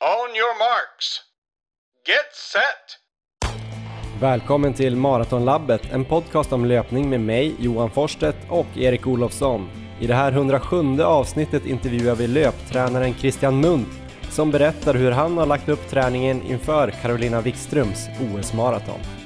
[0.00, 1.20] On your marks.
[2.06, 2.98] Get set!
[4.20, 9.70] Välkommen till Maratonlabbet, en podcast om löpning med mig, Johan Forsstedt och Erik Olofsson.
[10.00, 13.88] I det här 107 avsnittet intervjuar vi löptränaren Christian Munt
[14.30, 19.17] som berättar hur han har lagt upp träningen inför Carolina Wikströms OS-maraton.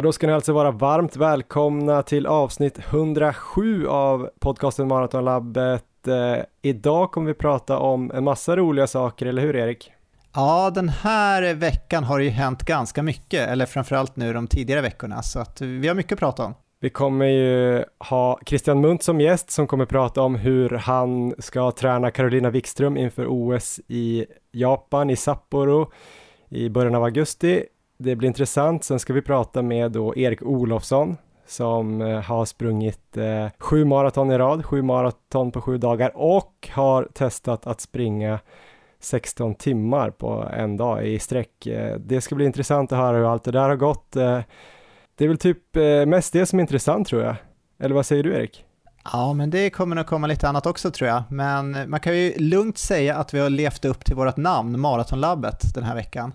[0.00, 6.08] Ja, då ska ni alltså vara varmt välkomna till avsnitt 107 av podcasten Maratonlabbet.
[6.08, 9.92] Eh, idag kommer vi prata om en massa roliga saker, eller hur Erik?
[10.34, 14.80] Ja, den här veckan har det ju hänt ganska mycket, eller framförallt nu de tidigare
[14.80, 16.54] veckorna, så att vi har mycket att prata om.
[16.80, 21.70] Vi kommer ju ha Christian Munt som gäst som kommer prata om hur han ska
[21.70, 25.92] träna Carolina Wikström inför OS i Japan, i Sapporo
[26.48, 27.64] i början av augusti
[28.02, 28.84] det blir intressant.
[28.84, 31.16] Sen ska vi prata med då Erik Olofsson
[31.46, 36.68] som eh, har sprungit eh, sju maraton i rad, sju maraton på sju dagar och
[36.72, 38.38] har testat att springa
[39.00, 41.66] 16 timmar på en dag i sträck.
[41.66, 44.16] Eh, det ska bli intressant att höra hur allt det där har gått.
[44.16, 44.40] Eh,
[45.14, 47.36] det är väl typ eh, mest det som är intressant tror jag.
[47.78, 48.64] Eller vad säger du Erik?
[49.04, 51.22] Ja, men det kommer nog komma lite annat också tror jag.
[51.28, 54.80] Men eh, man kan ju lugnt säga att vi har levt upp till vårt namn,
[54.80, 56.32] Maratonlabbet, den här veckan.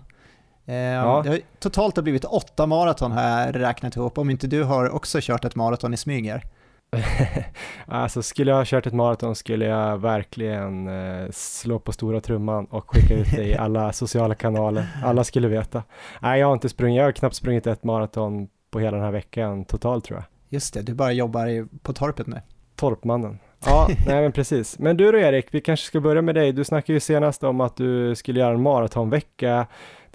[0.66, 1.20] Eh, ja.
[1.24, 4.90] Det har, totalt har blivit åtta maraton har jag räknat ihop, om inte du har
[4.90, 6.42] också kört ett maraton i smyger.
[7.86, 12.64] alltså skulle jag ha kört ett maraton skulle jag verkligen eh, slå på stora trumman
[12.64, 14.86] och skicka ut det i alla sociala kanaler.
[15.04, 15.82] Alla skulle veta.
[16.20, 19.12] Nej, jag har inte sprungit, jag har knappt sprungit ett maraton på hela den här
[19.12, 20.24] veckan totalt tror jag.
[20.48, 22.40] Just det, du bara jobbar på torpet nu.
[22.76, 23.38] Torpmannen.
[23.64, 24.78] Ja, nej men precis.
[24.78, 26.52] Men du då Erik, vi kanske ska börja med dig.
[26.52, 29.66] Du snackade ju senast om att du skulle göra en maratonvecka.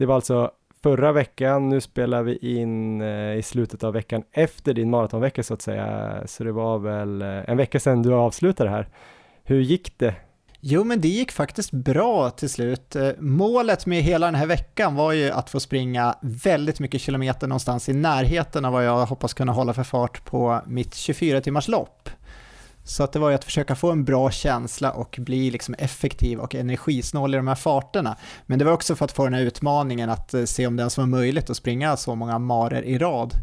[0.02, 0.52] Det var alltså
[0.83, 5.53] förra veckan, nu spelar vi in eh, i slutet av veckan efter din maratonvecka så
[5.53, 8.88] att säga, så det var väl eh, en vecka sedan du avslutade här.
[9.44, 10.16] Hur gick det?
[10.59, 12.95] Jo, men det gick faktiskt bra till slut.
[12.95, 17.47] Eh, målet med hela den här veckan var ju att få springa väldigt mycket kilometer
[17.47, 21.67] någonstans i närheten av vad jag hoppas kunna hålla för fart på mitt 24 timmars
[21.67, 22.09] lopp.
[22.84, 26.40] Så att det var ju att försöka få en bra känsla och bli liksom effektiv
[26.40, 28.18] och energisnål i de här farterna.
[28.46, 30.81] Men det var också för att få den här utmaningen att eh, se om det
[30.81, 33.34] ens var möjligt att springa så många marer i rad.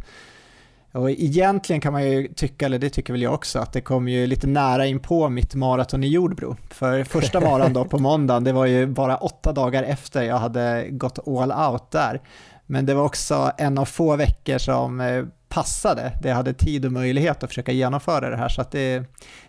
[0.93, 4.09] Och egentligen kan man ju tycka, eller det tycker väl jag också, att det kom
[4.09, 6.56] ju lite nära in på mitt maraton i Jordbro.
[6.71, 10.87] För första maran då på måndagen, det var ju bara åtta dagar efter jag hade
[10.91, 12.21] gått all out där.
[12.66, 16.84] Men det var också en av få veckor som eh, passade, det jag hade tid
[16.84, 19.04] och möjlighet att försöka genomföra det här, så att det,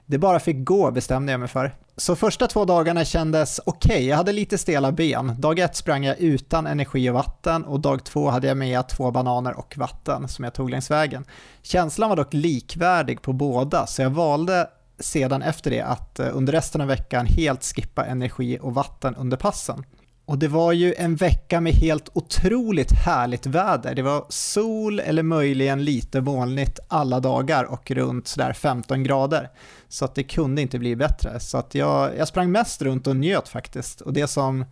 [0.06, 1.76] det bara fick gå bestämde jag mig för.
[1.98, 4.06] Så första två dagarna kändes okej, okay.
[4.06, 5.36] jag hade lite stela ben.
[5.38, 9.12] Dag ett sprang jag utan energi och vatten och dag två hade jag med två
[9.12, 11.26] bananer och vatten som jag tog längs vägen.
[11.62, 14.68] Känslan var dock likvärdig på båda, så jag valde
[15.00, 19.38] sedan efter det att eh, under resten av veckan helt skippa energi och vatten under
[19.38, 19.84] passen.
[20.30, 23.96] Och det var ju en vecka med helt otroligt härligt väder.
[23.96, 29.50] Det var sol eller möjligen lite molnigt alla dagar och runt sådär 15 grader.
[29.88, 31.40] Så att det kunde inte bli bättre.
[31.40, 34.02] Så att jag, jag sprang mest runt och njöt faktiskt.
[34.02, 34.66] Och det som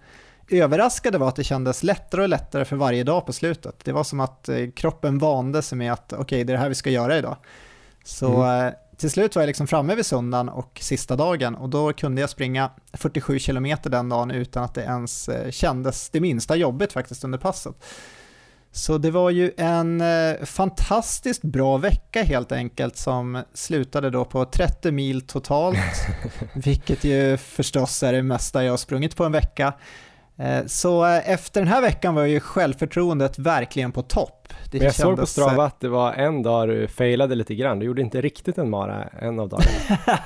[0.50, 3.76] överraskade var att det kändes lättare och lättare för varje dag på slutet.
[3.84, 6.62] Det var som att eh, kroppen vande sig med att okej, okay, det är det
[6.62, 7.38] här vi ska göra idag.
[8.04, 8.74] Så mm.
[8.98, 12.30] Till slut var jag liksom framme vid söndagen och sista dagen och då kunde jag
[12.30, 17.24] springa 47 km den dagen utan att det ens eh, kändes det minsta jobbigt faktiskt
[17.24, 17.76] under passet.
[18.72, 24.46] Så det var ju en eh, fantastiskt bra vecka helt enkelt som slutade då på
[24.46, 25.78] 30 mil totalt,
[26.54, 29.74] vilket ju förstås är det mesta jag har sprungit på en vecka.
[30.38, 34.96] Eh, så efter den här veckan var ju självförtroendet verkligen på topp det Men jag
[34.96, 37.80] såg på Strava att det var en dag du failade lite grann.
[37.80, 39.72] Du gjorde inte riktigt en mara en av dagarna.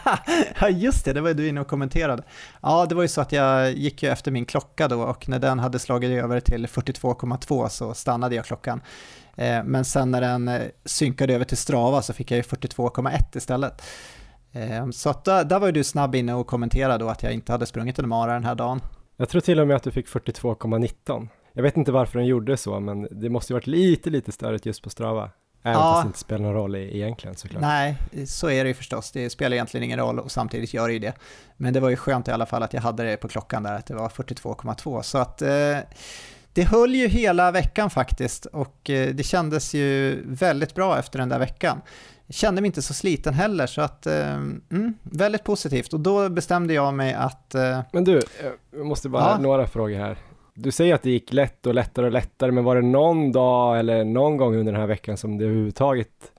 [0.60, 2.24] ja, just det, det var du inne och kommenterade.
[2.62, 5.40] Ja, det var ju så att jag gick ju efter min klocka då och när
[5.40, 8.82] den hade slagit över till 42,2 så stannade jag klockan.
[9.36, 13.38] Eh, men sen när den eh, synkade över till Strava så fick jag ju 42,1
[13.38, 13.82] istället.
[14.52, 17.34] Eh, så att där, där var ju du snabb inne och kommenterade då att jag
[17.34, 18.82] inte hade sprungit en mara den här dagen.
[19.22, 21.28] Jag tror till och med att du fick 42,19.
[21.54, 24.66] Jag vet inte varför den gjorde så, men det måste ju varit lite, lite störigt
[24.66, 25.30] just på Strava.
[25.64, 25.94] Även ja.
[25.94, 27.62] fast det inte spelar någon roll egentligen såklart.
[27.62, 29.12] Nej, så är det ju förstås.
[29.12, 31.14] Det spelar egentligen ingen roll och samtidigt gör det ju det.
[31.58, 33.74] Men det var ju skönt i alla fall att jag hade det på klockan där,
[33.74, 35.02] att det var 42,2.
[35.02, 35.78] Så att eh,
[36.54, 41.30] det höll ju hela veckan faktiskt och eh, det kändes ju väldigt bra efter den
[41.30, 41.82] där veckan.
[42.32, 45.94] Kände mig inte så sliten heller, så att, eh, mm, väldigt positivt.
[45.94, 47.56] Och då bestämde jag mig att...
[47.56, 48.22] Eh, Men du,
[48.72, 49.38] jag måste bara, ja.
[49.38, 50.18] några frågor här
[50.54, 53.80] du säger att det gick lätt och lättare och lättare, men var det någon dag
[53.80, 56.32] eller någon gång under den här veckan som det överhuvudtaget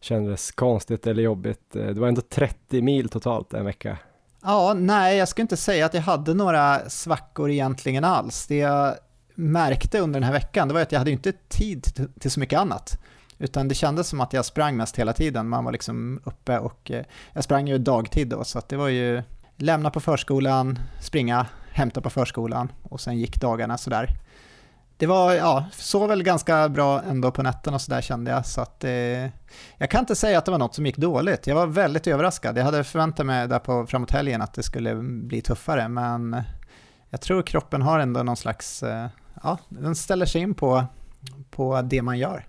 [0.00, 1.76] kändes konstigt eller jobbigt?
[1.76, 3.98] Eh, det var ändå 30 mil totalt en vecka.
[4.42, 8.46] Ja, nej, jag skulle inte säga att jag hade några svackor egentligen alls.
[8.46, 8.94] Det jag
[9.34, 11.86] märkte under den här veckan, det var att jag hade inte tid
[12.20, 12.98] till så mycket annat.
[13.38, 15.48] Utan det kändes som att jag sprang mest hela tiden.
[15.48, 18.88] Man var liksom uppe och eh, jag sprang ju dagtid då, så att det var
[18.88, 19.22] ju
[19.56, 24.08] lämna på förskolan, springa, hämta på förskolan och sen gick dagarna sådär.
[24.96, 28.60] Det var, ja, sov väl ganska bra ändå på nätterna och sådär kände jag, så
[28.60, 28.90] att eh,
[29.78, 31.46] jag kan inte säga att det var något som gick dåligt.
[31.46, 32.58] Jag var väldigt överraskad.
[32.58, 36.42] Jag hade förväntat mig där på framåt helgen att det skulle bli tuffare, men
[37.10, 39.06] jag tror kroppen har ändå någon slags, eh,
[39.42, 40.84] ja, den ställer sig in på,
[41.50, 42.46] på det man gör.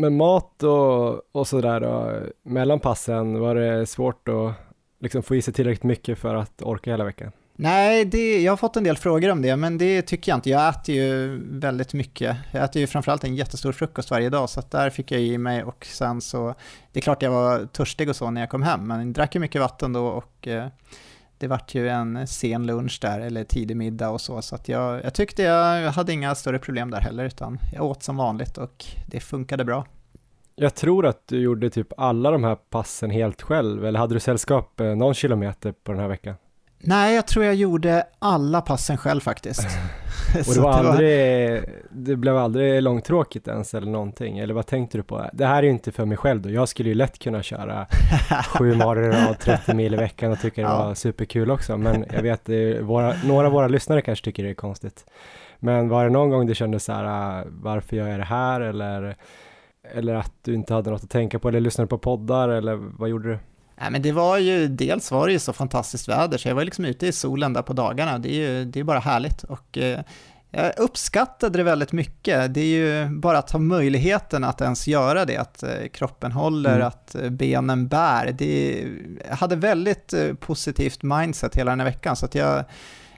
[0.00, 4.52] Men mat och, och sådär då, mellan passen, var det svårt att
[5.00, 7.32] liksom få i sig tillräckligt mycket för att orka hela veckan?
[7.56, 10.50] Nej, det, jag har fått en del frågor om det, men det tycker jag inte.
[10.50, 12.36] Jag äter ju väldigt mycket.
[12.52, 15.38] Jag äter ju framförallt en jättestor frukost varje dag, så att där fick jag i
[15.38, 16.54] mig och sen så,
[16.92, 19.34] det är klart jag var törstig och så när jag kom hem, men jag drack
[19.34, 20.66] ju mycket vatten då och eh,
[21.40, 25.04] det vart ju en sen lunch där, eller tidig middag och så, så att jag,
[25.04, 28.84] jag tyckte jag hade inga större problem där heller, utan jag åt som vanligt och
[29.06, 29.86] det funkade bra.
[30.54, 34.20] Jag tror att du gjorde typ alla de här passen helt själv, eller hade du
[34.20, 36.34] sällskap eh, någon kilometer på den här veckan?
[36.82, 39.66] Nej, jag tror jag gjorde alla passen själv faktiskt.
[40.48, 45.02] och det var aldrig, det blev aldrig långtråkigt ens eller någonting, eller vad tänkte du
[45.02, 45.30] på?
[45.32, 47.86] Det här är ju inte för mig själv då, jag skulle ju lätt kunna köra
[48.58, 52.22] sju i rad, 30 mil i veckan och tycka det var superkul också, men jag
[52.22, 52.48] vet,
[52.82, 55.04] våra, några av våra lyssnare kanske tycker det är konstigt.
[55.58, 58.60] Men var det någon gång du kände så här, ah, varför gör jag det här,
[58.60, 59.16] eller,
[59.94, 63.08] eller att du inte hade något att tänka på, eller lyssnade på poddar, eller vad
[63.08, 63.38] gjorde du?
[63.80, 66.64] Nej, men det var ju, dels var det ju så fantastiskt väder, så jag var
[66.64, 68.18] liksom ute i solen där på dagarna.
[68.18, 70.00] Det är ju det är bara härligt och eh,
[70.50, 72.54] jag uppskattade det väldigt mycket.
[72.54, 76.74] Det är ju bara att ha möjligheten att ens göra det, att eh, kroppen håller,
[76.74, 76.86] mm.
[76.86, 78.32] att eh, benen bär.
[78.38, 78.84] Det,
[79.28, 82.64] jag hade väldigt eh, positivt mindset hela den här veckan, så att jag,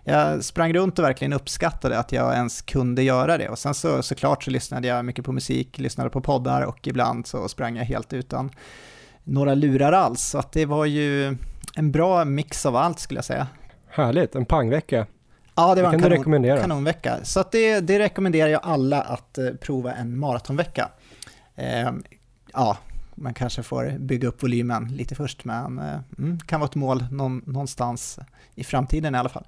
[0.05, 3.49] jag sprang runt och verkligen uppskattade att jag ens kunde göra det.
[3.49, 7.27] Och sen så såklart så lyssnade jag mycket på musik, lyssnade på poddar och ibland
[7.27, 8.51] så sprang jag helt utan
[9.25, 10.23] några lurar alls.
[10.23, 11.37] Så att det var ju
[11.75, 13.47] en bra mix av allt skulle jag säga.
[13.89, 15.07] Härligt, en pangvecka.
[15.55, 17.19] Ja, det var det en kanon, kanonvecka.
[17.23, 20.89] Så att det, det, rekommenderar jag alla att uh, prova en maratonvecka.
[21.59, 21.93] Uh,
[22.53, 22.77] ja,
[23.15, 27.05] man kanske får bygga upp volymen lite först, men uh, mm, kan vara ett mål
[27.11, 28.19] någon, någonstans
[28.55, 29.45] i framtiden i alla fall.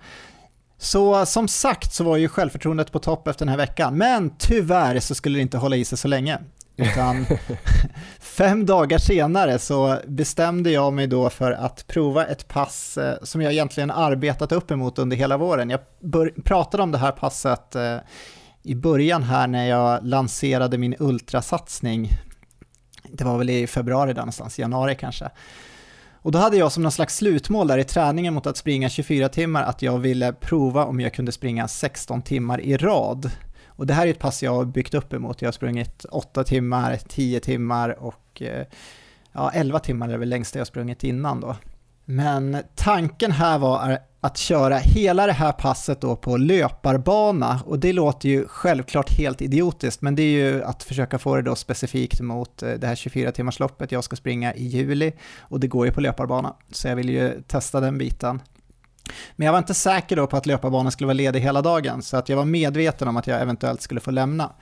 [0.79, 5.01] Så som sagt så var ju självförtroendet på topp efter den här veckan, men tyvärr
[5.01, 6.39] så skulle det inte hålla i sig så länge.
[6.77, 7.27] Utan
[8.21, 13.41] fem dagar senare så bestämde jag mig då för att prova ett pass eh, som
[13.41, 15.71] jag egentligen arbetat upp emot under hela våren.
[15.71, 15.81] Jag
[16.45, 17.97] pratade om det här passet eh,
[18.63, 22.09] i början här när jag lanserade min ultrasatsning.
[23.09, 25.31] Det var väl i februari där någonstans, januari kanske.
[26.25, 29.29] Och då hade jag som någon slags slutmål där i träningen mot att springa 24
[29.29, 33.31] timmar att jag ville prova om jag kunde springa 16 timmar i rad.
[33.77, 35.43] Och det här är ett pass jag har byggt upp emot.
[35.43, 38.67] Jag har sprungit 8 timmar, 10 timmar och eh,
[39.33, 41.57] ja, 11 timmar är väl längsta jag sprungit innan då.
[42.05, 47.93] Men tanken här var att köra hela det här passet då på löparbana och det
[47.93, 52.21] låter ju självklart helt idiotiskt men det är ju att försöka få det då specifikt
[52.21, 55.93] mot eh, det här 24 timmarsloppet jag ska springa i juli och det går ju
[55.93, 58.43] på löparbana så jag vill ju testa den biten.
[59.37, 62.17] Men jag var inte säker då på att löparbanan skulle vara ledig hela dagen, så
[62.17, 64.53] att jag var medveten om att jag eventuellt skulle få lämna.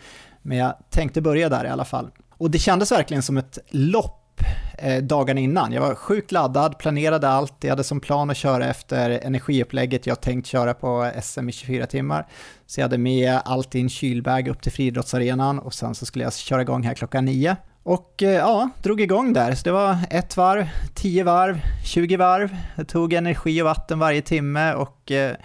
[0.43, 2.11] Men jag tänkte börja där i alla fall.
[2.39, 4.41] Och det kändes verkligen som ett lopp
[4.79, 5.73] eh, dagarna innan.
[5.73, 10.21] Jag var sjukt laddad, planerade allt, jag hade som plan att köra efter energiupplägget jag
[10.21, 12.27] tänkt köra på SM i 24 timmar.
[12.67, 16.25] Så jag hade med allt i en kylbag upp till friidrottsarenan och sen så skulle
[16.25, 17.57] jag köra igång här klockan nio.
[17.83, 19.55] Och eh, ja, drog igång där.
[19.55, 22.57] Så det var ett varv, tio varv, 20 varv.
[22.77, 25.37] Jag tog energi och vatten varje timme och eh,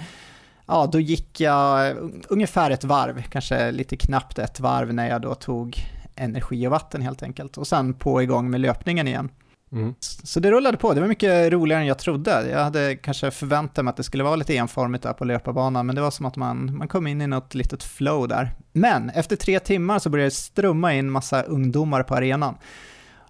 [0.65, 1.95] ja, då gick jag
[2.29, 5.77] ungefär ett varv, kanske lite knappt ett varv när jag då tog
[6.15, 7.57] energi och vatten helt enkelt.
[7.57, 9.29] Och sen på igång med löpningen igen.
[9.71, 9.93] Mm.
[9.99, 12.49] Så det rullade på, det var mycket roligare än jag trodde.
[12.49, 15.95] Jag hade kanske förväntat mig att det skulle vara lite enformigt där på löparbanan, men
[15.95, 18.55] det var som att man, man kom in i något litet flow där.
[18.73, 22.55] Men efter tre timmar så började det strömma in massa ungdomar på arenan.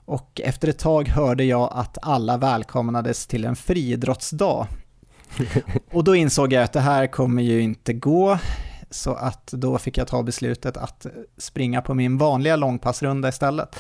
[0.06, 4.68] Och efter ett tag hörde jag att alla välkomnades till en friidrottsdag.
[5.92, 8.40] Och då insåg jag att det här kommer ju inte gå,
[8.90, 11.06] så att då fick jag ta beslutet att
[11.38, 13.80] springa på min vanliga långpassrunda istället.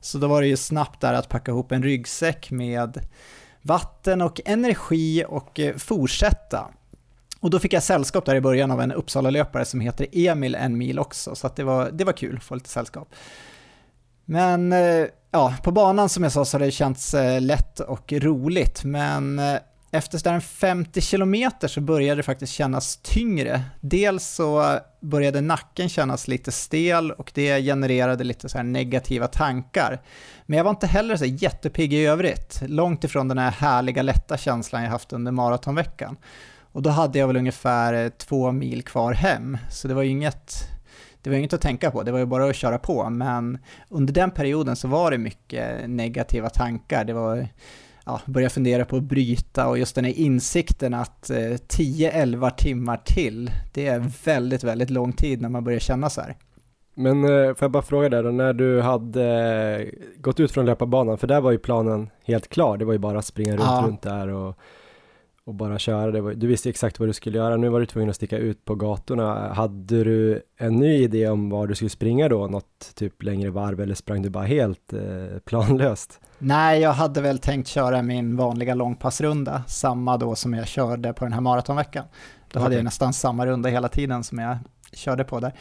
[0.00, 3.06] Så då var det ju snabbt där att packa ihop en ryggsäck med
[3.62, 6.68] vatten och energi och eh, fortsätta.
[7.40, 10.78] Och då fick jag sällskap där i början av en Uppsala-löpare som heter Emil en
[10.78, 13.14] mil också, så att det, var, det var kul att få lite sällskap.
[14.24, 18.12] Men eh, ja, på banan som jag sa så har det känts eh, lätt och
[18.12, 19.40] roligt, men
[19.96, 23.62] efter sådär 50 kilometer så började det faktiskt kännas tyngre.
[23.80, 30.02] Dels så började nacken kännas lite stel och det genererade lite så negativa tankar.
[30.46, 34.36] Men jag var inte heller så jättepigg i övrigt, långt ifrån den här härliga lätta
[34.36, 36.16] känslan jag haft under maratonveckan.
[36.72, 40.10] Och då hade jag väl ungefär eh, två mil kvar hem, så det var ju
[40.10, 40.68] inget
[41.22, 44.14] det var inget att tänka på, det var ju bara att köra på, men under
[44.14, 47.04] den perioden så var det mycket negativa tankar.
[47.04, 47.48] Det var
[48.06, 52.96] ja, börja fundera på att bryta och just den här insikten att eh, 10-11 timmar
[52.96, 56.36] till, det är väldigt, väldigt lång tid när man börjar känna så här.
[56.94, 61.18] Men eh, får jag bara fråga dig då, när du hade gått ut från löparbanan,
[61.18, 63.82] för där var ju planen helt klar, det var ju bara att springa runt, ja.
[63.86, 64.58] runt där och
[65.46, 66.10] och bara köra.
[66.10, 67.56] Det var, du visste exakt vad du skulle göra.
[67.56, 69.52] Nu var du tvungen att sticka ut på gatorna.
[69.52, 72.46] Hade du en ny idé om var du skulle springa då?
[72.46, 76.20] Något typ längre varv eller sprang du bara helt eh, planlöst?
[76.38, 81.24] Nej, jag hade väl tänkt köra min vanliga långpassrunda, samma då som jag körde på
[81.24, 82.04] den här maratonveckan.
[82.48, 82.62] Då okay.
[82.62, 84.58] hade jag nästan samma runda hela tiden som jag
[84.92, 85.52] körde på där.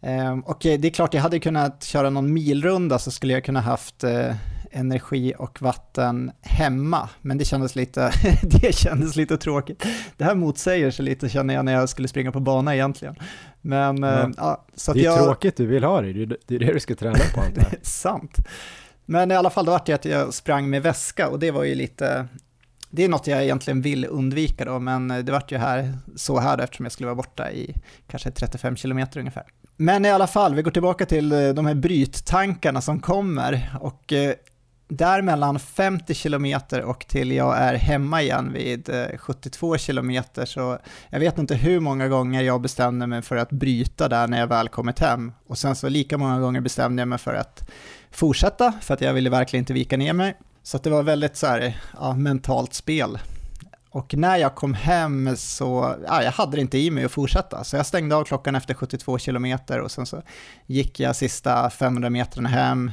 [0.00, 3.60] Ehm, och det är klart, jag hade kunnat köra någon milrunda så skulle jag kunna
[3.60, 4.34] haft eh,
[4.70, 8.10] energi och vatten hemma, men det kändes lite,
[8.42, 9.86] det kändes lite tråkigt.
[10.16, 13.14] Det här motsäger sig lite känner jag när jag skulle springa på bana egentligen.
[13.60, 14.22] Men, ja.
[14.22, 16.80] Äh, ja, så det är jag, tråkigt du vill ha det, det är det du
[16.80, 18.36] ska träna på antar sant.
[19.06, 21.64] Men i alla fall, då var det att jag sprang med väska och det var
[21.64, 22.26] ju lite,
[22.90, 26.56] det är något jag egentligen vill undvika då, men det vart ju här, så här
[26.56, 27.74] då eftersom jag skulle vara borta i
[28.06, 29.44] kanske 35 kilometer ungefär.
[29.76, 34.12] Men i alla fall, vi går tillbaka till eh, de här bryttankarna som kommer och
[34.12, 34.34] eh,
[34.88, 40.78] där mellan 50 kilometer och till jag är hemma igen vid eh, 72 kilometer så
[41.10, 44.46] jag vet inte hur många gånger jag bestämde mig för att bryta där när jag
[44.46, 47.70] väl kommit hem och sen så lika många gånger bestämde jag mig för att
[48.10, 50.36] fortsätta för att jag ville verkligen inte vika ner mig.
[50.62, 53.18] Så det var väldigt så här, ja, mentalt spel.
[53.90, 57.64] Och när jag kom hem så, ja, jag hade det inte i mig att fortsätta,
[57.64, 60.22] så jag stängde av klockan efter 72 kilometer och sen så
[60.66, 62.90] gick jag sista 500 meterna hem,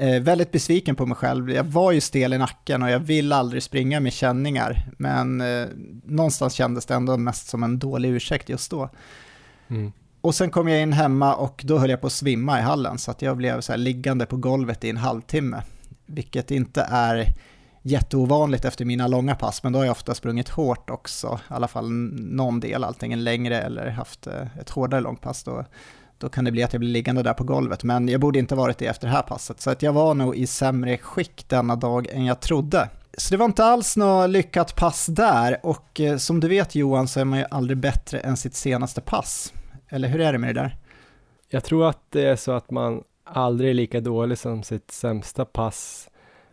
[0.00, 1.50] Eh, väldigt besviken på mig själv.
[1.50, 4.90] Jag var ju stel i nacken och jag vill aldrig springa med känningar.
[4.98, 5.66] Men eh,
[6.04, 8.90] någonstans kändes det ändå mest som en dålig ursäkt just då.
[9.68, 9.92] Mm.
[10.20, 12.98] Och sen kom jag in hemma och då höll jag på att svimma i hallen
[12.98, 15.62] så att jag blev så liggande på golvet i en halvtimme.
[16.06, 17.26] Vilket inte är
[17.82, 21.68] jätteovanligt efter mina långa pass, men då har jag ofta sprungit hårt också, i alla
[21.68, 25.44] fall någon del, antingen längre eller haft eh, ett hårdare långpass.
[25.44, 25.64] Då
[26.18, 27.84] då kan det bli att jag blir liggande där på golvet.
[27.84, 30.36] Men jag borde inte varit det efter det här passet, så att jag var nog
[30.36, 32.88] i sämre skick denna dag än jag trodde.
[33.16, 37.08] Så det var inte alls något lyckat pass där och eh, som du vet Johan
[37.08, 39.52] så är man ju aldrig bättre än sitt senaste pass.
[39.88, 40.76] Eller hur är det med det där?
[41.48, 45.44] Jag tror att det är så att man aldrig är lika dålig som sitt sämsta
[45.44, 46.08] pass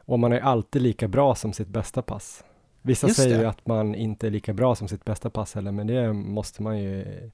[0.05, 2.43] och man är alltid lika bra som sitt bästa pass.
[2.81, 5.71] Vissa Just säger ju att man inte är lika bra som sitt bästa pass heller,
[5.71, 7.31] men det måste man ju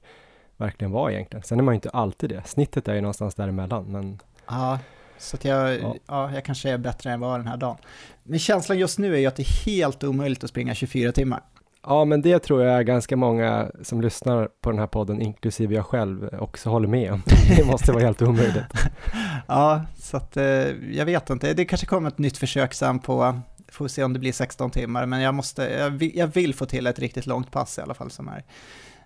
[0.62, 1.42] verkligen vara egentligen.
[1.42, 2.42] Sen är man ju inte alltid det.
[2.46, 4.18] Snittet är ju någonstans däremellan, men...
[4.46, 4.78] Ja,
[5.18, 5.96] så att jag, ja.
[6.06, 6.34] ja.
[6.34, 7.76] jag kanske är bättre än vad den här dagen.
[8.22, 11.40] Men känslan just nu är ju att det är helt omöjligt att springa 24 timmar.
[11.86, 15.86] Ja, men det tror jag ganska många som lyssnar på den här podden, inklusive jag
[15.86, 17.22] själv, också håller med om.
[17.56, 18.64] Det måste vara helt omöjligt.
[19.46, 20.44] ja, så att eh,
[20.92, 21.54] jag vet inte.
[21.54, 25.06] Det kanske kommer ett nytt försök sen på, får se om det blir 16 timmar,
[25.06, 27.94] men jag måste, jag vill, jag vill få till ett riktigt långt pass i alla
[27.94, 28.44] fall som är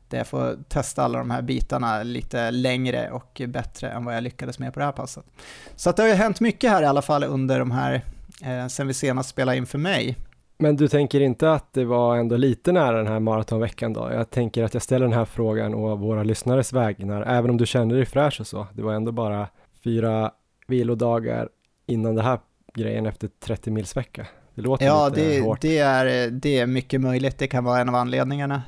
[0.08, 4.22] där jag får testa alla de här bitarna lite längre och bättre än vad jag
[4.22, 5.24] lyckades med på det här passet.
[5.76, 8.02] Så att det har ju hänt mycket här i alla fall under de här,
[8.42, 10.16] eh, sen vi senast spelade in för mig.
[10.58, 14.10] Men du tänker inte att det var ändå lite nära den här maratonveckan då?
[14.12, 17.66] Jag tänker att jag ställer den här frågan och våra lyssnares vägnar, även om du
[17.66, 18.66] kände dig fräsch och så.
[18.72, 19.48] Det var ändå bara
[19.84, 20.30] fyra
[20.66, 21.48] vilodagar
[21.86, 22.38] innan det här
[22.74, 24.26] grejen efter 30 mils vecka.
[24.54, 25.60] Det låter ja, lite det, hårt.
[25.60, 27.38] det är, det är mycket möjligt.
[27.38, 28.62] Det kan vara en av anledningarna.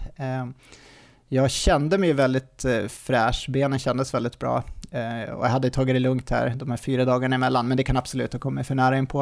[1.30, 5.94] Jag kände mig väldigt eh, fräsch, benen kändes väldigt bra eh, och jag hade tagit
[5.94, 8.74] det lugnt här de här fyra dagarna emellan, men det kan absolut ha kommit för
[8.74, 9.20] nära in på.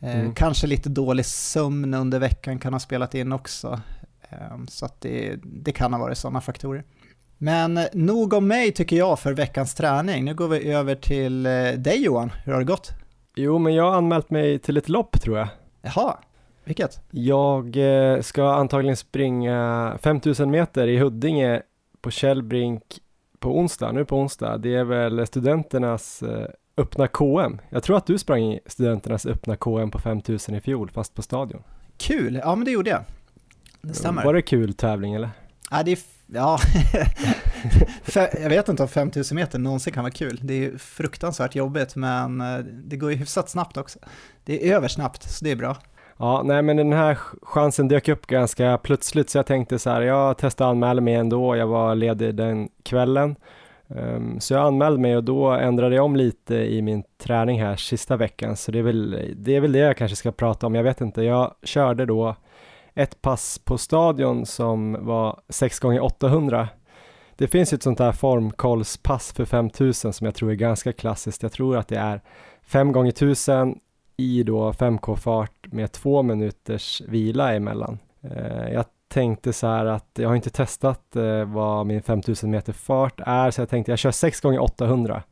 [0.00, 0.34] Eh, mm.
[0.34, 3.80] Kanske lite dålig sömn under veckan kan ha spelat in också,
[4.30, 6.84] eh, så det, det kan ha varit sådana faktorer.
[7.38, 10.24] Men nog om mig tycker jag för veckans träning.
[10.24, 12.92] Nu går vi över till dig Johan, hur har det gått?
[13.34, 15.48] Jo, men jag har anmält mig till ett lopp tror jag.
[15.82, 16.16] Jaha,
[16.66, 17.00] vilket?
[17.10, 21.62] Jag eh, ska antagligen springa 5000 meter i Huddinge
[22.00, 22.82] på Källbrink
[23.38, 24.58] på onsdag, nu på onsdag.
[24.58, 26.46] Det är väl studenternas eh,
[26.76, 27.60] öppna KM.
[27.68, 31.22] Jag tror att du sprang i studenternas öppna KM på 5000 i fjol, fast på
[31.22, 31.62] stadion.
[31.96, 33.00] Kul, ja men det gjorde jag.
[33.82, 34.24] Det stämmer.
[34.24, 35.30] Var det kul tävling eller?
[35.70, 36.58] Ja, det är, ja.
[38.32, 40.40] jag vet inte om 5000 meter någonsin kan vara kul.
[40.42, 43.98] Det är fruktansvärt jobbigt, men eh, det går ju hyfsat snabbt också.
[44.44, 45.76] Det är översnabbt, så det är bra.
[46.18, 50.02] Ja, nej men den här chansen dök upp ganska plötsligt så jag tänkte så här,
[50.02, 53.36] jag testade anmäla mig ändå, jag var ledig den kvällen.
[53.88, 57.76] Um, så jag anmälde mig och då ändrade jag om lite i min träning här
[57.76, 60.74] sista veckan, så det är väl det, är väl det jag kanske ska prata om,
[60.74, 61.22] jag vet inte.
[61.22, 62.36] Jag körde då
[62.94, 66.68] ett pass på stadion som var 6 gånger 800
[67.36, 71.42] Det finns ju ett sånt här formkollspass för 5000 som jag tror är ganska klassiskt.
[71.42, 72.20] Jag tror att det är
[72.66, 73.78] 5 gånger 1000
[74.16, 77.98] i då 5K-fart med två minuters vila emellan.
[78.22, 82.72] Eh, jag tänkte så här att jag har inte testat eh, vad min 5000 meter
[82.72, 85.22] fart är, så jag tänkte jag kör 6 gånger 800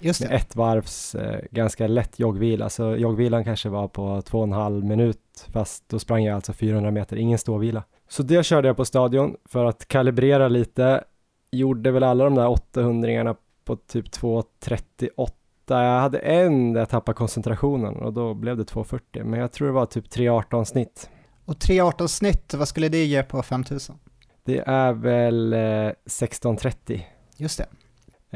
[0.00, 0.28] Just det.
[0.28, 4.52] Med ett varvs eh, ganska lätt joggvila, så joggvilan kanske var på två och en
[4.52, 7.82] halv minut, fast då sprang jag alltså 400 meter, ingen ståvila.
[8.08, 11.04] Så det körde jag på stadion för att kalibrera lite,
[11.50, 15.30] gjorde väl alla de där 800 på typ 2.38
[15.78, 19.68] jag hade en där jag tappade koncentrationen och då blev det 2.40, men jag tror
[19.68, 21.10] det var typ 3.18 snitt.
[21.44, 23.98] Och 3.18 snitt, vad skulle det ge på 5000?
[24.44, 27.00] Det är väl eh, 16.30.
[27.36, 27.66] Just det.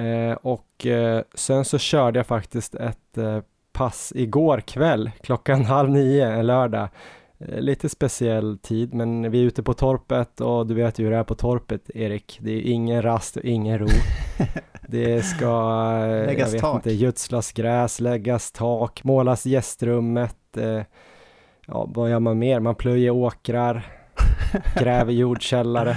[0.02, 3.40] Eh, och eh, sen så körde jag faktiskt ett eh,
[3.72, 6.88] pass igår kväll klockan halv nio en lördag.
[7.38, 11.10] Eh, lite speciell tid, men vi är ute på torpet och du vet ju hur
[11.10, 12.38] det är på torpet, Erik.
[12.42, 13.88] Det är ingen rast och ingen ro.
[14.88, 15.46] det ska,
[16.02, 16.74] eh, läggas jag vet tak.
[16.74, 20.36] inte, gödslas gräs, läggas tak, målas gästrummet.
[21.66, 22.60] ja, vad gör man mer?
[22.60, 23.86] Man plöjer åkrar,
[24.78, 25.96] gräver jordkällare.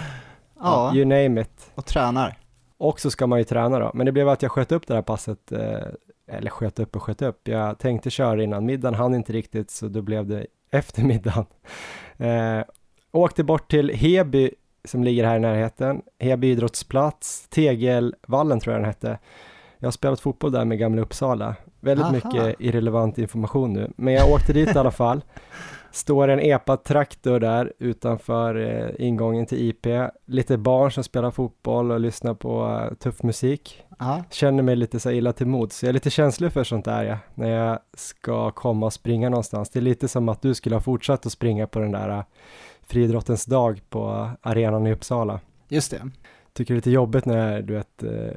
[0.59, 1.71] Ja, you name it.
[1.75, 2.37] Och tränar.
[2.77, 4.93] Och så ska man ju träna då, men det blev att jag sköt upp det
[4.93, 5.87] här passet, eh,
[6.27, 7.47] eller sköt upp och sköt upp.
[7.47, 11.45] Jag tänkte köra innan middagen, hann inte riktigt, så då blev det efter middagen.
[12.19, 12.63] Eh,
[13.11, 14.51] åkte bort till Heby
[14.85, 19.19] som ligger här i närheten, Heby idrottsplats, Tegelvallen tror jag den hette.
[19.79, 21.55] Jag har spelat fotboll där med Gamla Uppsala.
[21.79, 22.13] Väldigt Aha.
[22.13, 25.23] mycket irrelevant information nu, men jag åkte dit i alla fall.
[25.91, 29.87] Står en epa-traktor där utanför eh, ingången till IP.
[30.25, 33.83] Lite barn som spelar fotboll och lyssnar på uh, tuff musik.
[33.97, 34.23] Aha.
[34.29, 35.83] Känner mig lite så illa till mods.
[35.83, 39.69] Jag är lite känslig för sånt där ja, när jag ska komma och springa någonstans.
[39.69, 42.23] Det är lite som att du skulle ha fortsatt att springa på den där uh,
[42.81, 45.39] friidrottens dag på arenan i Uppsala.
[45.67, 46.01] Just det.
[46.53, 48.31] Tycker det är lite jobbigt när du vet uh,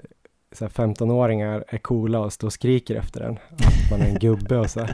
[0.54, 3.38] 15-åringar är coola och står och skriker efter en.
[3.52, 4.86] Att man är en gubbe och så.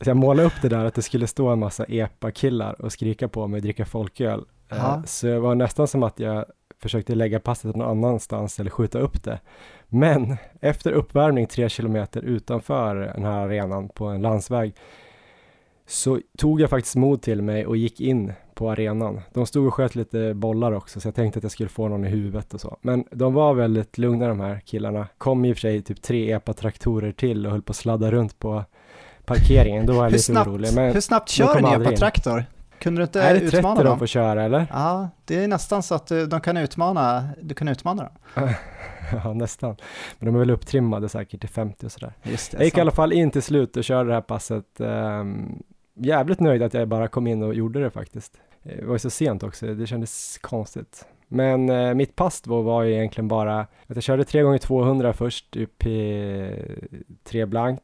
[0.00, 3.28] så jag målade upp det där att det skulle stå en massa epa-killar och skrika
[3.28, 4.44] på mig och dricka folköl.
[4.72, 5.02] Aha.
[5.06, 6.44] Så det var nästan som att jag
[6.80, 9.40] försökte lägga passet någon annanstans eller skjuta upp det.
[9.88, 14.74] Men efter uppvärmning tre kilometer utanför den här arenan på en landsväg
[15.86, 19.20] så tog jag faktiskt mod till mig och gick in på arenan.
[19.32, 22.04] De stod och sköt lite bollar också, så jag tänkte att jag skulle få någon
[22.04, 22.78] i huvudet och så.
[22.80, 25.06] Men de var väldigt lugna de här killarna.
[25.18, 28.38] Kom i och för sig typ tre epa-traktorer till och höll på att sladda runt
[28.38, 28.64] på
[29.24, 29.86] parkeringen.
[29.86, 30.74] Då var jag lite snabbt, orolig.
[30.74, 32.44] Men hur snabbt kör en epa-traktor?
[32.80, 33.84] Kunde du inte är det 30 utmana dem?
[33.84, 34.66] de får köra eller?
[34.70, 38.48] Ja, det är nästan så att de kan utmana, du kan utmana dem.
[39.24, 39.76] ja, nästan.
[40.18, 42.12] Men de är väl upptrimmade säkert till 50 och sådär.
[42.22, 42.78] Just det, jag gick sant.
[42.78, 44.64] i alla fall in till slut och körde det här passet.
[44.78, 45.62] Um,
[45.94, 48.40] jävligt nöjd att jag bara kom in och gjorde det faktiskt.
[48.62, 51.06] Eh, det var ju så sent också, det kändes konstigt.
[51.28, 55.12] Men eh, mitt pass då var ju egentligen bara att jag körde 3 gånger 200
[55.12, 56.50] först upp i
[57.24, 57.82] 3 blankt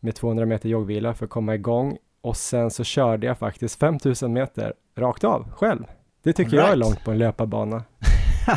[0.00, 4.32] med 200 meter joggvila för att komma igång och sen så körde jag faktiskt 5000
[4.32, 5.84] meter rakt av själv.
[6.22, 6.64] Det tycker right.
[6.64, 7.84] jag är långt på en löparbana.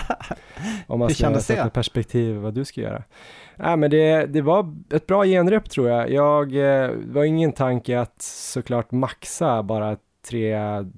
[0.88, 3.04] Om man ska sätta perspektiv vad du ska göra.
[3.56, 6.12] Nej, men det, det var ett bra genrep tror jag.
[6.12, 9.98] Jag, eh, var ingen tanke att såklart maxa bara
[10.30, 10.56] tre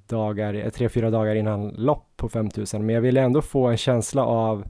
[0.07, 3.77] dagar, eh, tre, fyra dagar innan lopp på 5000, men jag ville ändå få en
[3.77, 4.65] känsla av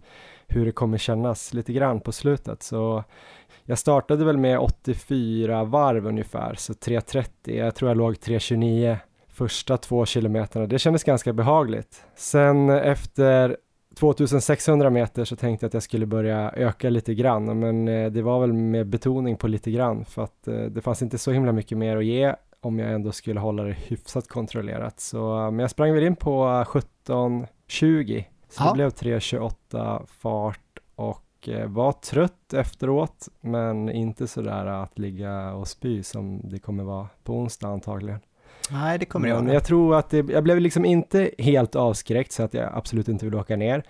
[0.48, 2.64] hur det kommer kännas lite grann på slutet.
[2.64, 3.04] Så
[3.70, 9.78] jag startade väl med 84 varv ungefär, så 3.30, jag tror jag låg 3.29 första
[9.78, 10.68] två kilometerna.
[10.68, 12.06] Det kändes ganska behagligt.
[12.16, 13.58] Sen efter
[13.96, 18.22] 2600 meter så tänkte jag att jag skulle börja öka lite grann, men eh, det
[18.22, 21.52] var väl med betoning på lite grann för att eh, det fanns inte så himla
[21.52, 25.00] mycket mer att ge om jag ändå skulle hålla det hyfsat kontrollerat.
[25.00, 28.68] Så, men jag sprang väl in på 17.20, så ja.
[28.68, 30.67] det blev 3.28 fart eh,
[31.68, 37.34] var trött efteråt, men inte sådär att ligga och spy som det kommer vara på
[37.34, 38.20] onsdag antagligen.
[38.72, 42.32] Nej, det kommer jag Men jag tror att det, jag blev liksom inte helt avskräckt
[42.32, 43.84] så att jag absolut inte vill åka ner.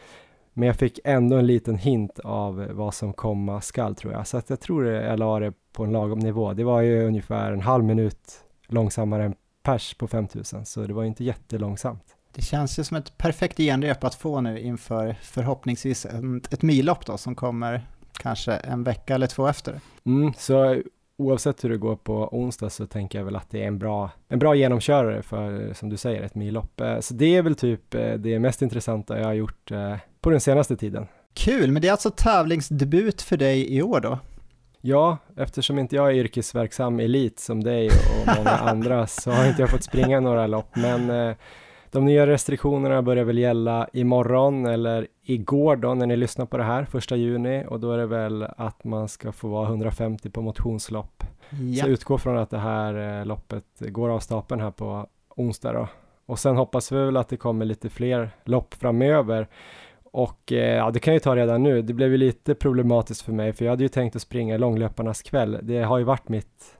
[0.53, 4.27] Men jag fick ändå en liten hint av vad som komma skall tror jag.
[4.27, 6.53] Så att jag tror jag la det på en lagom nivå.
[6.53, 8.19] Det var ju ungefär en halv minut
[8.67, 12.16] långsammare än pers på 5000, så det var inte jättelångsamt.
[12.37, 17.05] Det känns ju som ett perfekt genrep att få nu inför förhoppningsvis ett, ett millopp
[17.05, 17.87] då som kommer
[18.19, 19.79] kanske en vecka eller två efter.
[20.05, 20.81] Mm, så
[21.17, 24.11] oavsett hur det går på onsdag så tänker jag väl att det är en bra,
[24.29, 26.81] en bra genomkörare för, som du säger, ett millopp.
[26.81, 30.29] Eh, så det är väl typ eh, det mest intressanta jag har gjort eh, på
[30.29, 31.07] den senaste tiden.
[31.33, 34.19] Kul, men det är alltså tävlingsdebut för dig i år då?
[34.81, 39.61] Ja, eftersom inte jag är yrkesverksam elit som dig och många andra så har inte
[39.61, 41.35] jag fått springa några lopp, men
[41.97, 46.63] de nya restriktionerna börjar väl gälla imorgon eller igår då när ni lyssnar på det
[46.63, 50.41] här, första juni och då är det väl att man ska få vara 150 på
[50.41, 51.23] motionslopp.
[51.49, 51.83] Ja.
[51.83, 55.87] Så utgå från att det här eh, loppet går av stapeln här på onsdag då.
[56.25, 59.47] Och sen hoppas vi väl att det kommer lite fler lopp framöver.
[60.03, 61.81] Och eh, ja, det kan jag ju ta redan nu.
[61.81, 65.21] Det blev ju lite problematiskt för mig, för jag hade ju tänkt att springa långlöparnas
[65.21, 65.59] kväll.
[65.61, 66.76] Det har ju varit mitt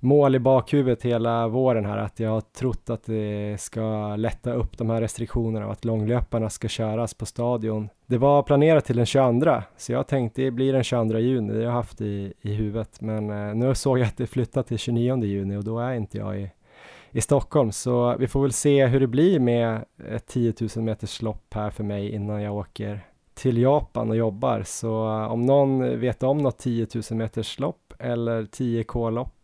[0.00, 4.78] mål i bakhuvudet hela våren här att jag har trott att det ska lätta upp
[4.78, 7.88] de här restriktionerna och att långlöparna ska köras på stadion.
[8.06, 11.58] Det var planerat till den 22 så jag tänkte det blir den 22 juni, det
[11.58, 13.00] har jag haft i, i huvudet.
[13.00, 16.18] Men eh, nu såg jag att det flyttat till 29 juni och då är inte
[16.18, 16.50] jag i,
[17.10, 17.72] i Stockholm.
[17.72, 21.70] Så vi får väl se hur det blir med ett 10 000 meters lopp här
[21.70, 23.00] för mig innan jag åker
[23.34, 24.62] till Japan och jobbar.
[24.66, 29.37] Så om någon vet om något 10 000 meters lopp eller 10k lopp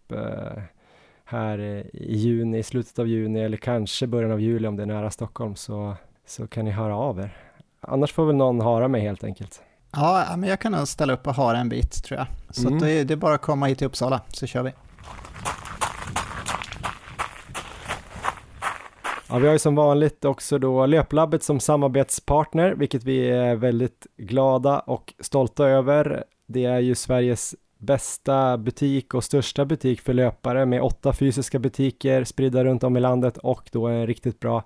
[1.24, 1.60] här
[1.92, 5.10] i juni, i slutet av juni eller kanske början av juli om det är nära
[5.10, 5.96] Stockholm så,
[6.26, 7.36] så kan ni höra av er.
[7.80, 9.62] Annars får väl någon höra mig helt enkelt.
[9.92, 12.26] Ja, men jag kan nog ställa upp och hara en bit tror jag.
[12.50, 12.80] Så mm.
[12.80, 14.72] det, är, det är bara att komma hit till Uppsala så kör vi.
[19.28, 24.06] Ja, vi har ju som vanligt också då Löplabbet som samarbetspartner, vilket vi är väldigt
[24.16, 26.24] glada och stolta över.
[26.46, 32.24] Det är ju Sveriges bästa butik och största butik för löpare med åtta fysiska butiker
[32.24, 34.64] spridda runt om i landet och då en riktigt bra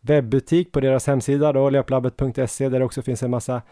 [0.00, 3.62] webbutik på deras hemsida då, löplabbet.se där det också finns en massa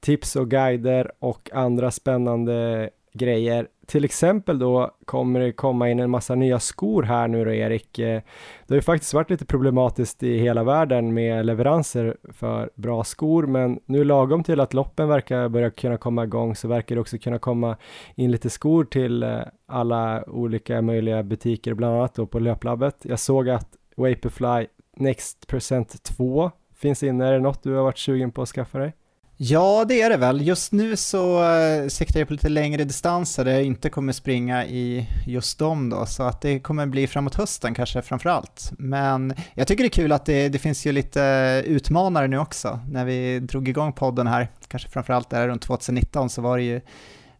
[0.00, 3.68] tips och guider och andra spännande grejer.
[3.86, 7.98] Till exempel då kommer det komma in en massa nya skor här nu då Erik.
[7.98, 8.22] Eh,
[8.66, 13.46] det har ju faktiskt varit lite problematiskt i hela världen med leveranser för bra skor,
[13.46, 17.18] men nu lagom till att loppen verkar börja kunna komma igång så verkar det också
[17.18, 17.76] kunna komma
[18.14, 22.96] in lite skor till eh, alla olika möjliga butiker, bland annat då på löplabbet.
[23.02, 27.26] Jag såg att Vaporfly Next Percent 2 finns inne.
[27.26, 28.92] Är det något du har varit sugen på att skaffa dig?
[29.36, 30.46] Ja, det är det väl.
[30.46, 34.66] Just nu så uh, siktar jag på lite längre distanser där jag inte kommer springa
[34.66, 38.72] i just dem då, så att det kommer bli framåt hösten kanske framför allt.
[38.78, 42.38] Men jag tycker det är kul att det, det finns ju lite eh, utmanare nu
[42.38, 42.80] också.
[42.88, 46.80] När vi drog igång podden här, kanske framförallt där runt 2019, så var det ju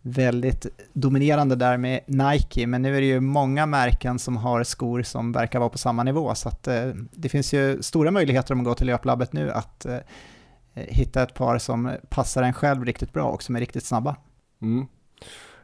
[0.02, 5.02] väldigt dominerande där med Nike, men nu är det ju många märken som har skor
[5.02, 8.58] som verkar vara på samma nivå, så att uh, det finns ju stora möjligheter om
[8.58, 9.98] man går till löplabbet nu att Eh,
[10.74, 14.16] hitta ett par som passar en själv riktigt bra och som är riktigt snabba.
[14.62, 14.86] Mm.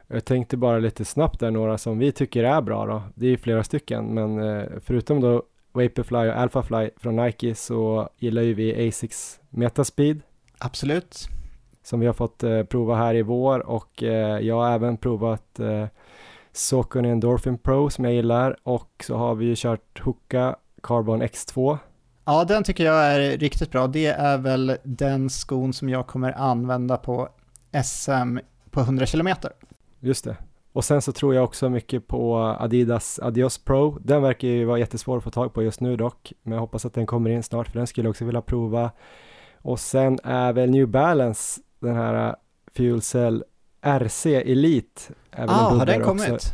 [0.07, 3.03] Jag tänkte bara lite snabbt där några som vi tycker är bra då.
[3.15, 8.09] Det är ju flera stycken, men eh, förutom då Vaporfly och Alphafly från Nike så
[8.17, 10.21] gillar ju vi Asics Metaspeed.
[10.57, 11.27] Absolut.
[11.83, 15.59] Som vi har fått eh, prova här i vår och eh, jag har även provat
[15.59, 15.85] eh,
[16.51, 21.77] Saucony Endorphin Pro som jag gillar och så har vi ju kört Hoka Carbon X2
[22.25, 23.87] Ja, den tycker jag är riktigt bra.
[23.87, 27.29] Det är väl den skon som jag kommer använda på
[27.83, 28.37] SM
[28.71, 29.29] på 100 km.
[29.99, 30.37] Just det.
[30.73, 33.97] Och sen så tror jag också mycket på Adidas Adios Pro.
[34.01, 36.85] Den verkar ju vara jättesvår att få tag på just nu dock, men jag hoppas
[36.85, 38.91] att den kommer in snart för den skulle jag också vilja prova.
[39.61, 42.35] Och sen är väl New Balance den här
[42.75, 43.43] Fuel Cell
[43.81, 45.01] RC Elite.
[45.31, 46.31] Ja, ah, har den kommit?
[46.31, 46.53] Också.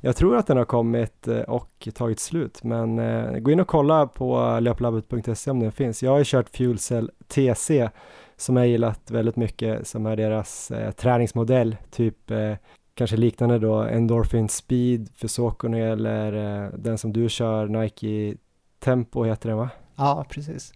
[0.00, 3.68] Jag tror att den har kommit eh, och tagit slut, men eh, gå in och
[3.68, 6.02] kolla på löplabbet.se om den finns.
[6.02, 7.88] Jag har ju kört Fuelcell TC
[8.36, 12.54] som jag gillat väldigt mycket, som är deras eh, träningsmodell, typ eh,
[12.94, 16.32] kanske liknande då Endorphin Speed för Socony eller
[16.64, 18.34] eh, den som du kör, Nike
[18.78, 19.70] Tempo heter den va?
[19.96, 20.72] Ja, precis.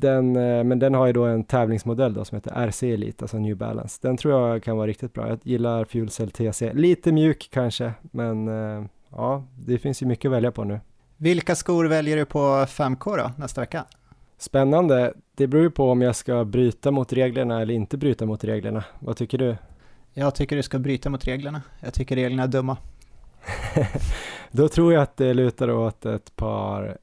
[0.00, 3.38] Den, eh, men den har ju då en tävlingsmodell då som heter RC Elite, alltså
[3.38, 3.98] New Balance.
[4.02, 5.28] Den tror jag kan vara riktigt bra.
[5.28, 6.72] Jag gillar Fuel Cell TC.
[6.72, 10.80] Lite mjuk kanske, men eh, ja, det finns ju mycket att välja på nu.
[11.16, 13.84] Vilka skor väljer du på 5K då, nästa vecka?
[14.38, 15.12] Spännande.
[15.36, 18.84] Det beror ju på om jag ska bryta mot reglerna eller inte bryta mot reglerna.
[18.98, 19.56] Vad tycker du?
[20.14, 21.62] Jag tycker du ska bryta mot reglerna.
[21.80, 22.76] Jag tycker reglerna är dumma.
[24.50, 26.98] Då tror jag att det lutar åt ett par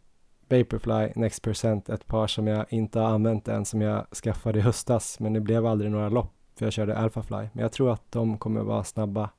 [0.49, 4.61] Vaporfly Next Percent, ett par som jag inte har använt än, som jag skaffade i
[4.61, 7.49] höstas, men det blev aldrig några lopp, för jag körde Alphafly.
[7.53, 9.29] Men jag tror att de kommer vara snabba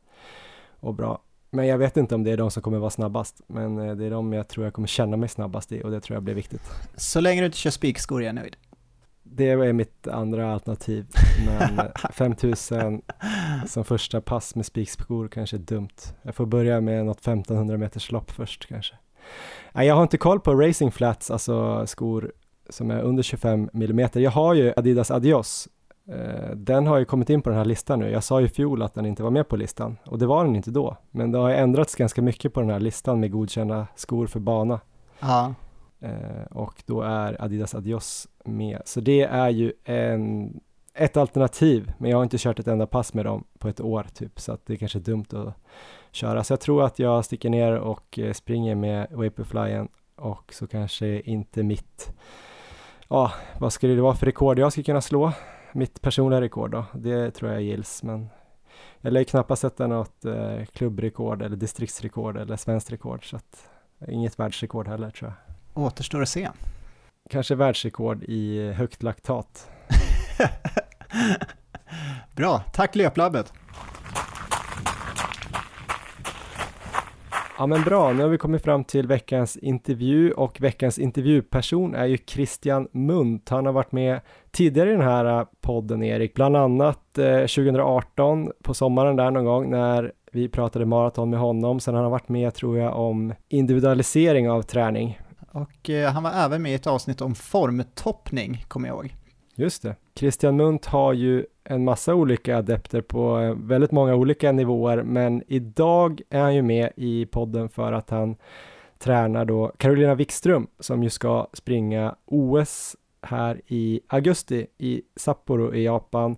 [0.81, 1.23] och bra.
[1.51, 4.05] Men jag vet inte om det är de som kommer vara snabbast, men eh, det
[4.05, 6.35] är de jag tror jag kommer känna mig snabbast i och det tror jag blir
[6.35, 6.63] viktigt.
[6.97, 8.57] Så länge du inte kör spikskor är jag nöjd.
[9.23, 11.07] Det är mitt andra alternativ,
[11.47, 11.81] men
[12.13, 13.03] 5000
[13.67, 15.89] som första pass med spikskor kanske är dumt.
[16.23, 18.95] Jag får börja med något 1500 meters lopp först kanske.
[19.73, 22.33] Jag har inte koll på racing flats, alltså skor
[22.69, 24.09] som är under 25 mm.
[24.13, 25.69] Jag har ju Adidas Adios.
[26.09, 28.11] Eh, den har ju kommit in på den här listan nu.
[28.11, 30.45] Jag sa ju i fjol att den inte var med på listan och det var
[30.45, 30.97] den inte då.
[31.11, 34.81] Men det har ändrats ganska mycket på den här listan med godkända skor för bana.
[35.21, 35.55] Ja.
[36.01, 38.83] Eh, och då är Adidas Adios med.
[38.85, 40.53] Så det är ju en,
[40.97, 44.07] ett alternativ, men jag har inte kört ett enda pass med dem på ett år
[44.15, 45.55] typ, så att det är kanske är dumt att
[46.13, 46.45] köra.
[46.45, 51.21] Så jag tror att jag sticker ner och eh, springer med Vaporflyen och så kanske
[51.21, 52.13] inte mitt,
[53.09, 55.33] ja, vad skulle det vara för rekord jag skulle kunna slå?
[55.73, 58.29] Mitt personliga rekord då, det tror jag gills, men
[59.01, 63.71] jag lär knappast sätta något eh, klubbrekord eller distriktsrekord eller svenskt rekord, så att
[64.09, 65.33] inget världsrekord heller tror
[65.75, 65.85] jag.
[65.85, 66.49] Återstår att se.
[67.31, 69.71] Kanske världsrekord i högt laktat.
[72.37, 73.53] Bra, tack Löplabbet.
[77.59, 82.07] Ja men bra, nu har vi kommit fram till veckans intervju och veckans intervjuperson är
[82.07, 83.49] ju Christian Munt.
[83.49, 84.21] Han har varit med
[84.51, 89.71] tidigare i den här podden Erik, bland annat eh, 2018 på sommaren där någon gång
[89.71, 91.81] när vi pratade maraton med honom.
[91.81, 95.21] Sen har han varit med tror jag om individualisering av träning.
[95.53, 99.15] Och eh, han var även med i ett avsnitt om formtoppning, kommer jag ihåg.
[99.59, 99.97] Just det.
[100.15, 105.43] Christian Munt har ju en massa olika adepter på eh, väldigt många olika nivåer, men
[105.47, 108.37] idag är han ju med i podden för att han
[108.99, 115.85] tränar då Carolina Wikström som ju ska springa OS här i augusti i Sapporo i
[115.85, 116.37] Japan.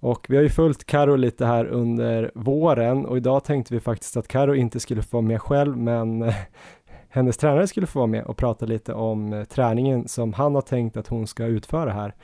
[0.00, 4.16] Och vi har ju följt Karo lite här under våren och idag tänkte vi faktiskt
[4.16, 6.32] att Karo inte skulle få vara med själv, men
[7.08, 10.62] hennes tränare skulle få vara med och prata lite om eh, träningen som han har
[10.62, 12.14] tänkt att hon ska utföra här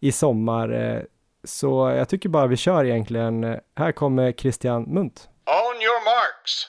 [0.00, 0.72] i sommar.
[0.72, 1.02] Eh,
[1.44, 3.56] så jag tycker bara vi kör egentligen.
[3.76, 5.28] Här kommer Christian Munt.
[5.46, 6.66] On your marks.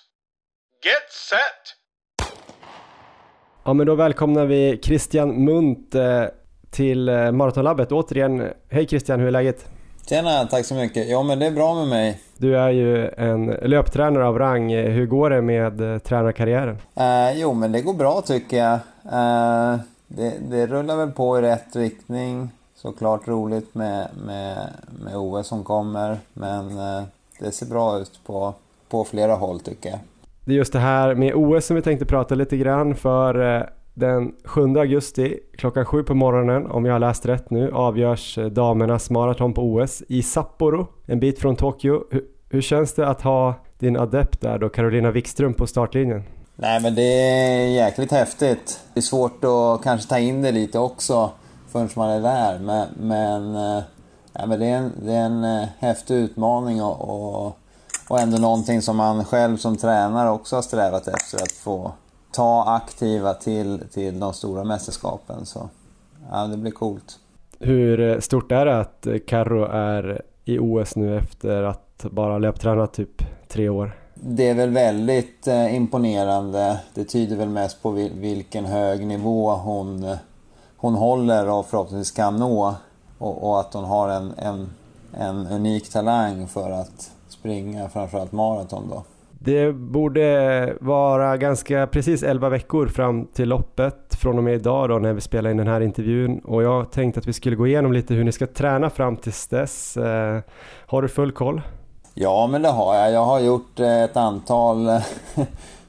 [0.83, 1.77] Get set.
[3.63, 6.23] Ja, men då välkomnar vi Christian Munt eh,
[6.71, 8.49] till Maratonlabbet återigen.
[8.69, 9.65] Hej Christian, hur är läget?
[10.09, 11.09] Tjena, tack så mycket.
[11.09, 12.19] Ja, men det är bra med mig.
[12.37, 14.73] Du är ju en löptränare av rang.
[14.75, 16.77] Hur går det med tränarkarriären?
[16.95, 18.73] Eh, jo, men det går bra tycker jag.
[19.05, 22.49] Eh, det, det rullar väl på i rätt riktning.
[22.81, 24.69] Såklart roligt med, med,
[25.03, 27.03] med OS som kommer, men eh,
[27.39, 28.53] det ser bra ut på,
[28.89, 29.99] på flera håll tycker jag.
[30.45, 33.63] Det är just det här med OS som vi tänkte prata lite grann för eh,
[33.93, 38.45] den 7 augusti klockan 7 på morgonen, om jag har läst rätt nu, avgörs eh,
[38.45, 42.03] damernas maraton på OS i Sapporo, en bit från Tokyo.
[42.11, 46.23] Hur, hur känns det att ha din adept där då, Carolina Wikström på startlinjen?
[46.55, 48.79] Nej men det är jäkligt häftigt.
[48.93, 51.31] Det är svårt att kanske ta in det lite också
[51.71, 52.59] förrän man är där.
[52.59, 53.83] Men, men, eh,
[54.33, 57.57] ja, men det, är en, det är en eh, häftig utmaning och, och,
[58.09, 61.91] och ändå någonting som man själv som tränare också har strävat efter att få
[62.31, 65.45] ta aktiva till, till de stora mästerskapen.
[65.45, 65.69] Så
[66.31, 67.19] ja, det blir coolt.
[67.59, 72.93] Hur eh, stort är det att Carro är i OS nu efter att bara löptränat
[72.93, 73.97] typ tre år?
[74.13, 76.79] Det är väl väldigt imponerande.
[76.93, 80.17] Det tyder väl mest på vilken hög nivå hon
[80.81, 82.75] hon håller och förhoppningsvis kan nå.
[83.17, 84.69] Och, och att hon har en, en,
[85.13, 89.03] en unik talang för att springa framförallt maraton då.
[89.43, 94.99] Det borde vara ganska precis 11 veckor fram till loppet från och med idag då
[94.99, 97.93] när vi spelar in den här intervjun och jag tänkte att vi skulle gå igenom
[97.93, 99.97] lite hur ni ska träna fram tills dess.
[99.97, 100.39] Eh,
[100.85, 101.61] har du full koll?
[102.13, 103.11] Ja, men det har jag.
[103.11, 104.89] Jag har gjort ett antal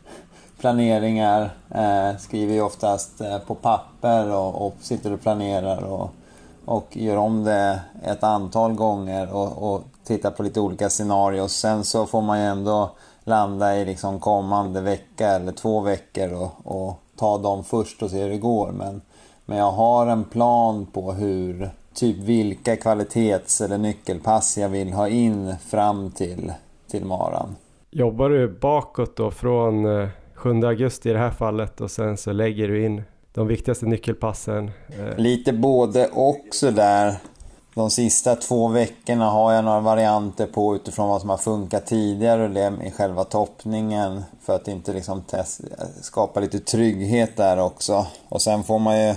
[0.62, 1.50] planeringar.
[1.70, 6.10] Eh, skriver ju oftast eh, på papper och, och, sitter och planerar och,
[6.64, 11.48] och gör om det ett antal gånger och, och tittar på lite olika scenarier.
[11.48, 12.90] Sen så får man ju ändå
[13.24, 18.22] landa i liksom kommande vecka eller två veckor och, och ta dem först och se
[18.22, 18.72] hur det går.
[18.72, 19.00] Men,
[19.44, 25.08] men jag har en plan på hur, typ vilka kvalitets eller nyckelpass jag vill ha
[25.08, 26.52] in fram till,
[26.90, 27.56] till maran.
[27.90, 30.08] Jobbar du bakåt då från eh,
[30.42, 33.02] 7 augusti i det här fallet och sen så lägger du in
[33.32, 34.70] de viktigaste nyckelpassen.
[34.88, 35.16] Eh.
[35.18, 37.16] Lite både och sådär.
[37.74, 42.44] De sista två veckorna har jag några varianter på utifrån vad som har funkat tidigare
[42.44, 44.24] och det i själva toppningen.
[44.42, 45.22] För att inte liksom
[46.00, 48.06] skapa lite trygghet där också.
[48.28, 49.14] Och sen får man ju...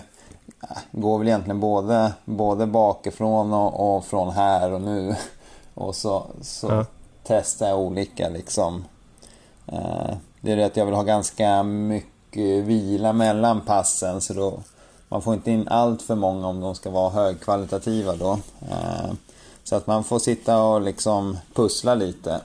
[0.92, 5.16] Går väl egentligen både, både bakifrån och, och från här och nu.
[5.74, 6.86] Och så, så ja.
[7.24, 8.84] testar jag olika liksom
[9.68, 10.14] Eh,
[10.46, 14.60] det är det att jag vill ha ganska mycket vila mellan passen så då
[15.10, 18.40] man får inte in allt för många om de ska vara högkvalitativa då.
[18.72, 19.14] Eh,
[19.64, 22.42] så att man får sitta och liksom pussla lite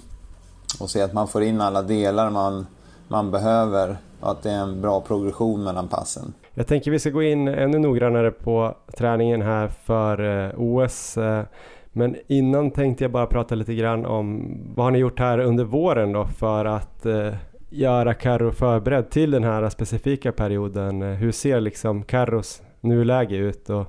[0.80, 2.66] och se att man får in alla delar man,
[3.08, 6.34] man behöver och att det är en bra progression mellan passen.
[6.54, 11.16] Jag tänker vi ska gå in ännu noggrannare på träningen här för eh, OS.
[11.16, 11.44] Eh,
[11.92, 15.64] men innan tänkte jag bara prata lite grann om vad har ni gjort här under
[15.64, 17.34] våren då för att eh,
[17.70, 21.02] göra Carro förberedd till den här specifika perioden.
[21.02, 23.70] Eh, hur ser liksom Carros nuläge ut?
[23.70, 23.86] Och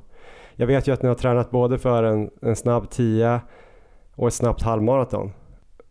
[0.56, 3.42] jag vet ju att ni har tränat både för en, en snabb tia
[4.16, 5.32] och ett snabbt halvmaraton.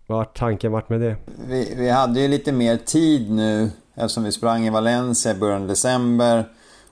[0.06, 1.16] Vad har tanken varit med det?
[1.48, 5.62] Vi, vi hade ju lite mer tid nu eftersom vi sprang i Valencia i början
[5.62, 6.44] av december.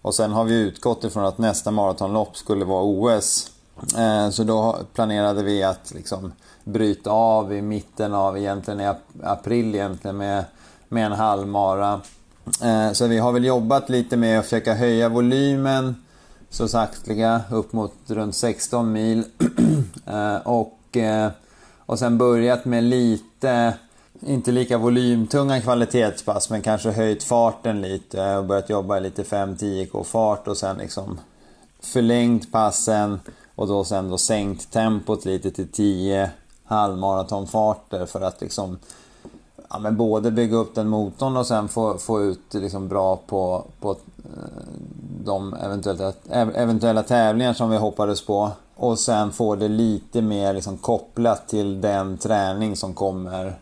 [0.02, 3.50] Och sen har vi utgått ifrån att nästa maratonlopp skulle vara OS.
[3.99, 6.33] Eh, så då planerade vi att liksom
[6.64, 10.45] bryta av i mitten av egentligen i april egentligen med,
[10.88, 12.01] med en halvmara.
[12.62, 15.95] Eh, så vi har väl jobbat lite med att försöka höja volymen
[16.51, 19.25] så sakteliga upp mot runt 16 mil.
[20.07, 20.97] Eh, och,
[21.87, 23.75] och sen börjat med lite
[24.27, 30.05] inte lika volymtunga kvalitetspass men kanske höjt farten lite och börjat jobba i lite 5-10k
[30.05, 31.21] fart och sen liksom
[31.81, 33.21] förlängt passen
[33.61, 36.31] och då sen då sänkt tempot lite till 10
[36.64, 38.79] halvmaratonfarter för att liksom
[39.70, 43.64] ja, men både bygga upp den motorn och sen få, få ut liksom bra på,
[43.81, 43.96] på eh,
[45.25, 46.12] de eventuella,
[46.55, 48.51] eventuella tävlingar som vi hoppades på.
[48.77, 53.55] Och sen få det lite mer liksom kopplat till den träning som kommer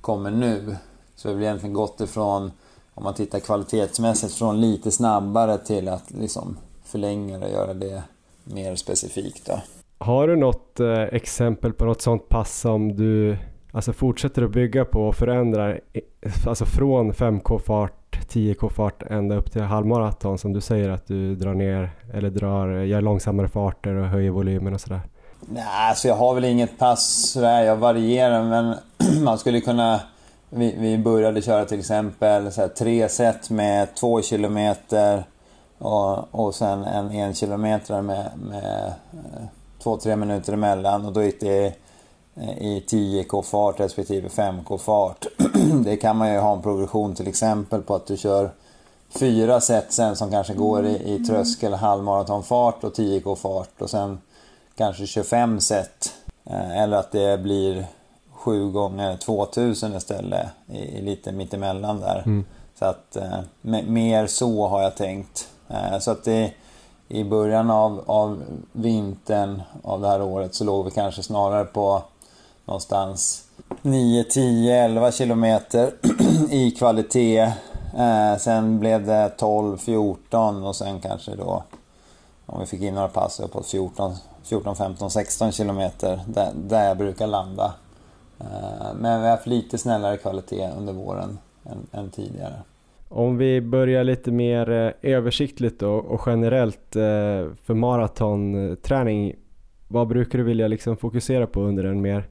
[0.00, 0.76] kommer nu.
[1.16, 2.52] Så vi har egentligen gått ifrån,
[2.94, 8.02] om man tittar kvalitetsmässigt, från lite snabbare till att liksom förlänga det och göra det
[8.44, 9.46] mer specifikt.
[9.46, 9.60] Då.
[9.98, 13.36] Har du något eh, exempel på något sånt pass som du
[13.72, 15.80] alltså fortsätter att bygga på och förändrar,
[16.46, 21.34] alltså från 5K fart, 10K fart ända upp till halvmaraton som du säger att du
[21.34, 25.00] drar ner eller drar, gör långsammare farter och höjer volymen och sådär?
[25.40, 27.62] Nej, alltså jag har väl inget pass sådär.
[27.62, 28.76] Jag varierar, men
[29.24, 30.00] man skulle kunna...
[30.50, 35.24] Vi, vi började köra till exempel så tre set med två kilometer
[35.78, 39.44] och, och sen en en kilometer med, med eh,
[39.82, 41.06] två, tre minuter emellan.
[41.06, 41.66] Och då gick det
[42.36, 45.26] eh, i 10k fart respektive 5k fart.
[45.84, 48.50] Det kan man ju ha en progression till exempel på att du kör
[49.08, 54.18] fyra set sen som kanske går i, i tröskel halvmaratonfart och 10k fart och sen
[54.76, 56.12] kanske 25 set.
[56.44, 57.86] Eh, eller att det blir
[58.32, 62.22] 7 gånger 2000 istället, i, lite mittemellan där.
[62.26, 62.44] Mm.
[62.78, 65.48] Så att eh, mer så har jag tänkt.
[65.74, 66.52] Eh, så att det,
[67.08, 72.02] i början av, av vintern av det här året så låg vi kanske snarare på
[72.64, 73.44] någonstans
[73.82, 75.94] 9, 10, 11 kilometer
[76.50, 77.52] i kvalitet.
[77.96, 81.62] Eh, sen blev det 12, 14 och sen kanske då
[82.46, 86.96] om vi fick in några pass på 14, 14, 15, 16 kilometer där, där jag
[86.96, 87.74] brukar landa.
[88.40, 92.62] Eh, men vi har haft lite snällare kvalitet under våren än, än tidigare.
[93.08, 97.02] Om vi börjar lite mer eh, översiktligt då, och generellt eh,
[97.64, 99.34] för maratonträning.
[99.88, 102.28] Vad brukar du vilja liksom fokusera på under den mer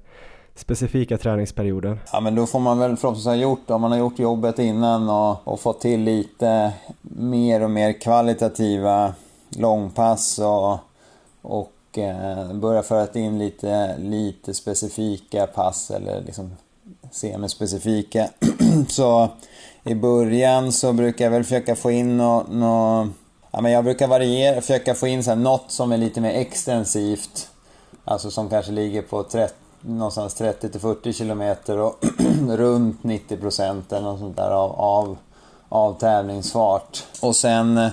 [0.55, 1.99] specifika träningsperioden?
[2.11, 5.09] Ja men då får man väl förhoppningsvis ha gjort, om man har gjort jobbet innan
[5.09, 9.13] och, och fått till lite mer och mer kvalitativa
[9.49, 10.77] långpass och,
[11.41, 16.51] och eh, börja föra in lite, lite specifika pass eller liksom
[17.11, 18.29] semispecifika.
[18.87, 19.29] så
[19.83, 22.47] i början så brukar jag väl försöka få in något,
[23.51, 26.33] ja men jag brukar variera, försöka få in så här, något som är lite mer
[26.33, 27.49] extensivt.
[28.05, 32.05] Alltså som kanske ligger på 30, någonstans 30 40 kilometer och
[32.49, 33.37] runt 90
[33.89, 35.17] eller något sånt där av, av,
[35.69, 37.03] av tävlingsfart.
[37.21, 37.89] Och sen eh,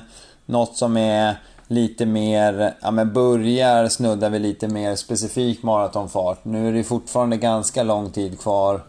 [0.46, 6.44] något som är lite mer, ja men börjar snudda vid lite mer specifik maratonfart.
[6.44, 8.80] Nu är det fortfarande ganska lång tid kvar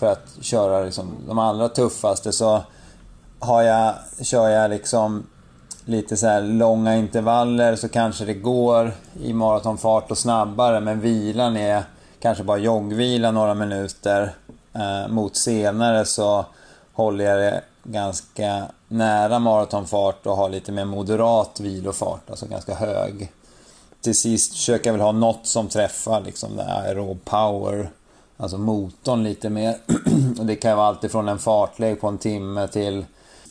[0.00, 2.62] för att köra liksom de allra tuffaste så
[3.38, 5.26] har jag, kör jag liksom
[5.84, 11.56] lite så här långa intervaller så kanske det går i maratonfart och snabbare men vilan
[11.56, 11.82] är
[12.20, 14.34] kanske bara joggvila några minuter.
[14.72, 16.46] Eh, mot senare så
[16.92, 23.32] håller jag det ganska nära maratonfart och har lite mer moderat vilofart, alltså ganska hög.
[24.00, 27.90] Till sist försöker jag väl ha något som träffar liksom det aerob power,
[28.40, 29.76] alltså motorn lite mer.
[30.38, 33.04] och det kan vara allt ifrån en fartlek på en timme till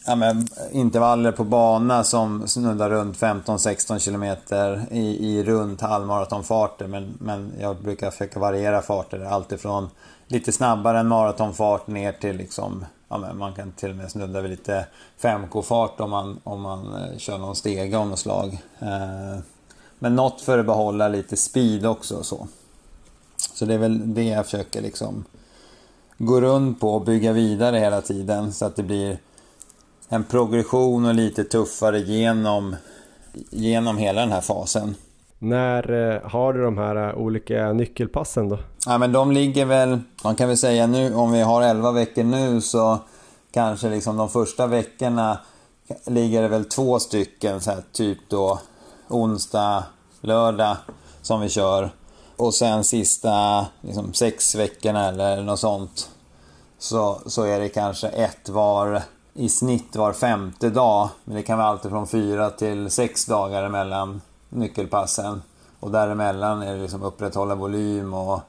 [0.05, 6.87] ja, men, intervaller på bana som snuddar runt 15-16 kilometer i, i runt halvmaratonfarter.
[6.87, 9.19] Men, men jag brukar försöka variera farter.
[9.19, 9.89] Alltifrån
[10.27, 14.41] lite snabbare än maratonfart ner till liksom Ja, men man kan till och med snudda
[14.41, 14.85] vid lite
[15.21, 18.63] 5K-fart om man, om man eh, kör någon stege av något slag.
[18.79, 19.39] Eh,
[19.99, 22.23] men något för att behålla lite speed också.
[22.23, 22.47] Så,
[23.53, 25.25] så det är väl det jag försöker liksom
[26.17, 29.17] gå runt på och bygga vidare hela tiden så att det blir
[30.09, 32.75] en progression och lite tuffare genom,
[33.49, 34.95] genom hela den här fasen.
[35.39, 38.59] När eh, har du de här eh, olika nyckelpassen då?
[38.85, 42.23] Ja men de ligger väl, man kan väl säga nu om vi har 11 veckor
[42.23, 42.99] nu så
[43.51, 45.37] kanske liksom de första veckorna
[46.05, 48.59] ligger det väl två stycken så här, typ då
[49.07, 49.83] onsdag,
[50.21, 50.77] lördag
[51.21, 51.89] som vi kör.
[52.39, 56.09] Och sen sista liksom, sex veckorna eller något sånt
[56.77, 59.01] så, så är det kanske ett var
[59.33, 61.09] i snitt var femte dag.
[61.23, 65.41] Men det kan vara alltid från fyra till sex dagar mellan nyckelpassen.
[65.79, 68.39] Och däremellan är det liksom upprätthålla volym och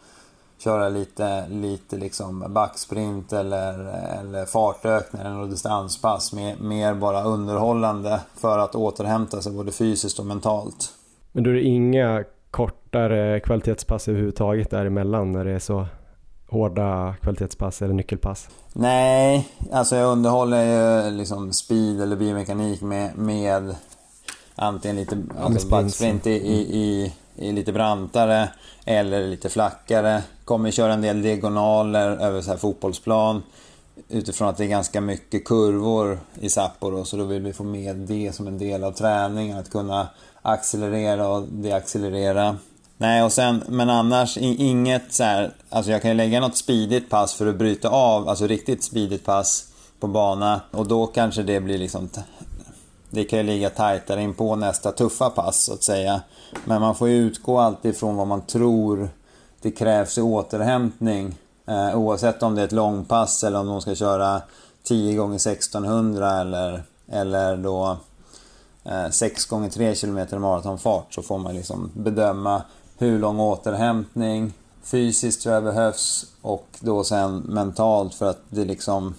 [0.59, 3.73] köra lite, lite liksom backsprint eller,
[4.21, 6.33] eller fartökning eller distanspass.
[6.33, 10.93] Mer, mer bara underhållande för att återhämta sig både fysiskt och mentalt.
[11.33, 15.87] Men då är det inga kortare kvalitetspass överhuvudtaget däremellan när det är så
[16.49, 18.49] hårda kvalitetspass eller nyckelpass?
[18.73, 23.75] Nej, alltså jag underhåller ju liksom speed eller biomekanik med, med
[24.55, 28.49] antingen lite alltså backsprint i, i, i, lite brantare
[28.85, 30.23] eller lite flackare.
[30.45, 33.43] Kommer köra en del diagonaler över så här fotbollsplan
[34.09, 37.97] utifrån att det är ganska mycket kurvor i Sapporo så då vill vi få med
[37.97, 39.59] det som en del av träningen.
[39.59, 40.09] Att kunna
[40.43, 42.57] accelerera och deaccelerera.
[42.97, 47.11] Nej, och sen, men annars inget så här, alltså jag kan ju lägga något speedigt
[47.11, 49.67] pass för att bryta av, alltså riktigt speedigt pass
[50.01, 52.09] på bana och då kanske det blir liksom
[53.11, 56.21] det kan ju ligga tajtare in på nästa tuffa pass så att säga.
[56.65, 59.09] Men man får ju utgå alltid från vad man tror
[59.63, 61.35] det krävs i återhämtning.
[61.67, 64.43] Eh, oavsett om det är ett långpass eller om de ska köra
[64.83, 67.97] 10 gånger 1600 eller, eller då
[68.85, 72.63] Eh, 6 gånger 3 km maratonfart så får man liksom bedöma
[72.99, 74.53] hur lång återhämtning
[74.83, 79.15] fysiskt tror jag behövs och då sen mentalt för att det liksom...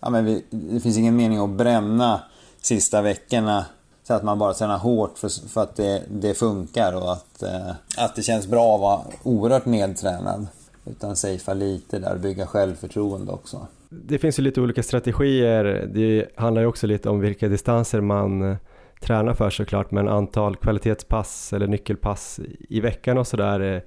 [0.00, 2.20] Ja, men vi, det finns ingen mening att bränna
[2.60, 3.64] sista veckorna
[4.02, 7.70] så att man bara tränar hårt för, för att det, det funkar och att, eh,
[7.96, 10.46] att det känns bra att vara oerhört nedtränad.
[10.86, 13.66] Utan safea lite där och bygga självförtroende också.
[13.88, 15.88] Det finns ju lite olika strategier.
[15.94, 18.56] Det handlar ju också lite om vilka distanser man
[19.00, 23.60] träna tränar för såklart, men antal kvalitetspass eller nyckelpass i veckan och sådär.
[23.60, 23.82] Eh,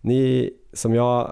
[0.00, 1.30] ni, som jag eh,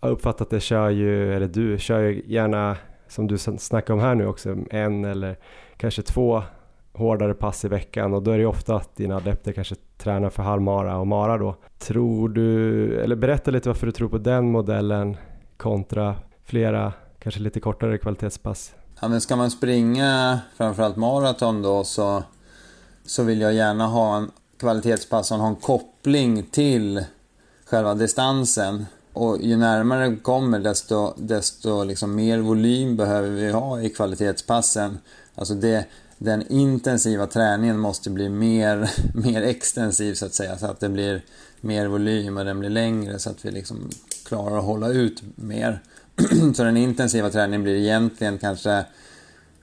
[0.00, 2.76] har uppfattat det, kör ju, eller du kör ju gärna,
[3.08, 5.36] som du snackar om här nu också, en eller
[5.76, 6.42] kanske två
[6.92, 10.42] hårdare pass i veckan och då är det ofta att dina adepter kanske tränar för
[10.42, 11.56] halvmara och mara då.
[11.78, 15.16] Tror du, eller berätta lite varför du tror på den modellen
[15.56, 16.14] kontra
[16.44, 18.74] flera, kanske lite kortare kvalitetspass.
[19.00, 22.22] Ja men ska man springa framförallt maraton då så,
[23.10, 27.04] så vill jag gärna ha en kvalitetspass som har en koppling till
[27.64, 28.86] själva distansen.
[29.12, 34.98] Och ju närmare det kommer desto, desto liksom mer volym behöver vi ha i kvalitetspassen.
[35.34, 35.84] Alltså det,
[36.18, 40.58] den intensiva träningen måste bli mer, mer extensiv så att säga.
[40.58, 41.22] Så att det blir
[41.60, 43.90] mer volym och den blir längre så att vi liksom
[44.24, 45.82] klarar att hålla ut mer.
[46.54, 48.84] så den intensiva träningen blir egentligen kanske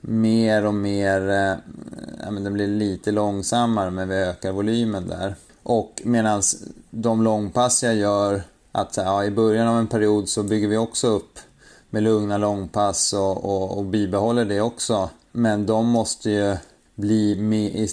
[0.00, 1.56] mer och mer, eh,
[2.24, 5.34] ja men den blir lite långsammare men vi ökar volymen där.
[5.62, 6.42] Och medan
[6.90, 8.42] de långpass jag gör,
[8.72, 11.38] att ja, i början av en period så bygger vi också upp
[11.90, 15.10] med lugna långpass och, och, och bibehåller det också.
[15.32, 16.56] Men de måste ju
[16.94, 17.88] bli med, i,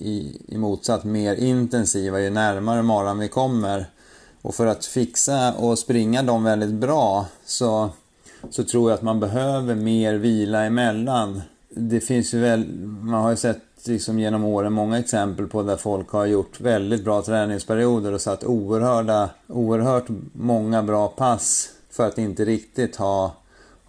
[0.00, 3.90] i, i motsatt mer intensiva ju närmare maran vi kommer.
[4.42, 7.90] Och för att fixa och springa dem väldigt bra så,
[8.50, 11.42] så tror jag att man behöver mer vila emellan.
[11.68, 12.66] Det finns ju väl,
[13.02, 17.04] man har ju sett liksom genom åren många exempel på där folk har gjort väldigt
[17.04, 23.36] bra träningsperioder och satt oerhörda, oerhört många bra pass för att inte riktigt ha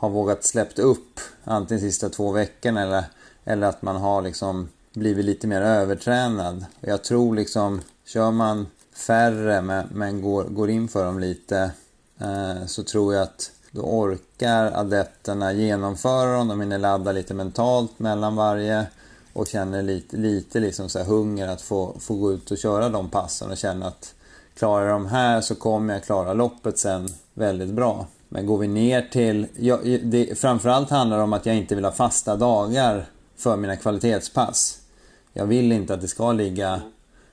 [0.01, 3.03] ha vågat släppt upp antingen sista två veckorna eller,
[3.45, 6.65] eller att man har liksom blivit lite mer övertränad.
[6.79, 8.67] Jag tror liksom, kör man
[9.07, 11.71] färre men, men går, går in för dem lite
[12.19, 17.99] eh, så tror jag att då orkar adepterna genomföra dem, de hinner ladda lite mentalt
[17.99, 18.86] mellan varje
[19.34, 23.09] och känner lite, lite liksom så hunger att få, få gå ut och köra de
[23.09, 24.13] passen och känna att
[24.57, 28.07] klarar jag de här så kommer jag klara loppet sen väldigt bra.
[28.30, 29.47] Men går vi ner till...
[29.57, 33.05] Ja, det, framförallt handlar det om att jag inte vill ha fasta dagar
[33.38, 34.80] för mina kvalitetspass.
[35.34, 36.82] Jag vill inte att det ska ligga...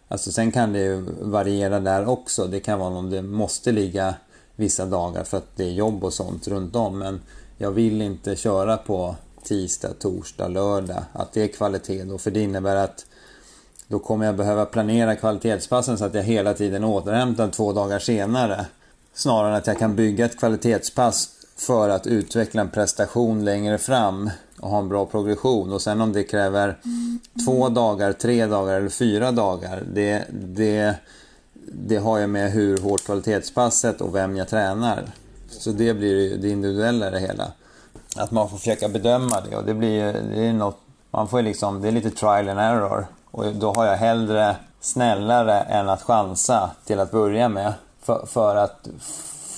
[0.09, 2.47] Alltså sen kan det ju variera där också.
[2.47, 4.15] Det kan vara om det måste ligga
[4.59, 6.99] vissa dagar för att det är jobb och sånt runt om.
[6.99, 7.21] Men
[7.59, 11.03] jag vill inte köra på tisdag, torsdag, lördag.
[11.13, 12.19] Att det är kvalitet då.
[12.19, 13.07] För det innebär att
[13.89, 18.67] då kommer jag behöva planera kvalitetspassen så att jag hela tiden återhämtar två dagar senare.
[19.15, 24.31] Snarare än att jag kan bygga ett kvalitetspass för att utveckla en prestation längre fram
[24.61, 25.73] och ha en bra progression.
[25.73, 26.79] Och sen om det kräver
[27.47, 29.83] två dagar, tre dagar eller fyra dagar.
[29.93, 30.95] Det, det,
[31.73, 35.05] det har jag med hur hårt kvalitetspasset och vem jag tränar.
[35.51, 37.53] Så det blir det individuella i det hela.
[38.17, 40.79] Att man får försöka bedöma det och det blir det är något,
[41.11, 43.07] man får liksom, det är lite trial and error.
[43.31, 47.73] Och då har jag hellre snällare än att chansa till att börja med.
[48.03, 48.89] För, för att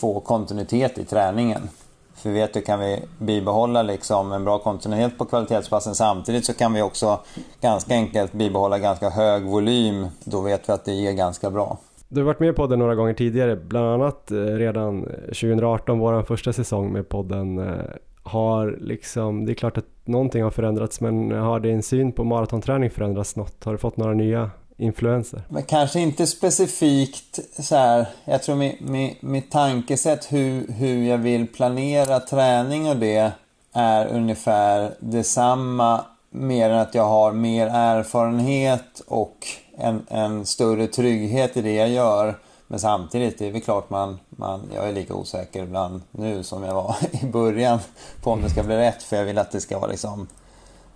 [0.01, 1.69] få kontinuitet i träningen.
[2.15, 6.55] För vi vet du, kan vi bibehålla liksom en bra kontinuitet på kvalitetspassen samtidigt så
[6.55, 7.21] kan vi också
[7.61, 10.07] ganska enkelt bibehålla ganska hög volym.
[10.25, 11.79] Då vet vi att det ger ganska bra.
[12.13, 15.99] Du har varit med i podden några gånger tidigare, bland annat eh, redan eh, 2018,
[15.99, 17.59] vår första säsong med podden.
[17.59, 17.85] Eh,
[18.23, 22.91] har liksom, det är klart att någonting har förändrats, men har din syn på maratonträning
[22.91, 23.65] förändrats något?
[23.65, 25.43] Har du fått några nya influenser?
[25.49, 28.07] Men kanske inte specifikt så här.
[28.25, 33.33] Jag tror mitt, mitt tankesätt hur, hur jag vill planera träning och det
[33.73, 36.05] är ungefär detsamma.
[36.31, 39.37] Mer än att jag har mer erfarenhet och
[39.81, 42.39] en, en större trygghet i det jag gör.
[42.67, 46.63] Men samtidigt, det är väl klart man, man, jag är lika osäker ibland nu som
[46.63, 47.79] jag var i början
[48.23, 49.03] på om det ska bli rätt.
[49.03, 50.29] För jag vill att det ska vara liksom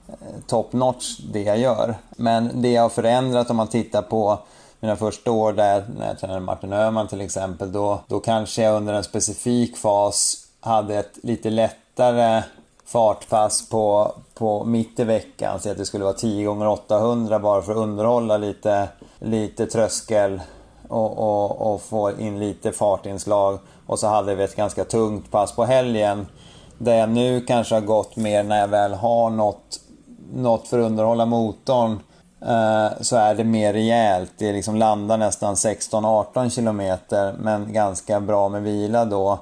[0.09, 0.15] eh,
[0.47, 1.95] top notch det jag gör.
[2.17, 4.39] Men det jag har förändrat om man tittar på
[4.81, 8.77] mina första år där, när jag tränade Martin Öhman till exempel, då, då kanske jag
[8.77, 12.43] under en specifik fas hade ett lite lättare
[12.85, 15.61] fartpass på, på mitt i veckan.
[15.61, 20.41] Säg att det skulle vara 10 gånger 800 bara för att underhålla lite, lite tröskel
[20.89, 23.59] och, och, och få in lite fartinslag.
[23.87, 26.27] Och så hade vi ett ganska tungt pass på helgen.
[26.79, 29.81] Där jag nu kanske har gått mer när jag väl har något,
[30.35, 31.99] något för att underhålla motorn.
[32.41, 34.33] Eh, så är det mer rejält.
[34.39, 36.99] Det liksom landar nästan 16-18 km
[37.39, 39.39] men ganska bra med vila då.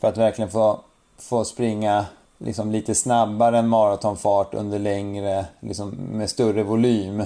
[0.00, 0.80] För att verkligen få,
[1.18, 2.04] få springa
[2.38, 7.22] liksom lite snabbare än maratonfart under längre, liksom med större volym.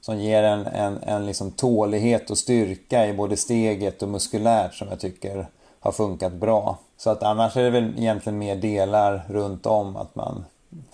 [0.00, 4.88] Som ger en, en, en liksom tålighet och styrka i både steget och muskulärt som
[4.88, 5.46] jag tycker
[5.80, 6.78] har funkat bra.
[6.96, 10.44] Så att annars är det väl egentligen mer delar runt om att man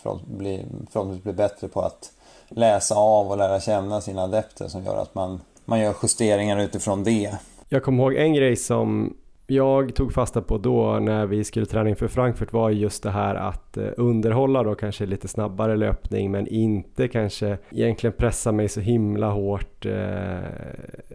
[0.03, 2.13] förhoppningsvis blir bättre på att
[2.49, 7.05] läsa av och lära känna sina adepter som gör att man, man gör justeringar utifrån
[7.05, 7.37] det.
[7.69, 9.15] Jag kommer ihåg en grej som
[9.47, 13.35] jag tog fasta på då när vi skulle träna inför Frankfurt var just det här
[13.35, 18.81] att eh, underhålla då kanske lite snabbare löpning men inte kanske egentligen pressa mig så
[18.81, 20.39] himla hårt eh,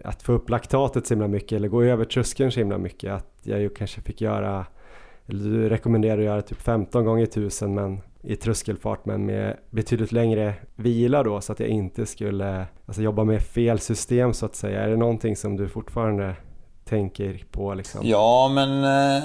[0.03, 3.39] att få upp laktatet så himla mycket eller gå över tröskeln så himla mycket att
[3.43, 4.65] jag ju kanske fick göra
[5.27, 10.11] eller du rekommenderar att göra typ 15 gånger 1000 men i tröskelfart men med betydligt
[10.11, 14.55] längre vila då så att jag inte skulle alltså, jobba med fel system så att
[14.55, 14.81] säga.
[14.81, 16.35] Är det någonting som du fortfarande
[16.89, 18.01] tänker på liksom?
[18.03, 19.23] Ja, men, eh,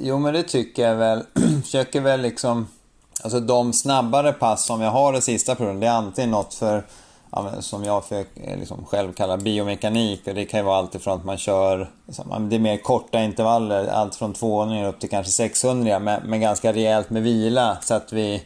[0.00, 1.22] jo, men det tycker jag väl.
[1.62, 2.66] Försöker väl liksom...
[3.22, 6.84] Alltså de snabbare pass som jag har det sista perioden, det är antingen något för
[7.32, 10.26] ja, som jag för, eh, liksom, själv kallar biomekanik.
[10.26, 13.22] Och Det kan ju vara allt ifrån att man kör, liksom, det är mer korta
[13.22, 17.94] intervaller, allt från 200 upp till kanske 600 men, men ganska rejält med vila så
[17.94, 18.42] att vi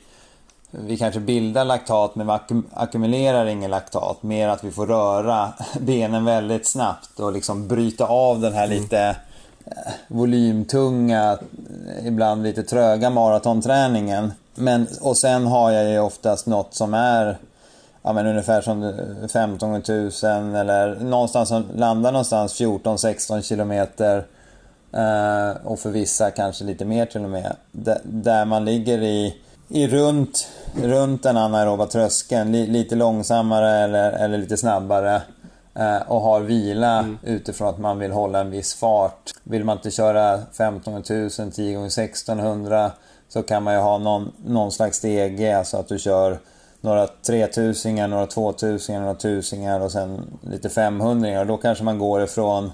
[0.78, 4.22] vi kanske bildar laktat men vi ackumulerar ingen laktat.
[4.22, 8.82] Mer att vi får röra benen väldigt snabbt och liksom bryta av den här mm.
[8.82, 9.16] lite
[9.66, 11.38] eh, volymtunga,
[12.04, 14.32] ibland lite tröga maratonträningen.
[14.54, 17.38] Men, och sen har jag ju oftast något som är
[18.02, 18.92] ja, men ungefär som
[19.32, 19.80] 15 000
[20.54, 24.24] eller någonstans som landar någonstans 14-16 kilometer.
[24.92, 27.56] Eh, och för vissa kanske lite mer till och med.
[28.02, 29.36] Där man ligger i,
[29.74, 30.48] i runt
[30.82, 35.22] runt den anaeroba tröskeln, li, lite långsammare eller, eller lite snabbare.
[35.74, 37.18] Eh, och har vila mm.
[37.22, 39.32] utifrån att man vill hålla en viss fart.
[39.42, 41.02] Vill man inte köra 15 000,
[41.52, 42.90] 10 gånger 1600
[43.28, 46.38] så kan man ju ha någon, någon slags stege, alltså att du kör
[46.80, 52.22] några 3000, några 2000, några tusingar och sen lite 500 och Då kanske man går
[52.22, 52.72] ifrån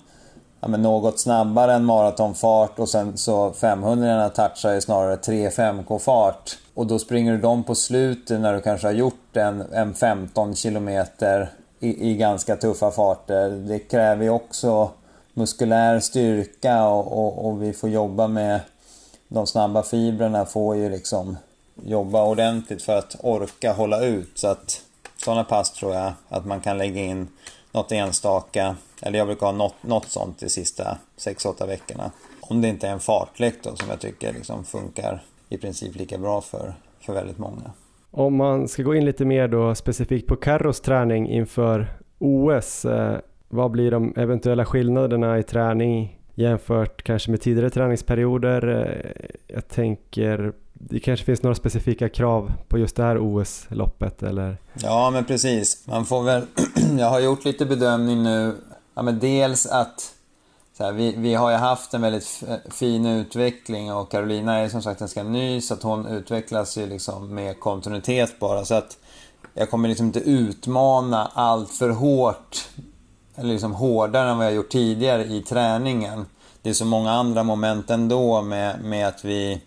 [0.60, 6.58] ja, men något snabbare än maratonfart och sen så 500 touchar ju snarare 3-5k-fart.
[6.74, 10.54] Och då springer du dem på slutet när du kanske har gjort en, en 15
[10.54, 11.50] kilometer
[11.80, 13.50] i, i ganska tuffa farter.
[13.50, 14.90] Det kräver ju också
[15.34, 18.60] muskulär styrka och, och, och, vi får jobba med
[19.28, 21.36] de snabba fibrerna får ju liksom
[21.84, 24.38] jobba ordentligt för att orka hålla ut.
[24.38, 24.80] Så att
[25.24, 27.28] sådana pass tror jag att man kan lägga in
[27.72, 28.76] något enstaka.
[29.02, 32.10] Eller jag brukar ha något, något sånt de sista 6-8 veckorna.
[32.40, 36.18] Om det inte är en fartlek då som jag tycker liksom funkar i princip lika
[36.18, 37.72] bra för, för väldigt många.
[38.10, 42.84] Om man ska gå in lite mer då specifikt på Carros träning inför OS.
[42.84, 48.68] Eh, vad blir de eventuella skillnaderna i träning jämfört kanske med tidigare träningsperioder?
[48.68, 54.56] Eh, jag tänker det kanske finns några specifika krav på just det här OS-loppet eller?
[54.74, 55.86] Ja men precis.
[55.86, 56.42] Man får väl...
[56.98, 58.54] jag har gjort lite bedömning nu.
[58.94, 60.14] Ja, men dels att
[60.78, 65.00] här, vi, vi har ju haft en väldigt fin utveckling och Carolina är som sagt
[65.00, 68.64] ganska ny så att hon utvecklas ju liksom med kontinuitet bara.
[68.64, 68.98] Så att
[69.54, 72.68] jag kommer liksom inte utmana allt för hårt
[73.34, 76.26] eller liksom hårdare än vad jag gjort tidigare i träningen.
[76.62, 79.62] Det är så många andra moment ändå med, med att vi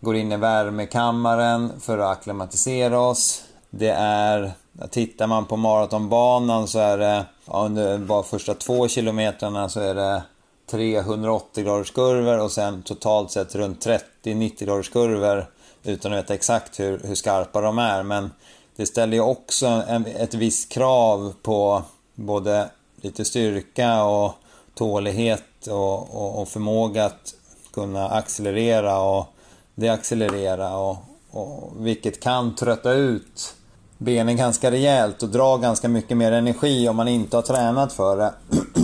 [0.00, 3.42] går in i värmekammaren för att akklimatisera oss.
[3.70, 4.52] Det är,
[4.86, 9.94] tittar man på maratonbanan så är det, ja, under bara första två kilometrarna så är
[9.94, 10.22] det
[10.70, 13.86] 380 graders kurvor och sen totalt sett runt
[14.24, 15.46] 30-90 graders kurvor
[15.84, 18.02] utan att veta exakt hur, hur skarpa de är.
[18.02, 18.30] Men
[18.76, 21.82] det ställer ju också en, ett visst krav på
[22.14, 22.70] både
[23.00, 24.32] lite styrka och
[24.74, 27.34] tålighet och, och, och förmåga att
[27.72, 29.26] kunna accelerera och
[29.74, 30.96] deaccelerera och,
[31.30, 33.54] och vilket kan trötta ut
[33.98, 38.16] benen ganska rejält och dra ganska mycket mer energi om man inte har tränat för
[38.16, 38.32] det.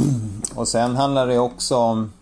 [0.55, 2.12] och sen handlar det också om,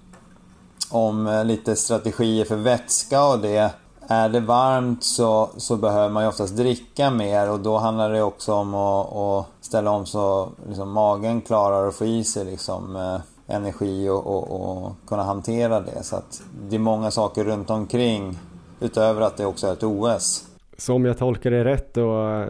[0.91, 3.71] om eh, lite strategier för vätska och det.
[4.07, 8.23] Är det varmt så, så behöver man ju oftast dricka mer och då handlar det
[8.23, 12.97] också om att, att ställa om så liksom, magen klarar att få i sig liksom,
[12.97, 13.21] eh,
[13.57, 16.03] energi och, och, och, kunna hantera det.
[16.03, 18.39] Så att det är många saker runt omkring
[18.81, 20.45] utöver att det också är ett OS.
[20.77, 22.47] Så om jag tolkar det rätt då, eh,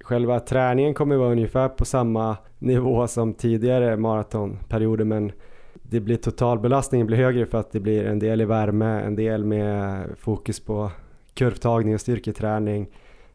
[0.00, 5.32] själva träningen kommer vara ungefär på samma nivå som tidigare maratonperioder men
[5.82, 9.44] det blir totalbelastningen blir högre för att det blir en del i värme, en del
[9.44, 10.90] med fokus på
[11.34, 12.88] kurvtagning och styrketräning,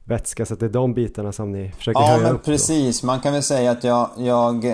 [0.03, 2.23] vätska, så att det är de bitarna som ni försöker ja, höja upp.
[2.23, 3.01] Ja, men precis.
[3.01, 3.07] Då.
[3.07, 4.65] Man kan väl säga att jag, jag,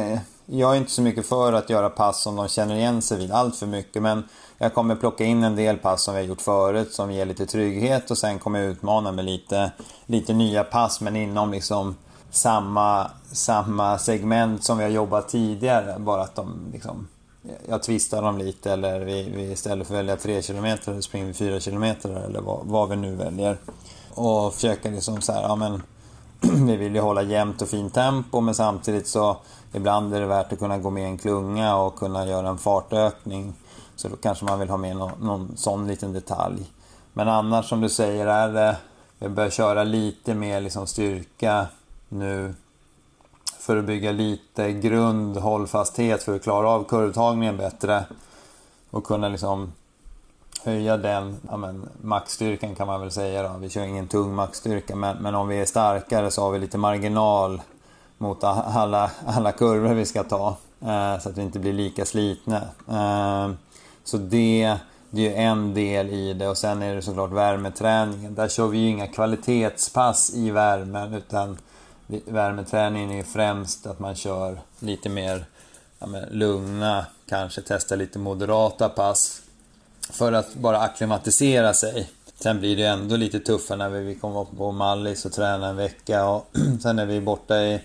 [0.45, 3.31] jag är inte så mycket för att göra pass som de känner igen sig vid
[3.31, 4.23] allt för mycket, men
[4.57, 7.45] jag kommer plocka in en del pass som vi har gjort förut som ger lite
[7.45, 9.71] trygghet och sen kommer jag utmana med lite,
[10.05, 11.95] lite nya pass men inom liksom
[12.31, 15.99] samma, samma segment som vi har jobbat tidigare.
[15.99, 17.07] Bara att de liksom,
[17.69, 21.33] jag twistar dem lite eller vi, vi istället för att välja 3 km springer vi
[21.33, 23.57] 4 km eller vad, vad vi nu väljer.
[24.13, 25.83] Och försöka liksom så här, ja men
[26.67, 29.37] vi vill ju hålla jämnt och fint tempo men samtidigt så
[29.73, 33.53] ibland är det värt att kunna gå med en klunga och kunna göra en fartökning
[33.97, 36.71] så då kanske man vill ha med någon, någon sån liten detalj.
[37.13, 38.77] Men annars som du säger är det,
[39.19, 41.67] vi börjar köra lite mer liksom styrka
[42.09, 42.53] nu
[43.59, 48.05] för att bygga lite grund, hållfasthet för att klara av kurvtagningen bättre.
[48.91, 49.73] Och kunna liksom
[50.63, 53.57] höja den, ja men maxstyrkan kan man väl säga då.
[53.59, 56.77] Vi kör ingen tung maxstyrka men, men om vi är starkare så har vi lite
[56.77, 57.61] marginal
[58.17, 60.57] mot alla, alla kurvor vi ska ta.
[60.81, 62.61] Eh, så att vi inte blir lika slitna.
[62.87, 63.51] Eh,
[64.07, 64.75] så det,
[65.09, 68.35] det är en del i det och sen är det såklart värmeträningen.
[68.35, 71.57] Där kör vi ju inga kvalitetspass i värmen utan
[72.07, 75.45] värmeträningen är ju främst att man kör lite mer
[75.99, 79.41] ja, lugna, kanske testa lite moderata pass.
[80.09, 82.09] För att bara akklimatisera sig.
[82.39, 85.75] Sen blir det ändå lite tuffare när vi kommer upp på Mallis och tränar en
[85.75, 86.51] vecka och
[86.81, 87.81] sen är vi borta i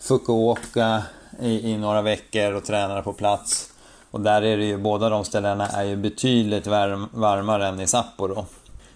[0.00, 1.02] Fukuoka
[1.40, 3.71] i, i några veckor och tränar på plats.
[4.12, 7.86] Och där är det ju, båda de ställena är ju betydligt varm, varmare än i
[7.86, 8.46] Sapporo.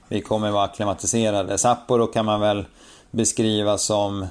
[0.08, 1.58] Vi kommer vara klimatiserade.
[1.58, 2.64] Sapporo kan man väl
[3.10, 4.26] beskriva som,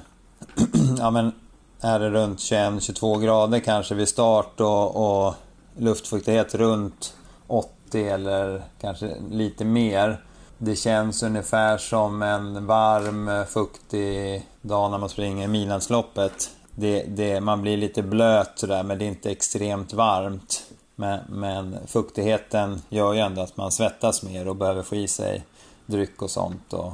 [0.98, 1.32] ja men,
[1.80, 5.34] är det runt 21-22 grader kanske vid start och, och
[5.76, 7.14] luftfuktighet runt
[7.46, 10.20] 80 eller kanske lite mer.
[10.58, 16.50] Det känns ungefär som en varm, fuktig dag när man springer Milansloppet.
[16.74, 20.62] Det, det, man blir lite blöt sådär men det är inte extremt varmt.
[20.96, 25.44] Men, men fuktigheten gör ju ändå att man svettas mer och behöver få i sig
[25.86, 26.72] dryck och sånt.
[26.72, 26.92] Och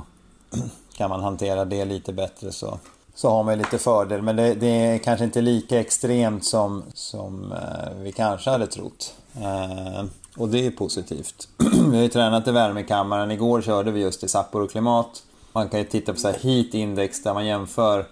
[0.96, 2.78] kan man hantera det lite bättre så,
[3.14, 4.22] så har man lite fördel.
[4.22, 9.14] Men det, det är kanske inte lika extremt som, som eh, vi kanske hade trott.
[9.34, 10.04] Eh,
[10.36, 11.48] och det är positivt.
[11.90, 13.30] vi har ju tränat i värmekammaren.
[13.30, 15.22] Igår körde vi just i Sapporo-klimat.
[15.52, 18.06] Man kan ju titta på så här heat index där man jämför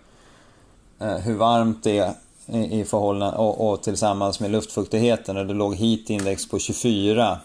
[0.98, 2.14] eh, hur varmt det är
[2.54, 7.38] i förhållande och, och tillsammans med luftfuktigheten och det låg heat index på 24.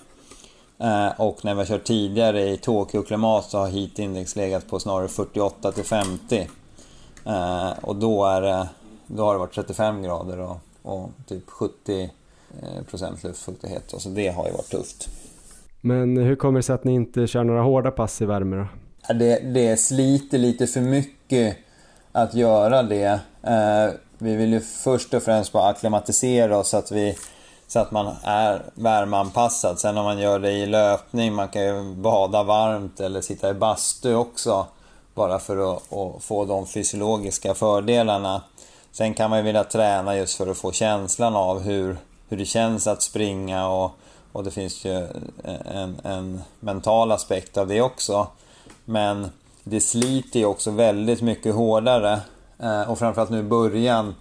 [0.79, 5.07] Eh, och när vi har kört tidigare i Tokyo-klimat så har heat-index legat på snarare
[5.07, 6.47] 48 till 50.
[7.25, 8.67] Eh, och då, är
[9.07, 12.09] då har det varit 35 grader och, och typ 70
[12.89, 13.93] procent luftfuktighet.
[13.97, 15.09] Så det har ju varit tufft.
[15.81, 18.67] Men hur kommer det sig att ni inte kör några hårda pass i värme då?
[19.13, 21.57] Det, det sliter lite för mycket
[22.11, 23.19] att göra det.
[24.17, 27.17] Vi vill ju först och främst bara akklimatisera oss så att, vi,
[27.67, 29.79] så att man är värmeanpassad.
[29.79, 33.53] Sen om man gör det i löpning, man kan ju bada varmt eller sitta i
[33.53, 34.65] bastu också.
[35.13, 38.41] Bara för att, att få de fysiologiska fördelarna.
[38.91, 41.97] Sen kan man ju vilja träna just för att få känslan av hur,
[42.29, 43.91] hur det känns att springa och,
[44.31, 45.07] och det finns ju
[45.65, 48.27] en, en mental aspekt av det också.
[48.85, 49.31] Men
[49.63, 52.21] det sliter ju också väldigt mycket hårdare.
[52.59, 54.15] Eh, och framförallt nu i början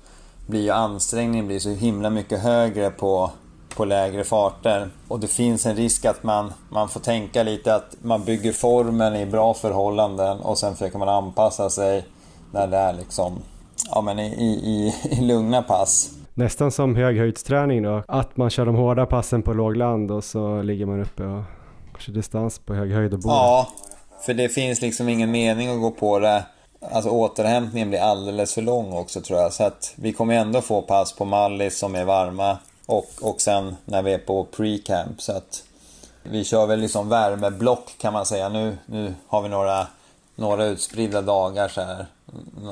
[0.46, 3.30] blir ju ansträngningen blir så himla mycket högre på,
[3.76, 4.88] på lägre farter.
[5.08, 9.16] Och det finns en risk att man, man får tänka lite att man bygger formen
[9.16, 12.04] i bra förhållanden och sen försöker man anpassa sig
[12.52, 13.38] när det är liksom,
[13.90, 16.10] ja men i, i, i lugna pass.
[16.34, 20.86] Nästan som höghöjdsträning då, att man kör de hårda passen på lågland och så ligger
[20.86, 23.32] man uppe och kör distans på hög höjd och bor.
[23.32, 23.68] Ja,
[24.26, 26.44] för det finns liksom ingen mening att gå på det.
[26.92, 29.52] Alltså återhämtningen blir alldeles för lång också tror jag.
[29.52, 32.58] Så att vi kommer ändå få pass på Mallis som är varma.
[32.86, 35.20] Och, och sen när vi är på pre-camp.
[35.20, 35.62] Så att
[36.22, 38.48] vi kör väl liksom värmeblock kan man säga.
[38.48, 39.86] Nu, nu har vi några,
[40.34, 42.06] några utspridda dagar så här.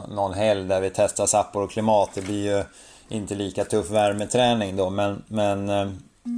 [0.09, 2.11] Någon helg där vi testar Sapporo klimat.
[2.15, 2.65] Det blir ju
[3.09, 4.91] inte lika tuff värmeträning då.
[4.91, 5.89] Men, men eh,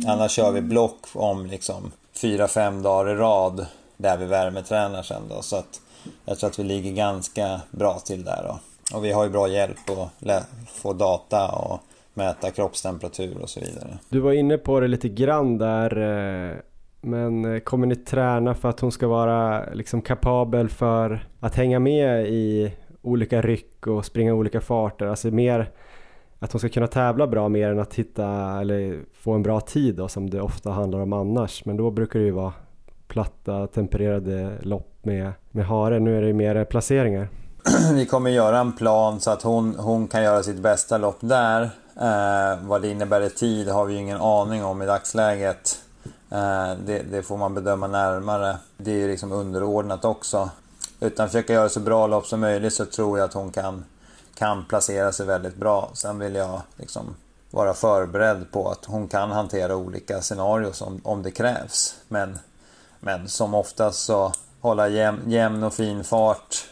[0.06, 3.66] annars kör vi block om liksom 4-5 dagar i rad
[3.96, 5.42] där vi värmetränar sen då.
[5.42, 5.80] Så att
[6.24, 8.59] jag tror att vi ligger ganska bra till där då.
[8.96, 11.80] Och vi har ju bra hjälp att få data och
[12.14, 13.98] mäta kroppstemperatur och så vidare.
[14.09, 15.98] Du var inne på det lite grann där.
[15.98, 16.57] Eh,
[17.00, 21.78] men eh, kommer ni träna för att hon ska vara liksom kapabel för att hänga
[21.78, 25.07] med i olika ryck och springa olika farter?
[25.07, 25.70] Alltså mer
[26.38, 28.26] att hon ska kunna tävla bra mer än att hitta
[28.61, 31.64] eller få en bra tid då, som det ofta handlar om annars.
[31.64, 32.52] Men då brukar det ju vara
[33.14, 36.00] platta tempererade lopp med, med hare.
[36.00, 37.28] Nu är det mer placeringar.
[37.94, 41.62] Vi kommer göra en plan så att hon, hon kan göra sitt bästa lopp där.
[42.00, 45.78] Eh, vad det innebär i tid har vi ju ingen aning om i dagsläget.
[46.30, 48.56] Eh, det, det, får man bedöma närmare.
[48.76, 50.50] Det är ju liksom underordnat också.
[51.00, 53.84] Utan försöka göra så bra lopp som möjligt så tror jag att hon kan,
[54.38, 55.90] kan placera sig väldigt bra.
[55.94, 57.14] Sen vill jag liksom
[57.50, 61.94] vara förberedd på att hon kan hantera olika scenarier om, om det krävs.
[62.08, 62.38] Men
[63.05, 66.64] men som oftast så hålla jäm, jämn och fin fart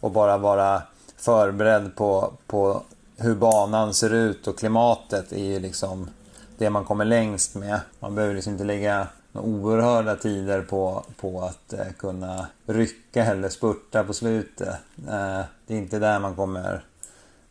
[0.00, 0.82] och bara vara
[1.16, 2.82] förberedd på, på
[3.16, 6.10] hur banan ser ut och klimatet är ju liksom
[6.58, 7.80] det man kommer längst med.
[8.00, 14.04] Man behöver liksom inte lägga oerhörda tider på, på att eh, kunna rycka eller spurta
[14.04, 14.68] på slutet.
[15.08, 16.84] Eh, det är inte där man kommer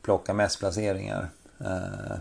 [0.02, 1.30] plocka mest placeringar.
[1.60, 2.18] Eh,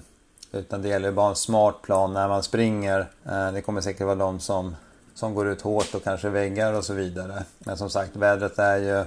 [0.53, 3.07] utan det gäller bara en smart plan när man springer.
[3.25, 4.77] Eh, det kommer säkert vara de som
[5.19, 7.45] som går ut hårt och kanske väggar och så vidare.
[7.59, 9.05] Men som sagt, vädret är ju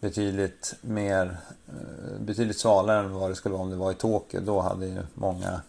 [0.00, 1.36] betydligt mer
[1.68, 4.40] eh, betydligt svalare än vad det skulle vara om det var i Tokyo.
[4.40, 5.60] Då hade ju många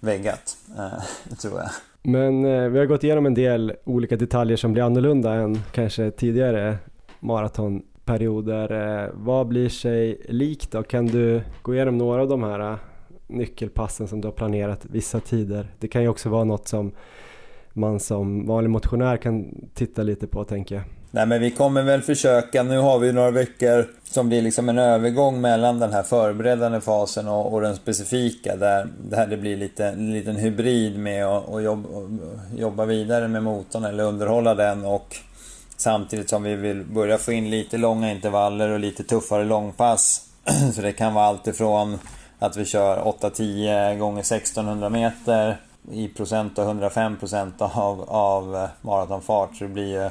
[0.00, 1.70] väggat, eh, tror jag.
[2.02, 6.10] Men eh, vi har gått igenom en del olika detaljer som blir annorlunda än kanske
[6.10, 6.78] tidigare
[7.20, 9.10] maratonperioder.
[9.14, 10.82] Vad blir sig likt då?
[10.82, 12.78] Kan du gå igenom några av de här
[13.26, 15.68] nyckelpassen som du har planerat vissa tider?
[15.78, 16.92] Det kan ju också vara något som
[17.72, 20.84] man som vanlig motionär kan titta lite på tänker jag.
[21.10, 24.78] Nej men vi kommer väl försöka, nu har vi några veckor som blir liksom en
[24.78, 29.86] övergång mellan den här förberedande fasen och, och den specifika där, där det blir lite,
[29.86, 31.88] en liten hybrid med att jobba,
[32.56, 35.16] jobba vidare med motorn eller underhålla den och
[35.76, 40.26] samtidigt som vi vill börja få in lite långa intervaller och lite tuffare långpass.
[40.74, 41.98] Så det kan vara allt ifrån
[42.38, 45.56] att vi kör 8-10 gånger 1600 meter
[45.92, 49.56] i procent och 105 procent av, av maratonfart.
[49.56, 50.10] Så det blir ju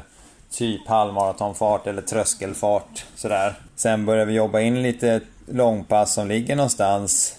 [0.51, 3.53] typ halvmaratonfart eller tröskelfart sådär.
[3.75, 7.35] Sen börjar vi jobba in lite långpass som ligger någonstans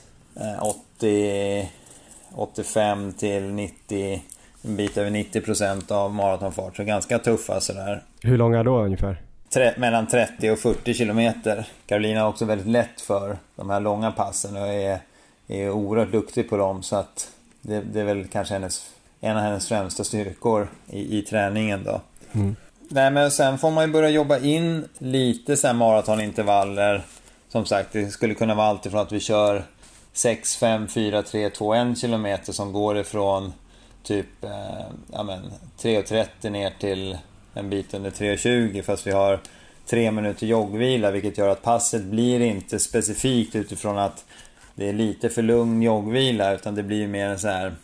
[0.61, 1.67] 80, eh,
[2.35, 4.23] 85 till 90,
[4.63, 6.77] en bit över 90 procent av maratonfart.
[6.77, 8.03] Så ganska tuffa sådär.
[8.23, 9.23] Hur långa då ungefär?
[9.55, 11.67] Tre, mellan 30 och 40 kilometer.
[11.87, 14.99] Carolina har också väldigt lätt för de här långa passen och är,
[15.49, 16.83] är oerhört duktig på dem.
[16.83, 17.31] Så att
[17.63, 18.91] det, det är väl kanske hennes,
[19.21, 22.01] en av hennes främsta styrkor i, i träningen då.
[22.33, 22.57] Mm.
[22.89, 27.03] Nej men sen får man ju börja jobba in lite så här maratonintervaller.
[27.49, 29.65] Som sagt, det skulle kunna vara alltifrån att vi kör
[30.13, 33.53] 6, 5, 4, 3, 2, 1 kilometer som går ifrån
[34.03, 34.51] typ eh,
[35.13, 35.39] ja,
[35.83, 37.19] 3.30 ner till
[37.55, 39.41] en bit under 3.20 fast vi har
[39.87, 44.25] tre minuter joggvila vilket gör att passet blir inte specifikt utifrån att
[44.75, 47.75] det är lite för lugn joggvila utan det blir mer en så här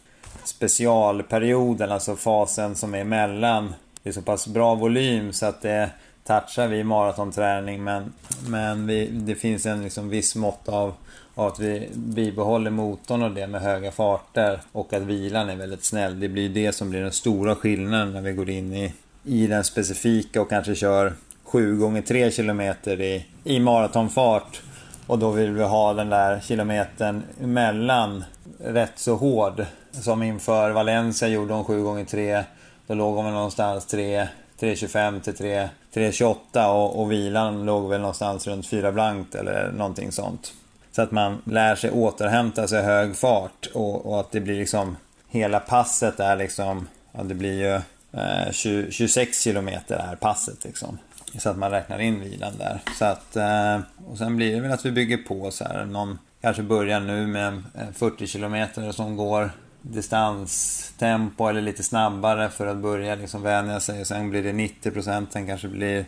[0.44, 3.74] specialperioden, alltså fasen som är emellan.
[4.02, 5.90] Det är så pass bra volym så att det
[6.24, 8.12] touchar vi maratonträning men,
[8.48, 10.94] men vi, det finns en liksom viss mått av,
[11.34, 15.84] av att vi bibehåller motorn och det med höga farter och att vilan är väldigt
[15.84, 16.20] snäll.
[16.20, 18.92] Det blir det som blir den stora skillnaden när vi går in i,
[19.24, 21.12] i den specifika och kanske kör
[21.44, 24.62] 7 gånger 3 km i, i maratonfart.
[25.06, 28.24] Och då vill vi ha den där kilometern emellan
[28.58, 29.66] rätt så hård.
[29.90, 32.44] Som inför Valencia gjorde hon 7 gånger 3
[32.86, 34.28] Då låg hon väl någonstans 3
[34.60, 40.12] 3.25 till 3, 3.28 och, och vilan låg väl någonstans runt 4 blankt eller någonting
[40.12, 40.52] sånt.
[40.92, 44.96] Så att man lär sig återhämta sig hög fart och, och att det blir liksom
[45.28, 47.74] hela passet är liksom, ja det blir ju
[48.20, 50.98] eh, 20, 26 kilometer är passet liksom.
[51.38, 52.80] Så att man räknar in vilan där.
[52.98, 55.84] Så att, eh, och sen blir det väl att vi bygger på så här.
[55.84, 59.50] Någon kanske börjar nu med eh, 40 kilometer som går
[59.82, 64.00] distanstempo eller lite snabbare för att börja liksom vänja sig.
[64.00, 66.04] Och sen blir det 90 procent, sen kanske blir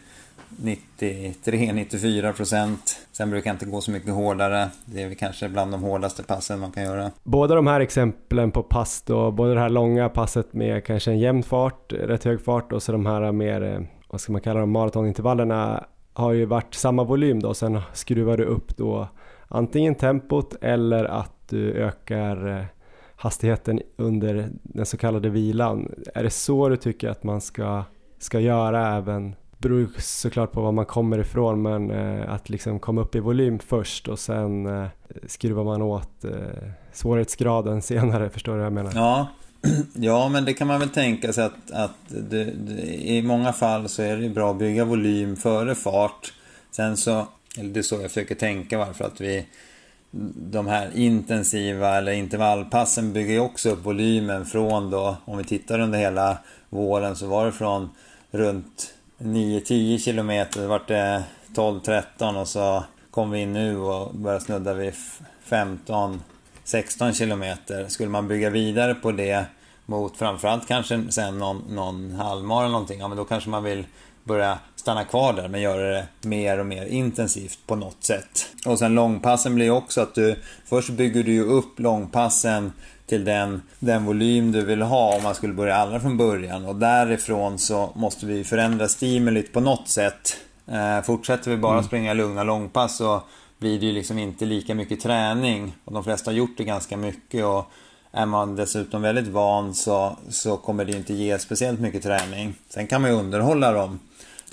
[0.56, 2.98] 93-94 procent.
[3.12, 4.68] Sen brukar jag inte gå så mycket hårdare.
[4.84, 7.10] Det är väl kanske bland de hårdaste passen man kan göra.
[7.22, 11.18] Båda de här exemplen på pass då, både det här långa passet med kanske en
[11.18, 14.61] jämn fart, rätt hög fart och så de här mer, eh, vad ska man kalla
[14.61, 17.54] dem, maratonintervallerna har ju varit samma volym då.
[17.54, 19.09] Sen skruvar du upp då
[19.48, 22.64] antingen tempot eller att du ökar eh,
[23.16, 25.94] hastigheten under den så kallade vilan.
[26.14, 27.82] Är det så du tycker att man ska,
[28.18, 29.30] ska göra även?
[29.30, 33.20] Det beror såklart på var man kommer ifrån men eh, att liksom komma upp i
[33.20, 34.88] volym först och sen eh,
[35.26, 36.24] skruvar man åt
[36.92, 38.92] svårighetsgraden senare, förstår du vad jag menar?
[38.94, 39.26] Ja,
[39.94, 43.88] ja men det kan man väl tänka sig att, att det, det, i många fall
[43.88, 46.32] så är det bra att bygga volym före fart.
[46.70, 47.26] Sen så,
[47.59, 49.46] eller det är så jag försöker tänka varför att vi
[50.11, 55.78] de här intensiva eller intervallpassen bygger ju också upp volymen från då, om vi tittar
[55.78, 56.38] under hela
[56.68, 57.90] våren så var det från
[58.30, 64.44] runt 9-10 kilometer, det vart det 12-13 och så kom vi in nu och började
[64.44, 64.94] snudda vid
[65.42, 66.22] 15.
[66.68, 67.88] 15-16 kilometer.
[67.88, 69.46] Skulle man bygga vidare på det
[69.86, 73.86] mot framförallt kanske sen någon, någon halvmara eller någonting, ja men då kanske man vill
[74.24, 78.46] börja stanna kvar där men göra det mer och mer intensivt på något sätt.
[78.66, 82.72] Och sen långpassen blir också att du först bygger du ju upp långpassen
[83.06, 86.76] till den, den volym du vill ha om man skulle börja allra från början och
[86.76, 90.36] därifrån så måste vi förändra stimulit på något sätt.
[90.66, 91.84] Eh, fortsätter vi bara mm.
[91.84, 93.22] springa lugna långpass så
[93.59, 96.96] blir det ju liksom inte lika mycket träning och de flesta har gjort det ganska
[96.96, 97.70] mycket och
[98.12, 102.54] är man dessutom väldigt van så, så kommer det inte ge speciellt mycket träning.
[102.68, 103.98] Sen kan man ju underhålla dem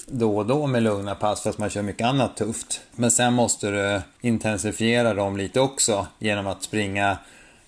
[0.07, 2.81] då och då med lugna pass fast man kör mycket annat tufft.
[2.95, 7.17] Men sen måste du intensifiera dem lite också genom att springa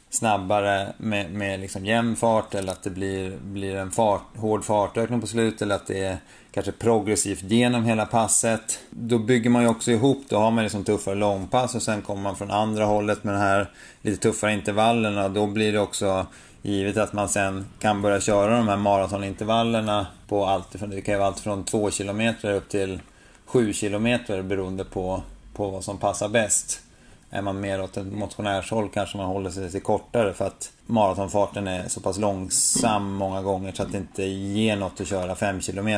[0.10, 5.22] snabbare med, med liksom jämn fart eller att det blir, blir en fart, hård fartökning
[5.22, 6.18] på slutet eller att det är
[6.58, 8.80] kanske progressivt genom hela passet.
[8.90, 12.22] Då bygger man ju också ihop, då har man liksom tuffare långpass och sen kommer
[12.22, 13.70] man från andra hållet med de här
[14.02, 15.30] lite tuffare intervallerna.
[15.30, 16.26] Då blir det också
[16.62, 21.14] Givet att man sen kan börja köra de här maratonintervallerna på allt från, det kan
[21.14, 23.00] ju vara allt från 2 km upp till
[23.46, 26.80] 7 km beroende på, på vad som passar bäst.
[27.30, 31.68] Är man mer åt ett motionärshåll kanske man håller sig lite kortare för att maratonfarten
[31.68, 35.60] är så pass långsam många gånger så att det inte ger något att köra 5
[35.60, 35.90] km.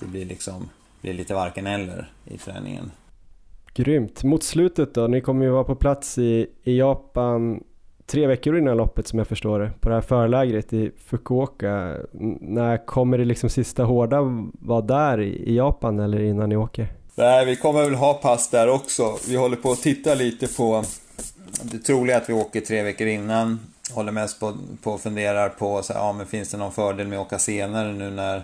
[0.00, 0.68] Det blir liksom
[1.00, 2.90] blir lite varken eller i träningen.
[3.74, 4.22] Grymt.
[4.22, 7.60] Mot slutet då, ni kommer ju vara på plats i, i Japan
[8.06, 11.96] tre veckor innan loppet som jag förstår det, på det här förlägret i Fukuoka.
[12.40, 14.18] När kommer det liksom sista hårda
[14.52, 16.88] vara där i Japan eller innan ni åker?
[17.14, 19.16] Nej, vi kommer väl ha pass där också.
[19.28, 20.84] Vi håller på att titta lite på
[21.62, 23.58] det troliga att vi åker tre veckor innan.
[23.90, 27.08] Håller mest på, på och funderar på så här, ja, men finns det någon fördel
[27.08, 28.36] med att åka senare nu när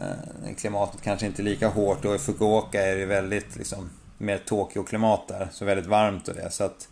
[0.00, 2.04] eh, klimatet kanske inte är lika hårt.
[2.04, 6.50] Och i Fukuoka är det väldigt liksom, mer Tokyo-klimat där, så väldigt varmt och det.
[6.50, 6.88] Så att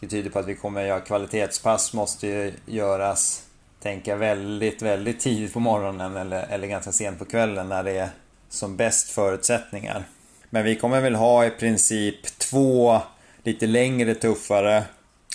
[0.00, 3.42] det tyder på att vi kommer att göra kvalitetspass måste ju göras,
[3.80, 8.08] tänka väldigt, väldigt tidigt på morgonen eller, eller ganska sent på kvällen när det är
[8.48, 10.04] som bäst förutsättningar.
[10.50, 13.00] Men vi kommer väl ha i princip två
[13.42, 14.84] lite längre tuffare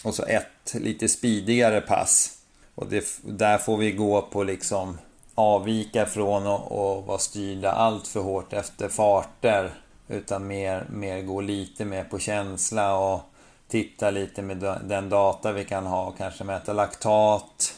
[0.04, 2.38] och så ett lite speedigare pass.
[2.76, 4.98] Och det, där får vi gå på liksom
[5.36, 9.72] avvika från och, och vara styrda allt för hårt efter farter.
[10.08, 13.22] Utan mer, mer gå lite mer på känsla och
[13.68, 17.76] titta lite med den data vi kan ha och kanske mäta laktat.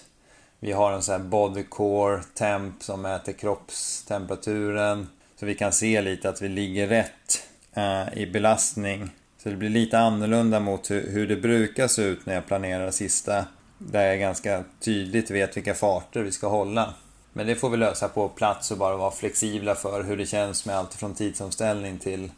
[0.59, 5.07] Vi har en sån här body core temp som mäter kroppstemperaturen.
[5.39, 9.09] Så vi kan se lite att vi ligger rätt eh, i belastning.
[9.43, 12.91] Så det blir lite annorlunda mot hur, hur det brukar se ut när jag planerar
[12.91, 13.45] sista.
[13.77, 16.93] Där jag ganska tydligt vet vilka farter vi ska hålla.
[17.33, 20.65] Men det får vi lösa på plats och bara vara flexibla för hur det känns
[20.65, 22.31] med allt från tidsomställning till,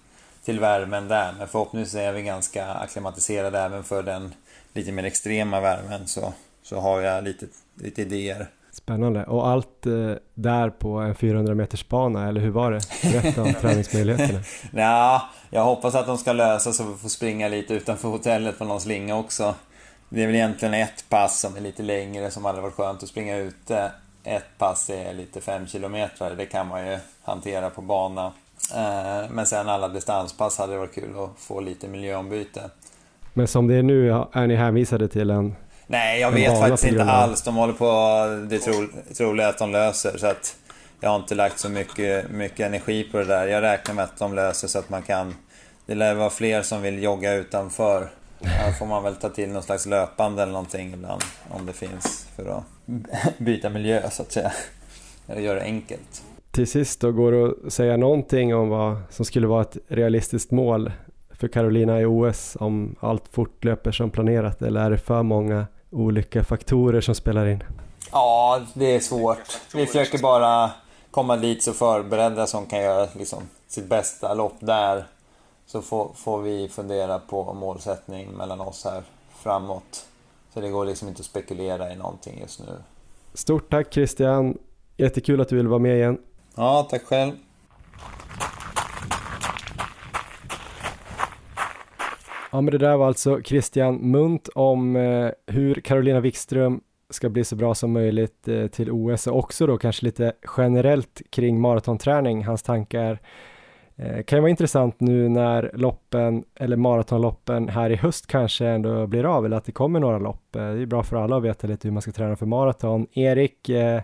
[0.43, 1.34] till värmen där.
[1.38, 4.34] Men förhoppningsvis är vi ganska akklimatiserade även för den
[4.74, 6.34] lite mer extrema värmen så,
[6.64, 7.45] så har jag lite,
[7.76, 8.47] lite idéer.
[8.84, 9.24] Spännande.
[9.24, 12.82] Och allt eh, där på en 400 meters bana, eller hur var det?
[13.12, 14.40] Berätta om träningsmöjligheterna.
[14.74, 18.66] ja, jag hoppas att de ska lösa så vi får springa lite utanför hotellet på
[18.66, 19.56] någon slinga också.
[20.10, 23.10] Det är väl egentligen ett pass som är lite längre som hade varit skönt att
[23.10, 23.92] springa ute.
[24.24, 28.26] Ett pass är lite 5 kilometer, det kan man ju hantera på bana.
[28.76, 32.70] Eh, men sen alla distanspass hade det varit kul att få lite miljöombyte.
[33.34, 35.56] Men som det är nu är ni hänvisade till en
[35.92, 37.42] Nej, jag vet faktiskt inte alls.
[37.42, 37.86] De håller på...
[38.50, 40.18] Det är troligt att de löser.
[40.18, 40.56] Så att
[41.00, 43.48] jag har inte lagt så mycket, mycket energi på det där.
[43.48, 45.36] Jag räknar med att de löser så att man kan...
[45.86, 48.10] Det lär vara fler som vill jogga utanför.
[48.44, 51.22] Här får man väl ta till någon slags löpande eller någonting ibland.
[51.50, 52.64] Om det finns för att
[53.38, 54.52] byta miljö så att säga.
[55.28, 56.24] Eller göra det enkelt.
[56.52, 60.52] Till sist då, går det att säga någonting om vad som skulle vara ett realistiskt
[60.52, 60.92] mål
[61.32, 66.44] för Carolina i OS om allt fortlöper som planerat eller är det för många olika
[66.44, 67.64] faktorer som spelar in?
[68.12, 69.60] Ja, det är svårt.
[69.74, 70.72] Vi försöker bara
[71.12, 75.06] komma dit så förberedda som kan göra liksom, sitt bästa lopp där.
[75.66, 79.04] Så får, får vi fundera på målsättning mellan oss här
[79.39, 80.06] framåt.
[80.54, 82.78] Så det går liksom inte att spekulera i någonting just nu.
[83.34, 84.58] Stort tack Christian!
[84.98, 86.18] Jättekul att du vill vara med igen.
[86.56, 87.32] Ja, tack själv.
[92.52, 97.43] Ja, men det där var alltså Christian Munt om eh, hur Carolina Wikström ska bli
[97.43, 102.45] så bra som möjligt eh, till OS och också då kanske lite generellt kring maratonträning,
[102.45, 103.20] hans tankar.
[103.95, 109.08] Eh, kan ju vara intressant nu när loppen eller maratonloppen här i höst kanske ändå
[109.08, 110.56] blir av eller att det kommer några lopp.
[110.56, 113.08] Eh, det är bra för alla att veta lite hur man ska träna för maraton.
[113.14, 114.02] Erik, eh,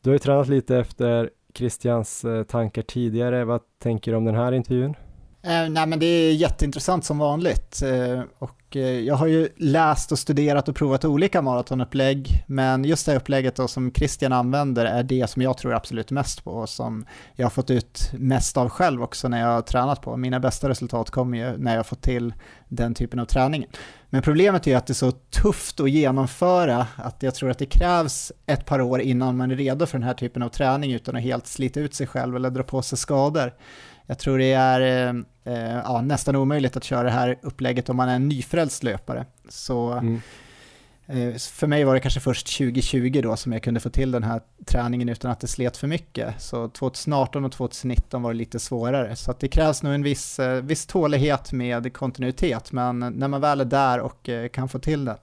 [0.00, 3.44] du har ju tränat lite efter Christians eh, tankar tidigare.
[3.44, 4.94] Vad tänker du om den här intervjun?
[5.46, 10.12] Eh, nej men det är jätteintressant som vanligt eh, och eh, jag har ju läst
[10.12, 15.02] och studerat och provat olika maratonupplägg men just det upplägget då som Christian använder är
[15.02, 18.68] det som jag tror absolut mest på och som jag har fått ut mest av
[18.68, 20.16] själv också när jag har tränat på.
[20.16, 22.34] Mina bästa resultat kommer ju när jag har fått till
[22.68, 23.66] den typen av träning.
[24.10, 27.66] Men problemet är att det är så tufft att genomföra att jag tror att det
[27.66, 31.16] krävs ett par år innan man är redo för den här typen av träning utan
[31.16, 33.52] att helt slita ut sig själv eller dra på sig skador.
[34.06, 38.08] Jag tror det är eh, ja, nästan omöjligt att köra det här upplägget om man
[38.08, 39.26] är en nyfrälst löpare.
[39.48, 40.20] Så mm.
[41.06, 44.22] eh, för mig var det kanske först 2020 då som jag kunde få till den
[44.22, 46.42] här träningen utan att det slet för mycket.
[46.42, 49.16] Så 2018 och 2019 var det lite svårare.
[49.16, 53.60] Så det krävs nog en viss, eh, viss tålighet med kontinuitet, men när man väl
[53.60, 55.16] är där och eh, kan få till det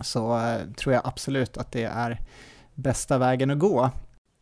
[0.00, 2.20] så eh, tror jag absolut att det är
[2.74, 3.90] bästa vägen att gå.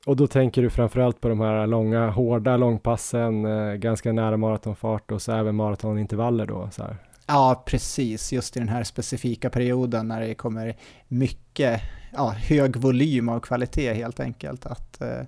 [0.09, 5.12] Och då tänker du framförallt på de här långa, hårda långpassen, eh, ganska nära maratonfart
[5.12, 6.68] och så även maratonintervaller då?
[6.72, 6.96] Så här.
[7.26, 8.32] Ja, precis.
[8.32, 10.76] Just i den här specifika perioden när det kommer
[11.09, 11.80] mycket,
[12.12, 14.66] ja, hög volym av kvalitet helt enkelt.
[14.66, 15.20] Att eh,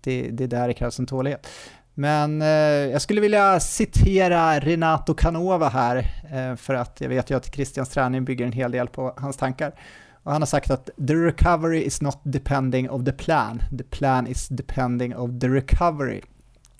[0.00, 1.48] det, det där det krävs en tålighet.
[1.94, 2.48] Men eh,
[2.92, 5.96] jag skulle vilja citera Renato Canova här,
[6.32, 9.36] eh, för att jag vet ju att Christians träning bygger en hel del på hans
[9.36, 9.72] tankar.
[10.28, 14.26] Och han har sagt att the recovery is not depending of the plan, the plan
[14.26, 16.20] is depending of the recovery.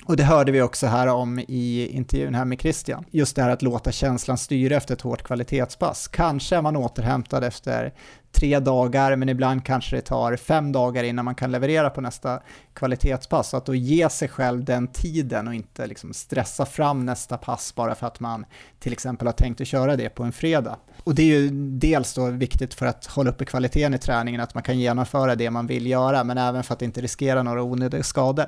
[0.05, 3.05] Och det hörde vi också här om i intervjun här med Christian.
[3.11, 6.09] Just det här att låta känslan styra efter ett hårt kvalitetspass.
[6.09, 7.94] Kanske är man återhämtad efter
[8.32, 12.40] tre dagar, men ibland kanske det tar fem dagar innan man kan leverera på nästa
[12.74, 13.49] kvalitetspass.
[13.49, 17.74] Så att då ge sig själv den tiden och inte liksom stressa fram nästa pass
[17.74, 18.46] bara för att man
[18.78, 20.76] till exempel har tänkt att köra det på en fredag.
[21.09, 24.55] Och det är ju dels då viktigt för att hålla uppe kvaliteten i träningen, att
[24.55, 28.03] man kan genomföra det man vill göra, men även för att inte riskera några onödiga
[28.03, 28.47] skador.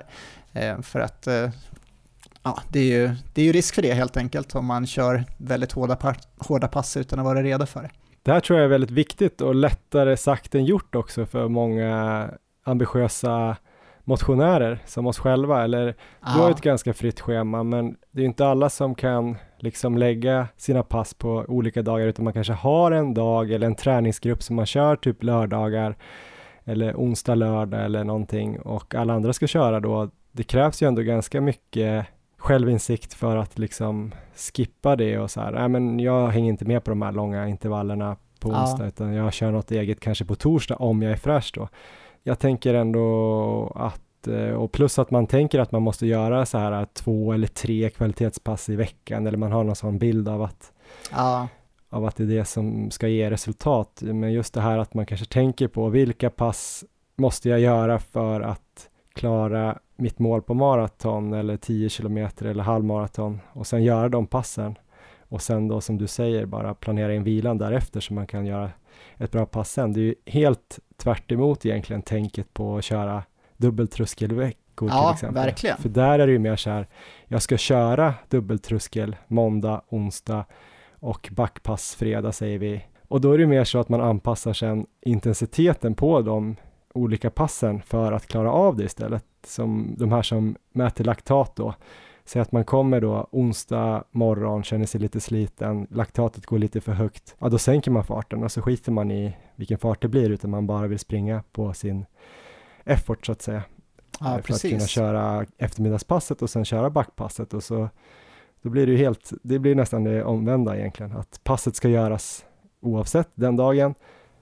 [0.52, 1.50] Eh, för att eh,
[2.42, 5.24] ja, det, är ju, det är ju risk för det helt enkelt om man kör
[5.36, 7.90] väldigt hårda, hårda pass utan att vara redo för det.
[8.22, 12.28] Det här tror jag är väldigt viktigt och lättare sagt än gjort också för många
[12.64, 13.56] ambitiösa
[14.04, 15.86] motionärer som oss själva, eller
[16.34, 20.48] du har ett ganska fritt schema, men det är inte alla som kan liksom lägga
[20.56, 24.56] sina pass på olika dagar, utan man kanske har en dag eller en träningsgrupp som
[24.56, 25.96] man kör typ lördagar
[26.64, 30.10] eller onsdag, lördag eller någonting och alla andra ska köra då.
[30.32, 32.06] Det krävs ju ändå ganska mycket
[32.36, 34.12] självinsikt för att liksom
[34.54, 37.48] skippa det och så här, nej men jag hänger inte med på de här långa
[37.48, 38.88] intervallerna på onsdag, ja.
[38.88, 41.68] utan jag kör något eget kanske på torsdag om jag är fräsch då.
[42.22, 46.58] Jag tänker ändå att, eh, och plus att man tänker att man måste göra så
[46.58, 50.72] här två eller tre kvalitetspass i veckan, eller man har någon sån bild av att
[51.10, 51.48] ja
[51.90, 54.02] av att det är det som ska ge resultat.
[54.02, 56.84] Men just det här att man kanske tänker på vilka pass
[57.16, 63.40] måste jag göra för att klara mitt mål på maraton eller 10 kilometer eller halvmaraton
[63.52, 64.78] och sen göra de passen.
[65.28, 68.70] Och sen då som du säger bara planera in vilan därefter så man kan göra
[69.16, 69.92] ett bra pass sen.
[69.92, 73.22] Det är ju helt tvärt egentligen tänket på att köra
[73.60, 75.44] dubbeltröskelveckor ja, till exempel.
[75.44, 75.76] Verkligen.
[75.76, 76.86] För där är det ju mer så här,
[77.26, 80.44] jag ska köra dubbeltröskel måndag, onsdag
[81.00, 82.84] och backpass fredag säger vi.
[83.08, 86.56] Och då är det mer så att man anpassar sen intensiteten på de
[86.94, 89.24] olika passen för att klara av det istället.
[89.46, 91.74] Som de här som mäter laktat då.
[92.24, 96.92] Säg att man kommer då onsdag morgon, känner sig lite sliten, laktatet går lite för
[96.92, 97.36] högt.
[97.38, 100.50] Ja, då sänker man farten och så skiter man i vilken fart det blir utan
[100.50, 102.06] man bara vill springa på sin
[102.84, 103.62] effort så att säga.
[104.20, 104.64] Ja, för precis.
[104.64, 107.88] att kunna köra eftermiddagspasset och sen köra backpasset och så
[108.62, 112.44] då blir det ju helt, det blir nästan det omvända egentligen, att passet ska göras
[112.80, 113.94] oavsett den dagen,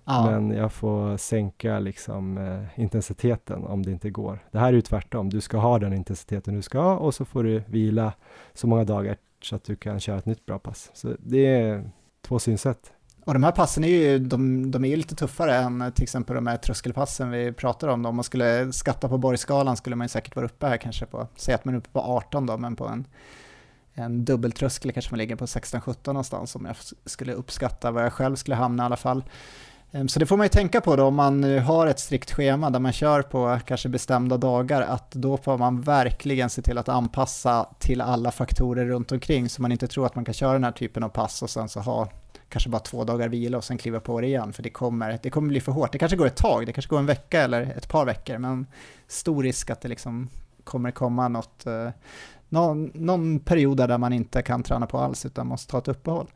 [0.04, 0.30] ja.
[0.30, 4.38] men jag får sänka liksom eh, intensiteten om det inte går.
[4.50, 7.24] Det här är ju tvärtom, du ska ha den intensiteten du ska ha och så
[7.24, 8.12] får du vila
[8.54, 10.90] så många dagar så att du kan köra ett nytt bra pass.
[10.94, 11.90] Så det är
[12.22, 12.92] två synsätt.
[13.28, 16.34] Och de här passen är ju, de, de är ju lite tuffare än till exempel
[16.34, 18.06] de här tröskelpassen vi pratar om.
[18.06, 21.54] Om man skulle skatta på Borgskalan skulle man säkert vara uppe här kanske på, säg
[21.54, 23.06] att man är uppe på 18 då, men på en
[23.94, 28.36] en dubbeltröskel kanske man ligger på 16-17 någonstans om jag skulle uppskatta var jag själv
[28.36, 29.24] skulle hamna i alla fall.
[29.92, 32.30] Ehm, så det får man ju tänka på då om man eh, har ett strikt
[32.32, 36.78] schema där man kör på kanske bestämda dagar att då får man verkligen se till
[36.78, 40.52] att anpassa till alla faktorer runt omkring så man inte tror att man kan köra
[40.52, 42.08] den här typen av pass och sen så ha
[42.48, 45.30] kanske bara två dagar vila och sen kliva på det igen för det kommer, det
[45.30, 45.92] kommer bli för hårt.
[45.92, 48.66] Det kanske går ett tag, det kanske går en vecka eller ett par veckor men
[49.06, 50.28] stor risk att det liksom
[50.64, 51.88] kommer komma något, eh,
[52.48, 56.26] någon, någon period där man inte kan träna på alls utan måste ta ett uppehåll.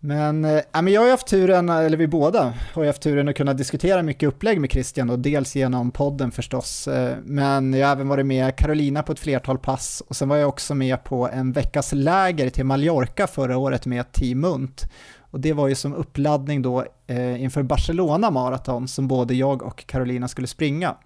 [0.00, 3.28] Men, äh, men jag har ju haft turen, eller vi båda har ju haft turen
[3.28, 6.88] att kunna diskutera mycket upplägg med Christian och dels genom podden förstås.
[6.88, 10.36] Eh, men jag har även varit med Carolina på ett flertal pass och sen var
[10.36, 14.88] jag också med på en veckas läger till Mallorca förra året med Team Munt.
[15.30, 19.86] Och det var ju som uppladdning då eh, inför Barcelona Marathon som både jag och
[19.86, 20.96] Carolina skulle springa.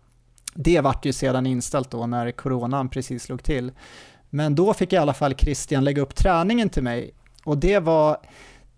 [0.55, 3.73] Det vart ju sedan inställt då när coronan precis slog till.
[4.31, 7.15] Men då fick i alla fall Christian lägga upp träningen till mig
[7.45, 8.19] och det var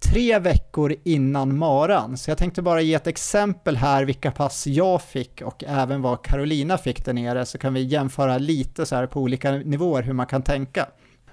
[0.02, 2.16] tre veckor innan maran.
[2.16, 6.24] Så jag tänkte bara ge ett exempel här vilka pass jag fick och även vad
[6.24, 10.12] Carolina fick där nere så kan vi jämföra lite så här på olika nivåer hur
[10.12, 10.88] man kan tänka.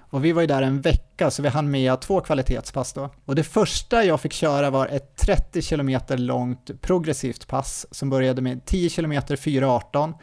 [0.10, 3.10] Och vi var ju där en vecka så vi hann med två kvalitetspass då.
[3.26, 8.42] Och det första jag fick köra var ett 30 km långt progressivt pass som började
[8.42, 10.14] med 10 km 4.18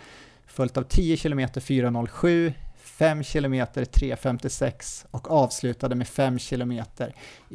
[0.47, 2.53] följt av 10 km 4.07
[2.99, 6.83] 5 km 3.56 och avslutade med 5 km i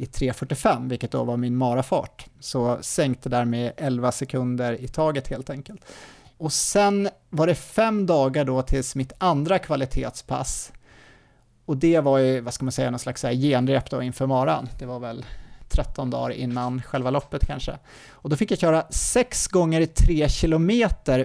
[0.04, 2.26] 3.45, vilket då var min marafart.
[2.40, 5.84] Så sänkte där med 11 sekunder i taget helt enkelt.
[6.36, 10.72] Och sen var det fem dagar då tills mitt andra kvalitetspass.
[11.64, 14.68] Och det var ju, vad ska man säga, någon slags genrep då inför maran.
[14.78, 15.24] Det var väl
[15.68, 17.78] 13 dagar innan själva loppet kanske.
[18.10, 20.70] Och då fick jag köra 6 gånger 3 km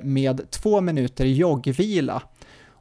[0.04, 2.22] med 2 minuter joggvila.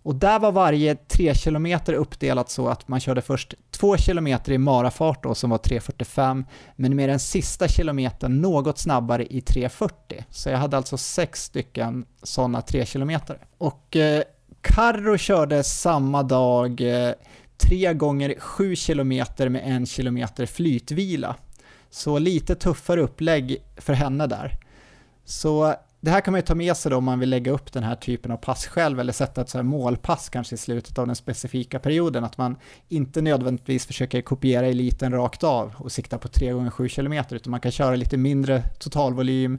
[0.06, 4.58] Och där var varje 3 km uppdelat så att man körde först 2 km i
[4.58, 6.44] marafart då, som var 3.45,
[6.76, 9.90] men med den sista kilometern något snabbare i 3.40.
[10.30, 13.10] Så jag hade alltså 6 stycken sådana 3 km.
[13.58, 14.22] Och eh,
[14.60, 17.12] Carro körde samma dag eh,
[17.56, 19.08] 3 gånger 7 km
[19.52, 21.36] med 1 km flytvila.
[21.90, 24.58] Så lite tuffare upplägg för henne där.
[25.24, 27.72] Så det här kan man ju ta med sig då om man vill lägga upp
[27.72, 30.98] den här typen av pass själv eller sätta ett så här målpass kanske i slutet
[30.98, 32.24] av den specifika perioden.
[32.24, 32.56] Att man
[32.88, 37.50] inte nödvändigtvis försöker kopiera eliten rakt av och sikta på 3 gånger 7 km utan
[37.50, 39.58] man kan köra lite mindre totalvolym,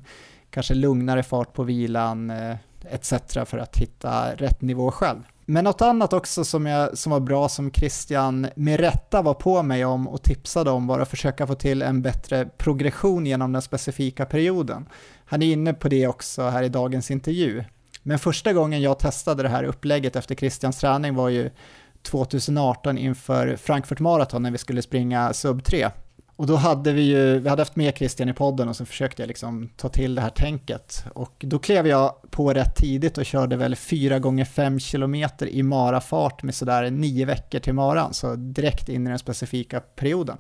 [0.50, 2.56] kanske lugnare fart på vilan eh,
[2.90, 3.14] etc.
[3.46, 5.20] för att hitta rätt nivå själv.
[5.50, 9.64] Men något annat också som, jag, som var bra som Christian med rätta var på
[9.64, 13.62] mig om och tipsade om var att försöka få till en bättre progression genom den
[13.62, 14.90] specifika perioden.
[15.26, 17.64] Han är inne på det också här i dagens intervju.
[18.04, 21.50] Men första gången jag testade det här upplägget efter Christians träning var ju
[22.02, 25.90] 2018 inför Frankfurt Marathon när vi skulle springa sub 3.
[26.38, 29.22] Och då hade vi ju, vi hade haft med Christian i podden och så försökte
[29.22, 31.06] jag liksom ta till det här tänket.
[31.14, 35.64] Och då klev jag på rätt tidigt och körde väl 4 gånger 5 km i
[35.64, 40.38] marafart med sådär 9 veckor till maran, så direkt in i den specifika perioden.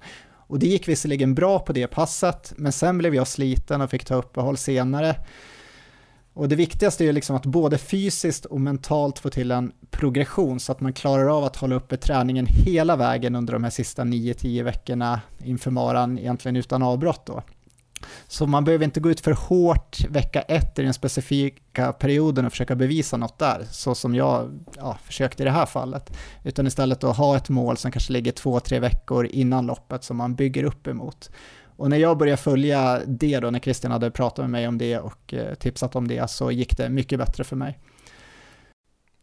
[0.48, 4.06] Och det gick visserligen bra på det passet, men sen blev jag sliten och fick
[4.06, 5.15] ta uppehåll senare.
[6.38, 10.59] Och det viktigaste är ju liksom att både fysiskt och mentalt få till en progression
[10.59, 14.03] så att man klarar av att hålla uppe träningen hela vägen under de här sista
[14.03, 17.43] 9-10 veckorna inför maran, egentligen utan avbrott då.
[18.27, 22.51] Så man behöver inte gå ut för hårt vecka ett i den specifika perioden och
[22.51, 26.18] försöka bevisa något där, så som jag ja, försökte i det här fallet.
[26.43, 30.18] Utan istället att ha ett mål som kanske ligger två, tre veckor innan loppet som
[30.18, 31.30] man bygger upp emot.
[31.77, 34.99] Och när jag började följa det då, när Christian hade pratat med mig om det
[34.99, 37.79] och eh, tipsat om det, så gick det mycket bättre för mig.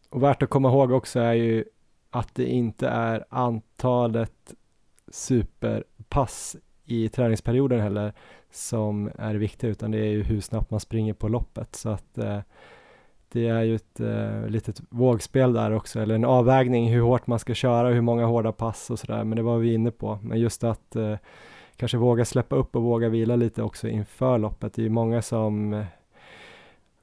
[0.09, 1.65] Och värt att komma ihåg också är ju
[2.09, 4.53] att det inte är antalet
[5.11, 6.55] superpass
[6.85, 8.13] i träningsperioden heller
[8.51, 11.75] som är viktigt utan det är ju hur snabbt man springer på loppet.
[11.75, 12.39] Så att eh,
[13.31, 17.39] det är ju ett eh, litet vågspel där också eller en avvägning hur hårt man
[17.39, 19.23] ska köra, hur många hårda pass och sådär.
[19.23, 20.19] Men det var vi inne på.
[20.21, 21.15] Men just att eh,
[21.77, 24.73] kanske våga släppa upp och våga vila lite också inför loppet.
[24.73, 25.85] Det är ju många som eh,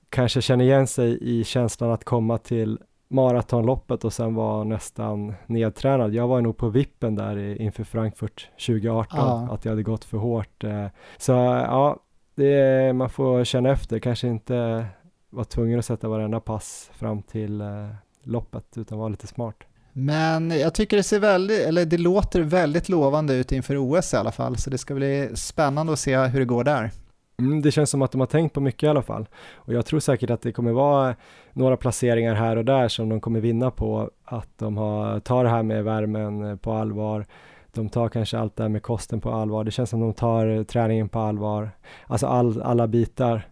[0.09, 2.79] kanske känner igen sig i känslan att komma till
[3.09, 6.15] maratonloppet och sen var nästan nedtränad.
[6.15, 9.49] Jag var nog på vippen där inför Frankfurt 2018, ja.
[9.55, 10.65] att jag hade gått för hårt.
[10.65, 10.87] Eh.
[11.19, 11.99] Så ja,
[12.35, 14.87] det, man får känna efter, kanske inte
[15.31, 17.89] vara tvungen att sätta varenda pass fram till eh,
[18.23, 19.57] loppet, utan vara lite smart.
[19.93, 24.17] Men jag tycker det ser väldigt, eller det låter väldigt lovande ut inför OS i
[24.17, 26.91] alla fall, så det ska bli spännande att se hur det går där.
[27.39, 29.27] Mm, det känns som att de har tänkt på mycket i alla fall.
[29.55, 31.17] Och jag tror säkert att det kommer vara
[31.53, 34.11] några placeringar här och där som de kommer vinna på.
[34.25, 37.27] Att de har, tar det här med värmen eh, på allvar.
[37.73, 39.65] De tar kanske allt det här med kosten på allvar.
[39.65, 41.71] Det känns som de tar eh, träningen på allvar.
[42.07, 43.49] Alltså all, alla bitar.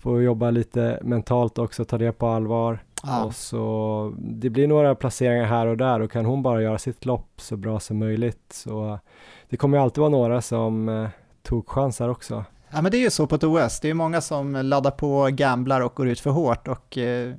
[0.00, 2.78] Får jobba lite mentalt också, ta det på allvar.
[3.02, 3.24] Ja.
[3.24, 7.04] Och så, det blir några placeringar här och där och kan hon bara göra sitt
[7.04, 8.98] lopp så bra som möjligt så
[9.48, 11.08] det kommer ju alltid vara några som eh,
[11.42, 12.44] tog chanser också.
[12.70, 15.28] Ja men det är ju så på ett OS, det är många som laddar på,
[15.32, 17.34] gamblar och går ut för hårt och eh,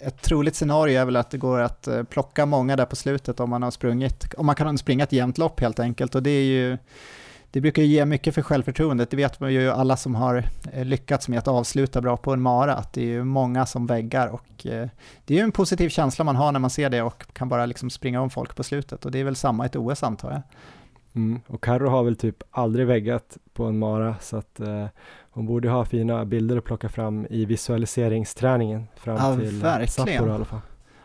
[0.00, 3.40] ett troligt scenario är väl att det går att eh, plocka många där på slutet
[3.40, 6.30] om man har sprungit, om man kan springa ett jämnt lopp helt enkelt och det
[6.30, 6.78] är ju
[7.52, 9.10] det brukar ge mycket för självförtroendet.
[9.10, 12.42] Det vet man ju alla som har eh, lyckats med att avsluta bra på en
[12.42, 14.88] mara, att det är ju många som väggar och eh,
[15.24, 17.66] det är ju en positiv känsla man har när man ser det och kan bara
[17.66, 20.30] liksom springa om folk på slutet och det är väl samma i ett OS antar
[20.30, 20.42] jag.
[21.14, 24.86] Mm, och Carro har väl typ aldrig väggat på en mara så att eh,
[25.30, 29.88] hon borde ha fina bilder att plocka fram i visualiseringsträningen fram ja, till verkligen.
[29.88, 30.60] Sapporo i alla fall.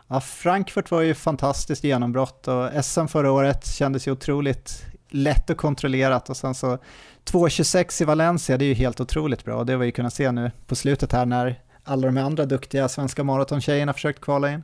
[0.08, 5.56] Ja, Frankfurt var ju fantastiskt genombrott och SM förra året kändes ju otroligt lätt och
[5.56, 6.78] kontrollerat och sen så
[7.24, 10.14] 2.26 i Valencia, det är ju helt otroligt bra och det har vi ju kunnat
[10.14, 14.62] se nu på slutet här när alla de andra duktiga svenska maratontjejerna försökt kvala in.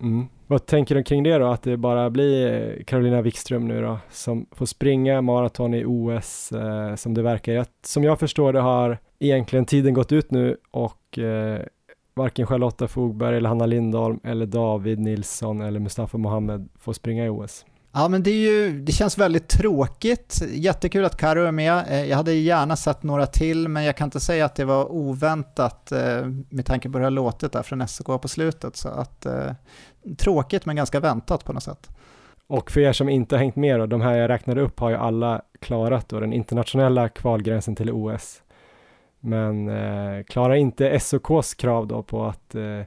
[0.00, 0.26] Mm.
[0.46, 3.98] Vad tänker du kring det då, att det bara blir eh, Carolina Wikström nu då,
[4.10, 7.66] som får springa maraton i OS eh, som det verkar.
[7.82, 11.60] Som jag förstår det har egentligen tiden gått ut nu och eh,
[12.14, 17.28] varken Charlotta Fogberg eller Hanna Lindholm eller David Nilsson eller Mustafa Mohamed får springa i
[17.28, 17.64] OS.
[17.92, 20.42] Ja, men det, är ju, det känns väldigt tråkigt.
[20.48, 21.84] Jättekul att Karo är med.
[21.88, 24.92] Eh, jag hade gärna sett några till, men jag kan inte säga att det var
[24.92, 28.76] oväntat eh, med tanke på det här låtet där från SOK på slutet.
[28.76, 29.52] Så att, eh,
[30.18, 31.88] tråkigt, men ganska väntat på något sätt.
[32.46, 34.90] Och för er som inte har hängt med då, de här jag räknade upp har
[34.90, 38.42] ju alla klarat då den internationella kvalgränsen till OS.
[39.20, 42.82] Men eh, klarar inte SOKs krav då på att eh,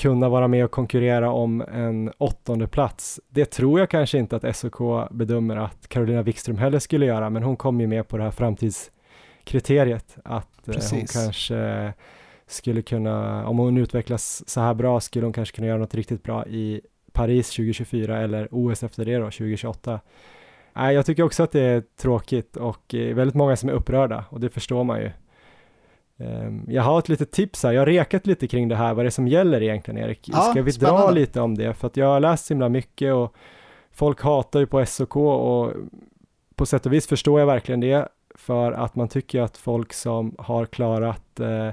[0.00, 3.20] kunna vara med och konkurrera om en åttonde plats.
[3.28, 7.42] Det tror jag kanske inte att SOK bedömer att Carolina Wikström heller skulle göra, men
[7.42, 11.92] hon kom ju med på det här framtidskriteriet att eh, hon kanske
[12.46, 16.22] skulle kunna, om hon utvecklas så här bra, skulle hon kanske kunna göra något riktigt
[16.22, 16.80] bra i
[17.12, 20.00] Paris 2024 eller OS efter det då, 2028.
[20.72, 24.24] Nej, jag tycker också att det är tråkigt och eh, väldigt många som är upprörda
[24.30, 25.10] och det förstår man ju.
[26.20, 29.04] Ehm, jag har ett litet tips här, jag har rekat lite kring det här, vad
[29.04, 30.28] det är som gäller egentligen Erik.
[30.32, 31.02] Ja, Ska vi spännande.
[31.02, 31.74] dra lite om det?
[31.74, 33.34] För att jag har läst så himla mycket och
[33.92, 35.72] folk hatar ju på SOK och
[36.54, 40.34] på sätt och vis förstår jag verkligen det för att man tycker att folk som
[40.38, 41.68] har klarat eh,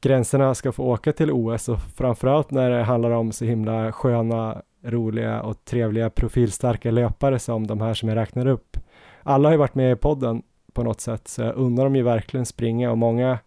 [0.00, 4.62] gränserna ska få åka till OS och framförallt när det handlar om så himla sköna,
[4.84, 8.76] roliga och trevliga profilstarka löpare som de här som jag räknar upp.
[9.22, 10.42] Alla har ju varit med i podden
[10.72, 13.38] på något sätt så jag undrar dem ju verkligen springa och många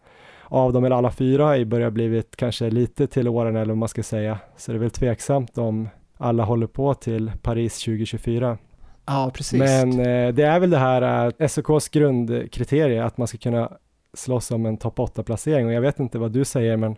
[0.51, 3.77] av dem, eller alla fyra, har ju börjat blivit kanske lite till åren eller vad
[3.77, 4.37] man ska säga.
[4.57, 8.57] Så det är väl tveksamt om alla håller på till Paris 2024.
[9.05, 9.59] Ja, precis.
[9.59, 13.71] Men eh, det är väl det här eh, SOKs grundkriterie att man ska kunna
[14.13, 16.97] slåss om en topp 8-placering och jag vet inte vad du säger men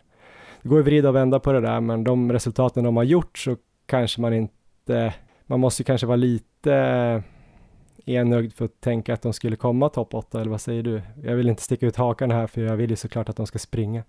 [0.62, 3.38] det går ju vrida och vända på det där men de resultaten de har gjort
[3.38, 5.14] så kanske man inte,
[5.46, 7.24] man måste ju kanske vara lite
[8.06, 11.02] enögd för att tänka att de skulle komma topp 8, eller vad säger du?
[11.24, 13.60] Jag vill inte sticka ut hakan här, för jag vill ju såklart att de ska
[13.60, 14.04] springa.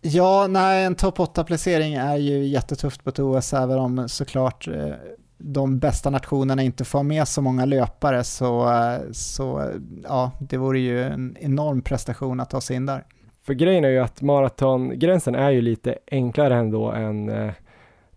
[0.00, 4.94] Ja, nej, en topp 8-placering är ju jättetufft på ett OS, även om såklart eh,
[5.38, 8.70] de bästa nationerna inte får med så många löpare, så,
[9.12, 9.70] så
[10.04, 13.04] ja, det vore ju en enorm prestation att ta sig in där.
[13.42, 17.52] För grejen är ju att maratongränsen är ju lite enklare ändå än eh,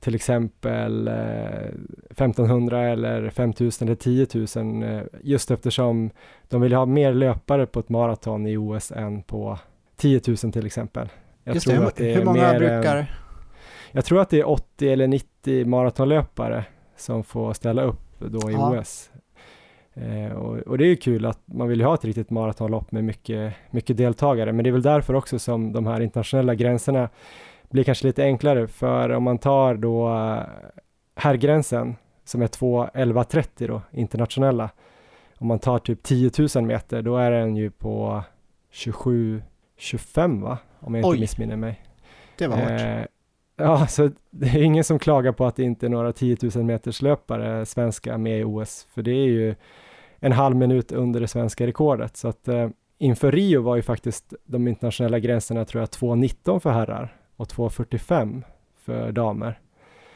[0.08, 1.14] till exempel eh,
[2.10, 6.10] 1500 eller 5000 eller 10 000 eh, just eftersom
[6.50, 9.60] de vill ha mer löpare på ett maraton i OS än på
[9.96, 11.10] 10 000 till exempel.
[11.44, 12.98] Jag just tror det, att det hur många brukar?
[12.98, 13.06] En,
[13.92, 16.66] jag tror att det är 80 eller 90 maratonlöpare
[16.98, 18.80] som får ställa upp då i ja.
[18.80, 19.12] OS.
[19.94, 23.04] Eh, och, och, det är ju kul att man vill ha ett riktigt maratonlopp med
[23.04, 27.10] mycket, mycket deltagare, men det är väl därför också som de här internationella gränserna
[27.70, 30.44] blir kanske lite enklare, för om man tar då eh,
[31.16, 34.70] herrgränsen som är 2.11.30 då, internationella,
[35.38, 38.24] om man tar typ 10 000 meter, då är den ju på
[38.74, 40.58] 27.25 va?
[40.80, 41.20] Om jag inte Oj.
[41.20, 41.82] missminner mig.
[42.38, 42.70] Det var hårt.
[42.70, 43.06] Eh,
[43.56, 46.64] ja, så det är ingen som klagar på att det inte är några 10 000
[46.64, 49.56] meters löpare svenska med i OS, för det är ju
[50.20, 52.18] en halv minut under det svenska rekordet.
[52.18, 56.72] Så att eh, inför Rio var ju faktiskt de internationella gränserna tror jag 2.19 för
[56.72, 58.44] herrar och 2.45
[58.86, 59.60] för damer.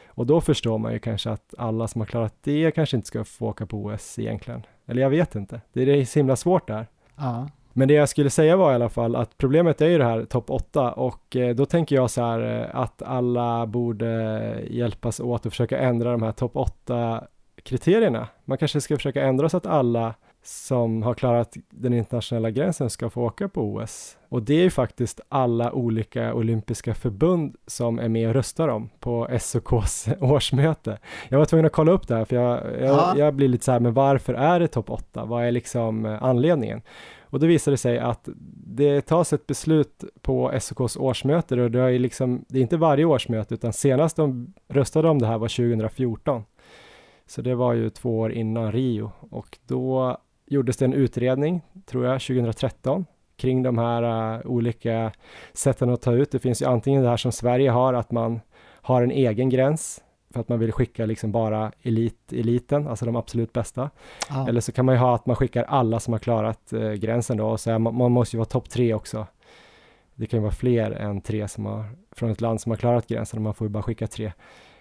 [0.06, 3.24] Och då förstår man ju kanske att alla som har klarat det kanske inte ska
[3.24, 4.66] få åka på OS egentligen.
[4.86, 6.86] Eller jag vet inte, det är så himla svårt där.
[7.16, 7.48] Ja.
[7.72, 10.24] Men det jag skulle säga var i alla fall att problemet är ju det här
[10.24, 15.46] topp 8 och eh, då tänker jag så här eh, att alla borde hjälpas åt
[15.46, 17.24] att försöka ändra de här topp 8
[17.62, 18.28] kriterierna.
[18.44, 23.10] Man kanske ska försöka ändra så att alla som har klarat den internationella gränsen ska
[23.10, 24.16] få åka på OS.
[24.28, 28.90] Och det är ju faktiskt alla olika olympiska förbund som är med och röstar om
[29.00, 30.98] på SOKs årsmöte.
[31.28, 33.72] Jag var tvungen att kolla upp det här för jag, jag, jag blir lite så
[33.72, 35.24] här, men varför är det topp 8?
[35.24, 36.82] Vad är liksom eh, anledningen?
[37.20, 38.28] Och då visar det sig att
[38.66, 43.04] det tas ett beslut på SOKs årsmöte och det är, liksom, det är inte varje
[43.04, 46.44] årsmöte utan senast de röstade om det här var 2014.
[47.26, 50.18] Så det var ju två år innan Rio och då
[50.52, 53.06] gjordes det en utredning, tror jag, 2013
[53.36, 54.02] kring de här
[54.36, 55.12] uh, olika
[55.52, 56.30] sätten att ta ut.
[56.30, 60.02] Det finns ju antingen det här som Sverige har, att man har en egen gräns
[60.32, 63.90] för att man vill skicka liksom bara elit, eliten, alltså de absolut bästa.
[64.28, 64.48] Ja.
[64.48, 67.36] Eller så kan man ju ha att man skickar alla som har klarat uh, gränsen
[67.36, 69.26] då och så man, man måste ju vara topp tre också.
[70.14, 73.06] Det kan ju vara fler än tre som har, från ett land som har klarat
[73.06, 74.32] gränsen och man får ju bara skicka tre.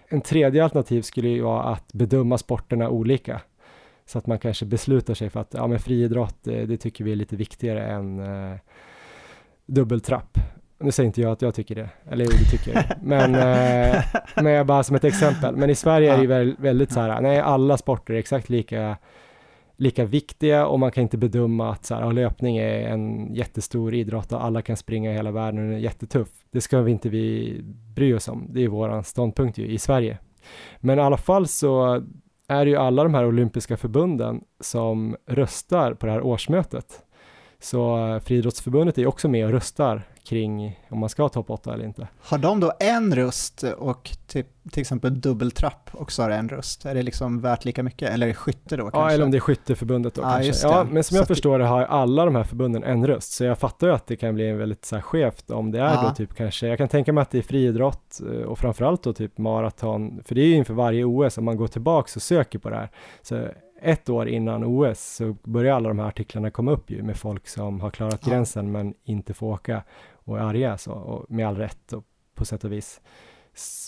[0.08, 3.42] En tredje alternativ skulle ju vara att bedöma sporterna olika.
[4.12, 7.12] Så att man kanske beslutar sig för att ja, men friidrott, det, det tycker vi
[7.12, 8.58] är lite viktigare än eh,
[9.66, 10.38] dubbeltrapp.
[10.80, 12.84] Nu säger inte jag att jag tycker det, eller jo, det tycker jag.
[13.04, 14.04] Men, eh,
[14.44, 15.56] men bara som ett exempel.
[15.56, 18.98] Men i Sverige är det ju väldigt så här, nej, alla sporter är exakt lika,
[19.78, 24.32] lika viktiga och man kan inte bedöma att så här, löpning är en jättestor idrott
[24.32, 26.30] och alla kan springa i hela världen och den är jättetuff.
[26.52, 27.58] Det ska vi inte vi
[27.96, 28.48] bry oss om.
[28.50, 30.18] Det är vår ståndpunkt ju, i Sverige.
[30.80, 32.04] Men i alla fall så
[32.52, 37.04] är det ju alla de här olympiska förbunden som röstar på det här årsmötet.
[37.62, 41.74] Så eh, Friidrottsförbundet är också med och röstar kring om man ska ha topp 8
[41.74, 42.08] eller inte.
[42.22, 46.86] Har de då en röst och typ, till exempel dubbeltrapp också har en röst?
[46.86, 48.10] Är det liksom värt lika mycket?
[48.10, 49.14] Eller är det skytte då ja, kanske?
[49.14, 50.68] eller om det är skytteförbundet då ah, kanske.
[50.68, 53.44] Ja, men som så jag förstår det har alla de här förbunden en röst, så
[53.44, 56.08] jag fattar ju att det kan bli väldigt så här skevt om det är ah.
[56.10, 59.14] då typ kanske, jag kan tänka mig att det är friidrott eh, och framförallt då
[59.14, 62.60] typ maraton, för det är ju inför varje OS, om man går tillbaks och söker
[62.60, 62.90] på det här.
[63.22, 63.48] Så
[63.82, 67.48] ett år innan OS så börjar alla de här artiklarna komma upp ju med folk
[67.48, 69.84] som har klarat gränsen men inte får åka
[70.14, 72.04] och är arga så, och med all rätt och
[72.36, 73.02] på sätt och vis.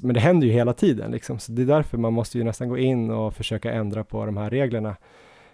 [0.03, 2.69] Men det händer ju hela tiden liksom, så det är därför man måste ju nästan
[2.69, 4.95] gå in och försöka ändra på de här reglerna.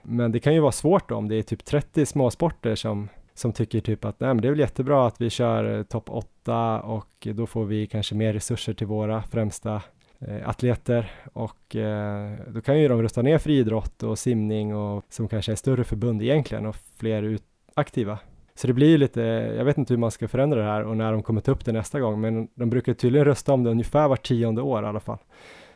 [0.02, 3.54] Men det kan ju vara svårt då, om det är typ 30 småsporter som, som
[3.54, 6.82] tycker typ att nej, men det är väl jättebra att vi kör eh, topp 8
[6.82, 9.82] och då får vi kanske mer resurser till våra främsta
[10.22, 15.28] Eh, atleter och eh, då kan ju de rösta ner friidrott och simning och som
[15.28, 17.44] kanske är större förbund egentligen och fler ut
[17.74, 18.20] aktiva.
[18.56, 19.22] Så det blir ju lite,
[19.58, 21.66] jag vet inte hur man ska förändra det här och när de kommer ta upp
[21.66, 24.88] det nästa gång, men de brukar tydligen rösta om det ungefär var tionde år i
[24.88, 25.18] alla fall.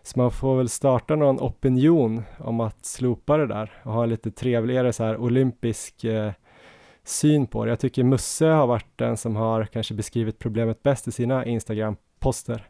[0.01, 4.31] Så man får väl starta någon opinion om att slopa det där och ha lite
[4.31, 6.31] trevligare så här olympisk eh,
[7.03, 7.71] syn på det.
[7.71, 12.67] Jag tycker Musse har varit den som har kanske beskrivit problemet bäst i sina Instagram-poster.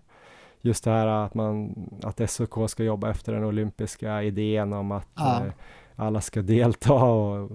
[0.66, 5.10] Just det här att man, att SOK ska jobba efter den olympiska idén om att
[5.16, 5.46] ja.
[5.46, 5.52] eh,
[5.96, 7.52] alla ska delta och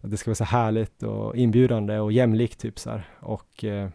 [0.00, 3.08] att det ska vara så härligt och inbjudande och jämlikt typ så här.
[3.20, 3.88] Och eh,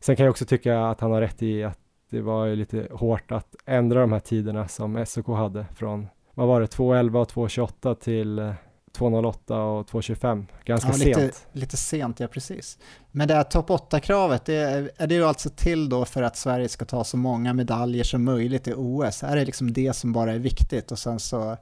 [0.00, 1.78] sen kan jag också tycka att han har rätt i att
[2.10, 6.60] det var lite hårt att ändra de här tiderna som SOK hade från, vad var
[6.60, 8.54] det, 2.11 och 2.28 till
[8.98, 11.46] 2.08 och 2.25, ganska ja, lite, sent.
[11.52, 12.78] Lite sent, ja precis.
[13.10, 16.36] Men det här topp 8-kravet, det är, är det ju alltså till då för att
[16.36, 19.22] Sverige ska ta så många medaljer som möjligt i OS?
[19.22, 21.56] Är det liksom det som bara är viktigt och sen så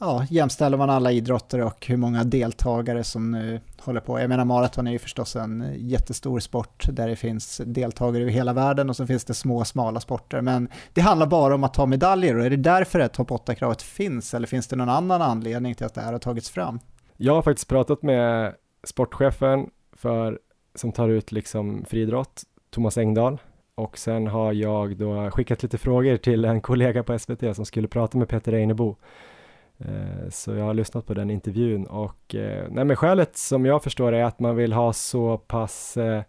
[0.00, 4.20] ja, jämställer man alla idrotter och hur många deltagare som nu håller på.
[4.20, 8.52] Jag menar maraton är ju förstås en jättestor sport där det finns deltagare över hela
[8.52, 10.40] världen och så finns det små smala sporter.
[10.40, 13.82] Men det handlar bara om att ta medaljer och är det därför att topp 8-kravet
[13.82, 16.78] finns eller finns det någon annan anledning till att det här har tagits fram?
[17.16, 18.54] Jag har faktiskt pratat med
[18.84, 20.38] sportchefen för,
[20.74, 23.38] som tar ut liksom friidrott, Thomas Engdahl.
[23.74, 27.88] Och sen har jag då skickat lite frågor till en kollega på SVT som skulle
[27.88, 28.96] prata med Peter Einebo
[30.30, 34.12] så jag har lyssnat på den intervjun och eh, nej men skälet som jag förstår
[34.12, 36.22] är att man vill ha så pass eh,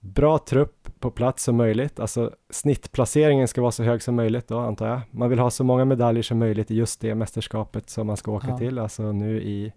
[0.00, 2.00] bra trupp på plats som möjligt.
[2.00, 5.00] Alltså snittplaceringen ska vara så hög som möjligt då antar jag.
[5.10, 8.32] Man vill ha så många medaljer som möjligt i just det mästerskapet som man ska
[8.32, 8.58] åka ja.
[8.58, 8.78] till.
[8.78, 9.72] Alltså nu i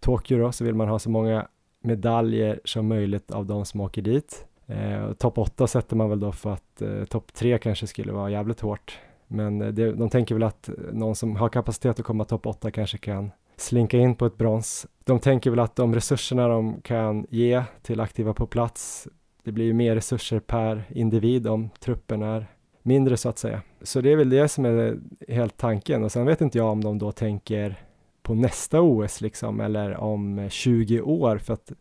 [0.00, 1.46] Tokyo då så vill man ha så många
[1.80, 4.46] medaljer som möjligt av de som åker dit.
[4.66, 8.30] Eh, topp 8 sätter man väl då för att eh, topp 3 kanske skulle vara
[8.30, 8.98] jävligt hårt.
[9.28, 12.46] Men eh, det, de tänker väl att eh, någon som har kapacitet att komma topp
[12.46, 14.86] 8 kanske kan slinka in på ett brons.
[15.04, 19.08] De tänker väl att de resurserna de kan ge till aktiva på plats,
[19.42, 22.46] det blir ju mer resurser per individ om truppen är
[22.82, 23.62] mindre så att säga.
[23.82, 24.98] Så det är väl det som är
[25.28, 27.76] helt tanken och sen vet inte jag om de då tänker
[28.22, 31.72] på nästa OS liksom eller om 20 år för att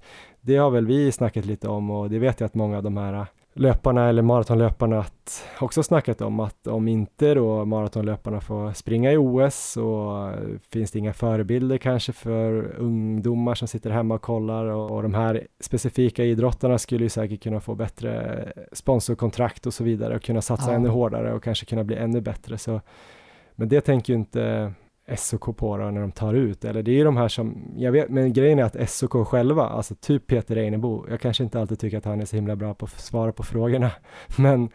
[0.42, 2.98] det har väl vi snackat lite om och det vet jag att många av de
[2.98, 3.26] här
[3.58, 5.06] löparna eller maratonlöparna
[5.60, 10.32] också snackat om att om inte då maratonlöparna får springa i OS så
[10.70, 15.14] finns det inga förebilder kanske för ungdomar som sitter hemma och kollar och, och de
[15.14, 20.42] här specifika idrottarna skulle ju säkert kunna få bättre sponsorkontrakt och så vidare och kunna
[20.42, 20.76] satsa ja.
[20.76, 22.82] ännu hårdare och kanske kunna bli ännu bättre så
[23.56, 24.74] men det tänker ju inte
[25.18, 27.92] SOK på då när de tar ut, eller det är ju de här som, jag
[27.92, 31.80] vet, men grejen är att SOK själva, alltså typ Peter Einebo, jag kanske inte alltid
[31.80, 33.92] tycker att han är så himla bra på att svara på frågorna,
[34.38, 34.70] men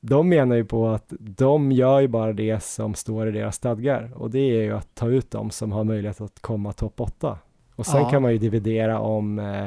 [0.00, 4.12] de menar ju på att de gör ju bara det som står i deras stadgar
[4.14, 7.38] och det är ju att ta ut dem som har möjlighet att komma topp 8.
[7.76, 8.10] Och sen ja.
[8.10, 9.66] kan man ju dividera om eh,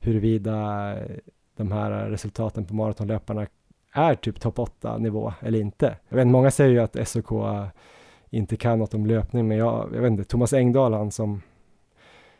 [0.00, 0.94] huruvida
[1.56, 3.46] de här resultaten på maratonlöparna
[3.92, 5.96] är typ topp 8 nivå eller inte.
[6.08, 7.32] Jag vet, många säger ju att SOK
[8.34, 11.42] inte kan något om löpning, men jag, jag vet inte, Thomas Engdahl han som,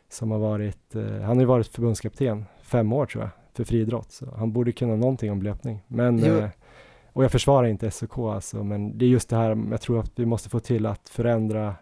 [0.08, 4.12] som har varit, eh, han har ju varit förbundskapten fem år tror jag, för friidrott,
[4.12, 5.80] så han borde kunna någonting om löpning.
[5.86, 6.48] Men, eh,
[7.12, 10.12] och jag försvarar inte SOK alltså, men det är just det här, jag tror att
[10.16, 11.74] vi måste få till att förändra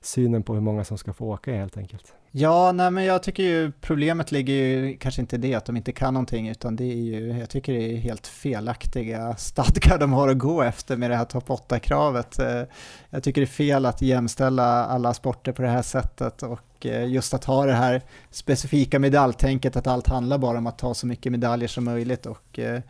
[0.00, 2.14] synen på hur många som ska få åka helt enkelt.
[2.36, 5.76] Ja, nej men jag tycker ju problemet ligger ju kanske inte i det att de
[5.76, 10.12] inte kan någonting utan det är ju, jag tycker det är helt felaktiga stadgar de
[10.12, 12.38] har att gå efter med det här topp 8-kravet.
[12.38, 12.62] Eh,
[13.10, 17.06] jag tycker det är fel att jämställa alla sporter på det här sättet och eh,
[17.06, 21.06] just att ha det här specifika medaljtänket att allt handlar bara om att ta så
[21.06, 22.80] mycket medaljer som möjligt och eh,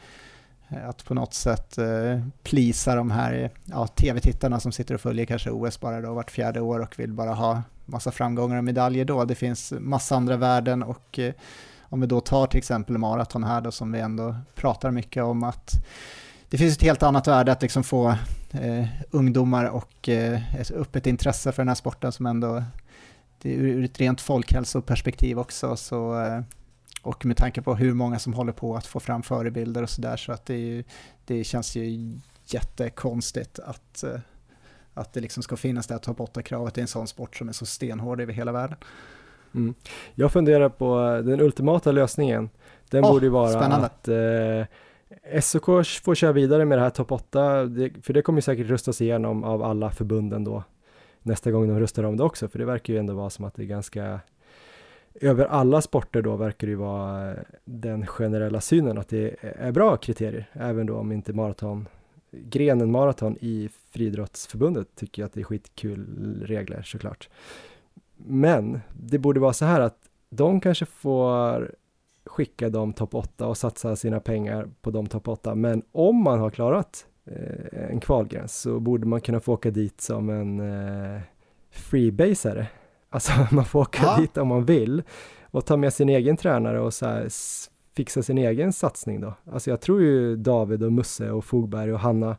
[0.68, 5.26] Eh, att på något sätt eh, plisa de här ja, tv-tittarna som sitter och följer
[5.26, 9.04] kanske OS bara då vart fjärde år och vill bara ha massa framgångar och medaljer
[9.04, 9.24] då.
[9.24, 11.34] Det finns massa andra värden och eh,
[11.80, 15.44] om vi då tar till exempel maraton här då som vi ändå pratar mycket om
[15.44, 15.70] att
[16.48, 18.08] det finns ett helt annat värde att liksom få
[18.50, 22.64] eh, ungdomar och eh, ett öppet intresse för den här sporten som ändå,
[23.42, 26.40] det är ur ett rent folkhälsoperspektiv också, så, eh,
[27.06, 30.16] och med tanke på hur många som håller på att få fram förebilder och sådär,
[30.16, 30.84] så att det,
[31.24, 32.12] det känns ju
[32.46, 34.20] jättekonstigt att eh,
[34.94, 37.52] att det liksom ska finnas det här topp 8-kravet i en sån sport som är
[37.52, 38.76] så stenhård över hela världen.
[39.54, 39.74] Mm.
[40.14, 42.50] Jag funderar på den ultimata lösningen.
[42.90, 43.86] Den oh, borde ju vara spännande.
[43.86, 48.40] att eh, SOK får köra vidare med det här topp 8, det, för det kommer
[48.40, 50.64] säkert röstas igenom av alla förbunden då
[51.22, 53.54] nästa gång de röstar om det också, för det verkar ju ändå vara som att
[53.54, 54.20] det är ganska
[55.20, 59.72] över alla sporter då verkar det ju vara eh, den generella synen att det är
[59.72, 61.88] bra kriterier, även då om inte maraton
[62.42, 67.28] grenen maraton i friidrottsförbundet tycker jag att det är skitkul regler såklart.
[68.16, 69.98] Men det borde vara så här att
[70.30, 71.74] de kanske får
[72.24, 75.54] skicka de topp 8 och satsa sina pengar på de topp 8.
[75.54, 80.00] Men om man har klarat eh, en kvalgräns så borde man kunna få åka dit
[80.00, 81.20] som en eh,
[81.70, 82.66] freebasare.
[83.14, 84.16] Alltså man får åka ja.
[84.20, 85.02] dit om man vill
[85.50, 87.28] och ta med sin egen tränare och så här
[87.96, 89.34] fixa sin egen satsning då.
[89.52, 92.36] Alltså jag tror ju David och Musse och Fogberg och Hanna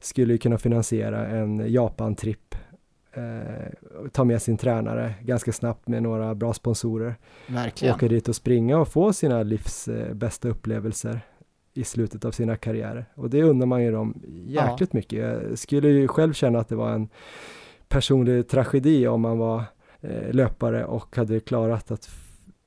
[0.00, 2.54] skulle kunna finansiera en Japan-tripp
[3.12, 7.14] eh, ta med sin tränare ganska snabbt med några bra sponsorer.
[7.46, 7.94] Verkligen.
[7.94, 11.20] Åka dit och springa och få sina livs eh, bästa upplevelser
[11.74, 13.06] i slutet av sina karriärer.
[13.14, 14.96] Och det undrar man ju dem jäkligt ja.
[14.98, 15.18] mycket.
[15.18, 17.08] Jag skulle ju själv känna att det var en
[17.88, 19.64] personlig tragedi om man var
[20.32, 22.10] löpare och hade klarat att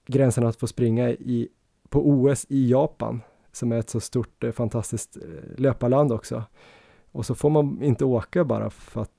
[0.07, 1.49] gränsen att få springa i,
[1.90, 3.22] på OS i Japan
[3.52, 6.44] som är ett så stort eh, fantastiskt eh, löparland också.
[7.11, 9.11] Och så får man inte åka bara för att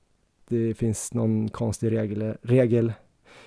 [0.47, 2.93] det finns någon konstig regel, regel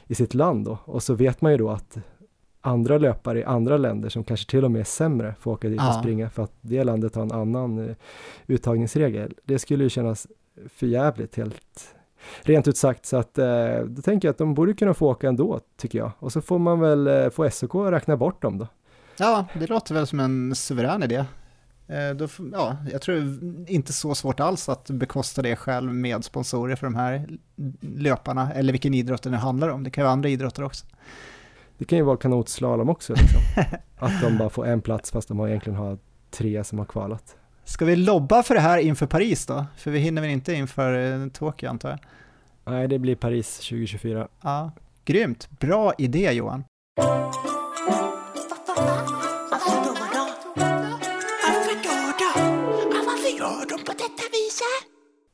[0.06, 0.78] i sitt land då.
[0.84, 1.98] Och så vet man ju då att
[2.60, 5.80] andra löpare i andra länder som kanske till och med är sämre får åka dit
[5.80, 5.88] ja.
[5.88, 7.94] och springa för att det landet har en annan
[8.46, 9.34] uttagningsregel.
[9.44, 10.26] Det skulle ju kännas
[10.68, 11.94] förjävligt helt
[12.42, 15.28] rent ut sagt så att uh, då tänker jag att de borde kunna få åka
[15.28, 18.66] ändå tycker jag och så får man väl uh, få SOK räkna bort dem då.
[19.16, 21.24] Ja, det låter väl som en suverän idé.
[22.16, 26.86] Då, ja, jag tror inte så svårt alls att bekosta det själv med sponsorer för
[26.86, 27.28] de här
[27.80, 29.84] löparna, eller vilken idrott det nu handlar om.
[29.84, 30.86] Det kan ju vara andra idrotter också.
[31.78, 33.40] Det kan ju vara kanotslalom också, liksom.
[33.98, 35.98] att de bara får en plats fast de egentligen har
[36.30, 37.36] tre som har kvalat.
[37.64, 39.64] Ska vi lobba för det här inför Paris då?
[39.76, 41.98] För vi hinner väl inte inför eh, Tokyo antar jag?
[42.64, 44.28] Nej, det blir Paris 2024.
[44.42, 44.70] Ja,
[45.04, 45.48] grymt.
[45.50, 46.64] Bra idé Johan.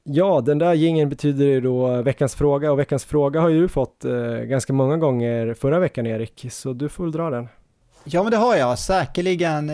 [0.04, 3.68] Ja, den där gingen betyder ju då veckans fråga och veckans fråga har ju du
[3.68, 7.48] fått eh, ganska många gånger förra veckan Erik, så du får väl dra den.
[8.04, 9.72] Ja, men det har jag, säkerligen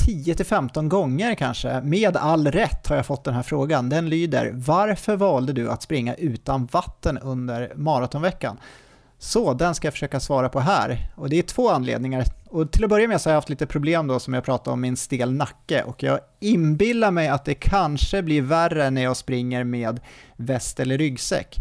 [0.00, 1.80] 10-15 gånger kanske.
[1.80, 3.88] Med all rätt har jag fått den här frågan.
[3.88, 8.58] Den lyder, varför valde du att springa utan vatten under maratonveckan?
[9.18, 11.10] Så den ska jag försöka svara på här.
[11.14, 12.24] Och det är två anledningar.
[12.50, 14.72] Och till att börja med så har jag haft lite problem då som jag pratade
[14.72, 15.82] om, min stel nacke.
[15.82, 20.00] Och jag inbillar mig att det kanske blir värre när jag springer med
[20.36, 21.56] väst eller ryggsäck.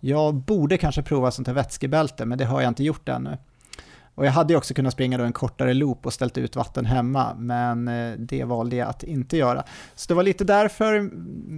[0.00, 3.38] Jag borde kanske prova sånt här vätskebälte, men det har jag inte gjort ännu.
[4.20, 6.86] Och jag hade ju också kunnat springa då en kortare loop och ställt ut vatten
[6.86, 9.64] hemma, men eh, det valde jag att inte göra.
[9.94, 11.10] Så det var lite därför,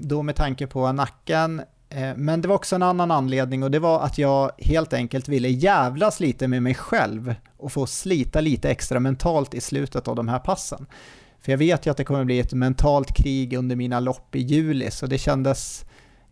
[0.02, 3.78] då med tanke på nacken, eh, men det var också en annan anledning och det
[3.78, 8.70] var att jag helt enkelt ville jävlas lite med mig själv och få slita lite
[8.70, 10.86] extra mentalt i slutet av de här passen.
[11.40, 14.40] För jag vet ju att det kommer bli ett mentalt krig under mina lopp i
[14.40, 15.84] juli, så det kändes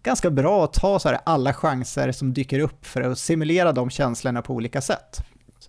[0.02, 3.90] ganska bra att ta så här alla chanser som dyker upp för att simulera de
[3.90, 5.24] känslorna på olika sätt.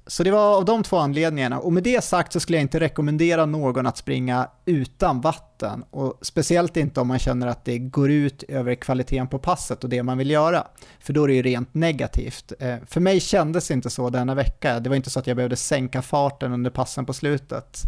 [0.08, 1.60] Så det var av de två anledningarna.
[1.60, 5.84] Och med det sagt så skulle jag inte rekommendera någon att springa utan vatten.
[5.90, 9.90] Och speciellt inte om man känner att det går ut över kvaliteten på passet och
[9.90, 10.68] det man vill göra.
[11.00, 12.54] För då är det ju rent negativt.
[12.60, 14.80] Eh, för mig kändes det inte så denna vecka.
[14.80, 17.82] Det var inte så att jag behövde sänka farten under passen på slutet.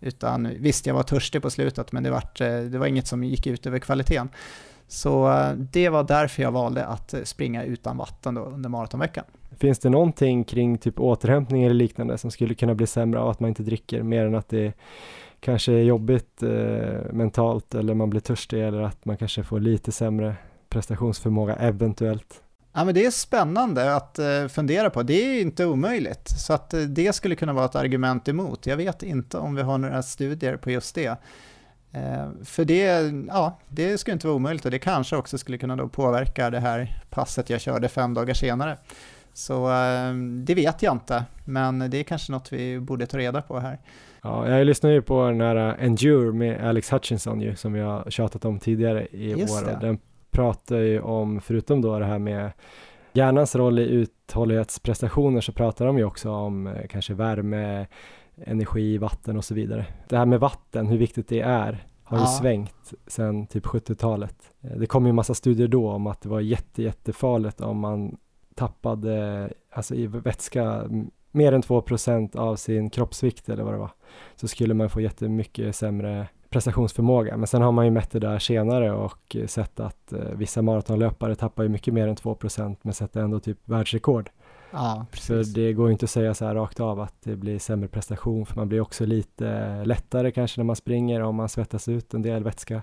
[0.00, 3.24] Utan visst, jag var törstig på slutet, men det var, eh, det var inget som
[3.24, 4.28] gick ut över kvaliteten.
[4.88, 9.24] Så eh, det var därför jag valde att springa utan vatten då under maratonveckan.
[9.62, 13.40] Finns det någonting kring typ återhämtning eller liknande som skulle kunna bli sämre av att
[13.40, 14.72] man inte dricker mer än att det
[15.40, 19.92] kanske är jobbigt eh, mentalt eller man blir törstig eller att man kanske får lite
[19.92, 20.36] sämre
[20.68, 22.42] prestationsförmåga eventuellt?
[22.72, 25.02] Ja, men det är spännande att eh, fundera på.
[25.02, 26.28] Det är inte omöjligt.
[26.28, 28.66] Så att eh, det skulle kunna vara ett argument emot.
[28.66, 31.18] Jag vet inte om vi har några studier på just det.
[31.92, 35.76] Eh, för det, ja, det skulle inte vara omöjligt och det kanske också skulle kunna
[35.76, 38.78] då påverka det här passet jag körde fem dagar senare.
[39.34, 43.42] Så ehm, det vet jag inte, men det är kanske något vi borde ta reda
[43.42, 43.78] på här.
[44.22, 47.80] Ja, jag lyssnar ju på den här uh, Endure med Alex Hutchinson ju, som vi
[47.80, 49.80] har tjatat om tidigare i Just år.
[49.80, 49.98] Den
[50.30, 52.50] pratar ju om, förutom då det här med
[53.12, 57.86] hjärnans roll i uthållighetsprestationer, så pratar de ju också om eh, kanske värme,
[58.36, 59.86] energi, vatten och så vidare.
[60.08, 64.36] Det här med vatten, hur viktigt det är, har ju svängt sedan typ 70-talet.
[64.60, 68.16] Eh, det kom ju massa studier då om att det var jätte, jättefarligt om man
[68.54, 70.84] tappade alltså i vätska
[71.30, 73.90] mer än 2% av sin kroppsvikt eller vad det var,
[74.36, 77.36] så skulle man få jättemycket sämre prestationsförmåga.
[77.36, 81.34] Men sen har man ju mätt det där senare och sett att eh, vissa maratonlöpare
[81.34, 84.30] tappar ju mycket mer än 2% men sätter ändå typ världsrekord.
[84.70, 85.06] Ja.
[85.12, 87.88] Så det går ju inte att säga så här rakt av att det blir sämre
[87.88, 92.14] prestation, för man blir också lite lättare kanske när man springer om man svettas ut
[92.14, 92.82] en del vätska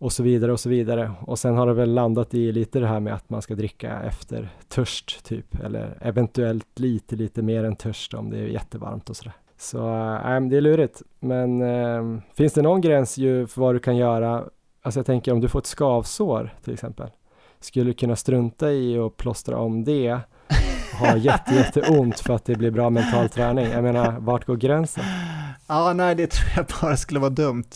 [0.00, 1.12] och så vidare och så vidare.
[1.20, 4.02] Och sen har det väl landat i lite det här med att man ska dricka
[4.02, 9.16] efter törst typ, eller eventuellt lite, lite mer än törst om det är jättevarmt och
[9.16, 9.32] sådär.
[9.58, 11.02] Så äh, det är lurigt.
[11.20, 14.44] Men äh, finns det någon gräns ju för vad du kan göra?
[14.82, 17.10] Alltså jag tänker om du får ett skavsår till exempel.
[17.60, 20.18] Skulle du kunna strunta i och plåstra om det?
[21.00, 23.66] Ha jätte, jätteont för att det blir bra mental träning.
[23.66, 25.04] Jag menar, vart går gränsen?
[25.66, 27.68] Ja, nej, det tror jag bara skulle vara dumt.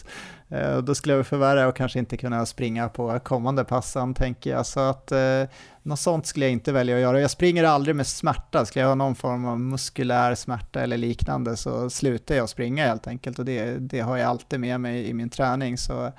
[0.54, 4.66] Eh, då skulle jag förvärra och kanske inte kunna springa på kommande passen, tänker jag.
[4.66, 5.42] Så att eh,
[5.82, 7.20] något sånt skulle jag inte välja att göra.
[7.20, 8.64] Jag springer aldrig med smärta.
[8.64, 13.06] Skulle jag ha någon form av muskulär smärta eller liknande så slutar jag springa helt
[13.06, 13.38] enkelt.
[13.38, 15.78] Och det, det har jag alltid med mig i min träning.
[15.78, 16.12] Så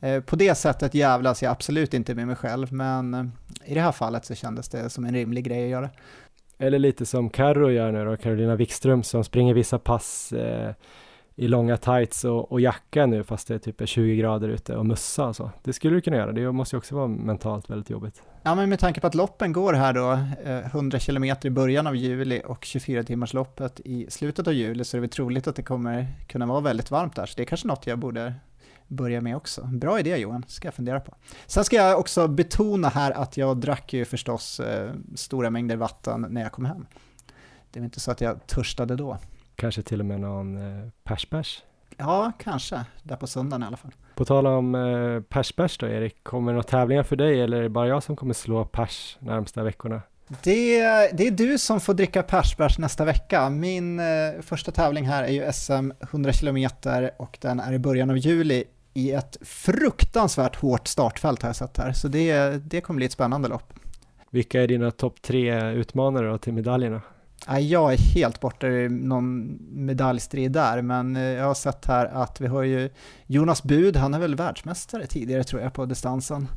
[0.00, 3.24] eh, på det sättet jävlas jag absolut inte med mig själv, men eh,
[3.64, 5.90] i det här fallet så kändes det som en rimlig grej att göra.
[6.58, 10.74] Eller lite som Carro gör nu då, Carolina Wikström som springer vissa pass eh,
[11.36, 14.86] i långa tights och, och, jacka nu fast det är typ 20 grader ute och
[14.86, 15.50] mössa och så.
[15.62, 18.22] Det skulle du kunna göra, det måste ju också vara mentalt väldigt jobbigt.
[18.42, 20.12] Ja, men med tanke på att loppen går här då,
[20.50, 24.84] eh, 100 km i början av juli och 24 timmars loppet i slutet av juli
[24.84, 27.42] så är det väl troligt att det kommer kunna vara väldigt varmt där, så det
[27.42, 28.34] är kanske något jag borde
[28.88, 29.62] börja med också.
[29.62, 31.14] Bra idé Johan, ska jag fundera på.
[31.46, 36.26] Sen ska jag också betona här att jag drack ju förstås eh, stora mängder vatten
[36.30, 36.86] när jag kom hem.
[37.70, 39.18] Det var inte så att jag törstade då.
[39.62, 41.62] Kanske till och med någon eh, persbärs?
[41.96, 42.84] Ja, kanske.
[43.02, 43.90] Där på söndagen i alla fall.
[44.14, 47.62] På tal om eh, persbärs då Erik, kommer det några tävlingar för dig eller är
[47.62, 50.02] det bara jag som kommer slå pers närmsta veckorna?
[50.42, 50.80] Det,
[51.12, 53.50] det är du som får dricka persbärs nästa vecka.
[53.50, 54.06] Min eh,
[54.40, 56.68] första tävling här är ju SM 100 km
[57.16, 58.64] och den är i början av juli
[58.94, 63.12] i ett fruktansvärt hårt startfält har jag sett här, så det, det kommer bli ett
[63.12, 63.72] spännande lopp.
[64.30, 67.00] Vilka är dina topp tre utmanare då till medaljerna?
[67.46, 72.40] Jag är helt borta i någon medaljstrid där, men eh, jag har sett här att
[72.40, 72.90] vi har ju
[73.26, 76.48] Jonas Bud, han är väl världsmästare tidigare tror jag på distansen.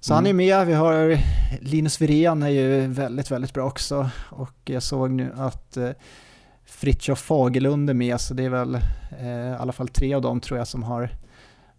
[0.00, 0.16] Så mm.
[0.16, 1.18] han är med, vi har
[1.60, 5.90] Linus Wirén är ju väldigt, väldigt bra också och jag såg nu att eh,
[6.64, 8.74] Fritiof Fagerlund är med, så det är väl
[9.20, 11.10] eh, i alla fall tre av dem tror jag som har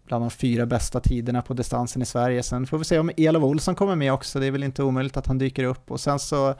[0.06, 2.42] bland de fyra bästa tiderna på distansen i Sverige.
[2.42, 5.16] Sen får vi se om Elof Olsson kommer med också, det är väl inte omöjligt
[5.16, 5.90] att han dyker upp.
[5.90, 6.54] Och sen så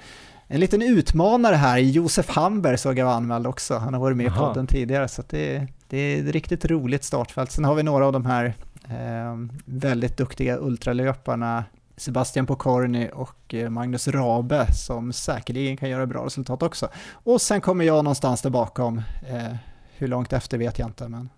[0.53, 4.27] en liten utmanare här, Josef Hamberg såg jag var anmäld också, han har varit med
[4.27, 7.51] i podden tidigare, så det, det är ett riktigt roligt startfält.
[7.51, 8.55] Sen har vi några av de här
[8.85, 11.65] eh, väldigt duktiga ultralöparna,
[11.97, 16.89] Sebastian Pokorny och eh, Magnus Rabe som säkerligen kan göra bra resultat också.
[17.13, 18.99] Och sen kommer jag någonstans där bakom,
[19.29, 19.57] eh,
[19.97, 21.29] hur långt efter vet jag inte, men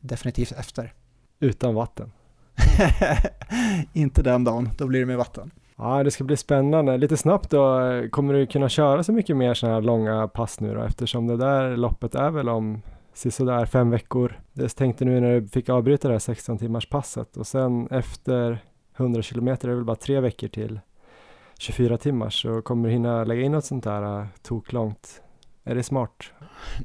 [0.00, 0.92] definitivt efter.
[1.40, 2.12] Utan vatten?
[3.92, 5.50] inte den dagen, då blir det med vatten.
[5.76, 6.96] Ja, det ska bli spännande.
[6.96, 7.80] Lite snabbt då,
[8.10, 10.82] kommer du kunna köra så mycket mer sådana här långa pass nu då?
[10.82, 12.82] Eftersom det där loppet är väl om
[13.14, 14.40] sådär fem veckor.
[14.52, 18.58] Det tänkte nu när du fick avbryta det här 16 timmars passet och sen efter
[18.96, 20.80] 100 kilometer är det väl bara tre veckor till
[21.58, 25.22] 24 timmar, så kommer du hinna lägga in något sånt där äh, toklångt.
[25.64, 26.30] Är det smart?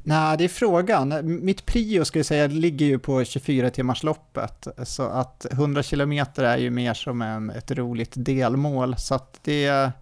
[0.04, 1.14] Nej, det är frågan.
[1.44, 6.12] Mitt prio ska jag säga ligger ju på 24 timmars loppet så att 100 km
[6.36, 9.92] är ju mer som en, ett roligt delmål, så att det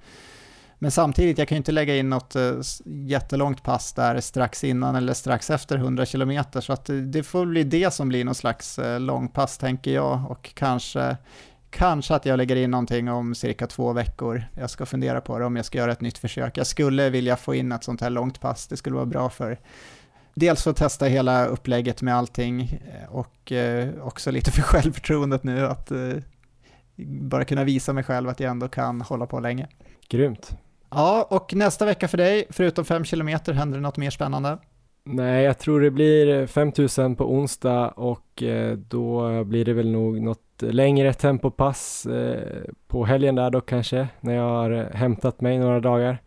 [0.81, 2.53] men samtidigt, jag kan ju inte lägga in något eh,
[2.85, 7.65] jättelångt pass där strax innan eller strax efter 100 km, så att det får bli
[7.65, 11.17] det som blir någon slags eh, långpass tänker jag och kanske
[11.71, 14.45] Kanske att jag lägger in någonting om cirka två veckor.
[14.55, 16.57] Jag ska fundera på det om jag ska göra ett nytt försök.
[16.57, 18.67] Jag skulle vilja få in ett sånt här långt pass.
[18.67, 19.59] Det skulle vara bra för
[20.39, 25.45] dels för att testa hela upplägget med allting eh, och eh, också lite för självförtroendet
[25.45, 26.13] nu att eh,
[27.07, 29.69] bara kunna visa mig själv att jag ändå kan hålla på länge.
[30.09, 30.57] Grymt.
[30.91, 34.59] Ja, och nästa vecka för dig, förutom 5 km, händer det något mer spännande?
[35.11, 39.91] Nej, jag tror det blir eh, 5000 på onsdag och eh, då blir det väl
[39.91, 45.59] nog något längre tempopass eh, på helgen där då kanske, när jag har hämtat mig
[45.59, 46.19] några dagar.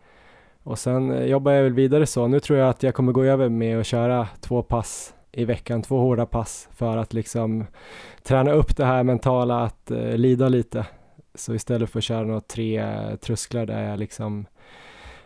[0.64, 2.28] Och sen jobbar jag väl vidare så.
[2.28, 5.82] Nu tror jag att jag kommer gå över med att köra två pass i veckan,
[5.82, 7.66] två hårda pass för att liksom
[8.24, 10.86] träna upp det här mentala att lida lite.
[11.36, 12.86] Så istället för att köra några tre
[13.22, 14.46] trösklar där jag liksom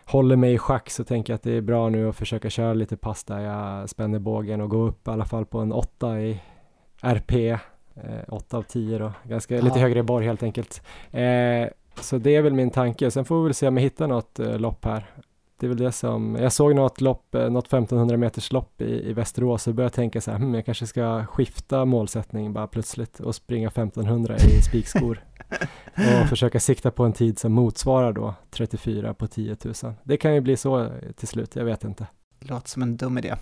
[0.06, 2.74] håller mig i schack så tänker jag att det är bra nu att försöka köra
[2.74, 6.20] lite pass där jag spänner bågen och gå upp i alla fall på en åtta
[6.20, 6.40] i
[7.02, 7.58] RP
[8.28, 9.62] 8 eh, av 10 då, ganska ja.
[9.62, 10.82] lite högre i borg helt enkelt.
[11.10, 11.68] Eh,
[12.00, 13.10] så det är väl min tanke.
[13.10, 15.06] Sen får vi väl se om jag hittar något eh, lopp här.
[15.60, 19.08] Det är väl det som, jag såg något lopp, eh, något 1500 meters lopp i,
[19.08, 23.20] i Västerås och började tänka så här, hmm, jag kanske ska skifta målsättning bara plötsligt
[23.20, 25.24] och springa 1500 i spikskor
[26.22, 29.74] och försöka sikta på en tid som motsvarar då 34 på 10 000.
[30.04, 32.06] Det kan ju bli så till slut, jag vet inte.
[32.40, 33.34] Låter som en dum idé.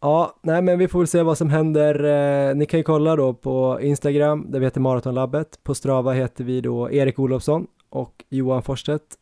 [0.00, 2.04] Ja, nej men vi får väl se vad som händer.
[2.04, 5.58] Eh, ni kan ju kolla då på Instagram, där vi heter Maratonlabbet.
[5.62, 9.16] På Strava heter vi då Erik Olofsson och Johan Forstedt.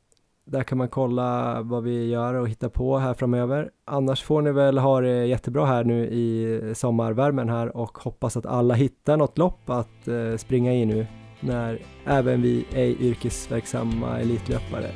[0.46, 3.70] Där kan man kolla vad vi gör och hitta på här framöver.
[3.84, 8.46] Annars får ni väl ha det jättebra här nu i sommarvärmen här och hoppas att
[8.46, 11.06] alla hittar något lopp att eh, springa i nu
[11.40, 14.90] när även vi ej yrkesverksamma elitlöpare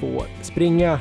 [0.00, 1.00] får springa.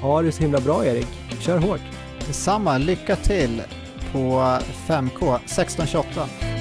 [0.00, 1.08] Ha det så himla bra Erik.
[1.40, 1.80] Kör hårt!
[2.26, 3.62] Detsamma, lycka till
[4.12, 4.18] på
[4.88, 6.57] 5K 1628.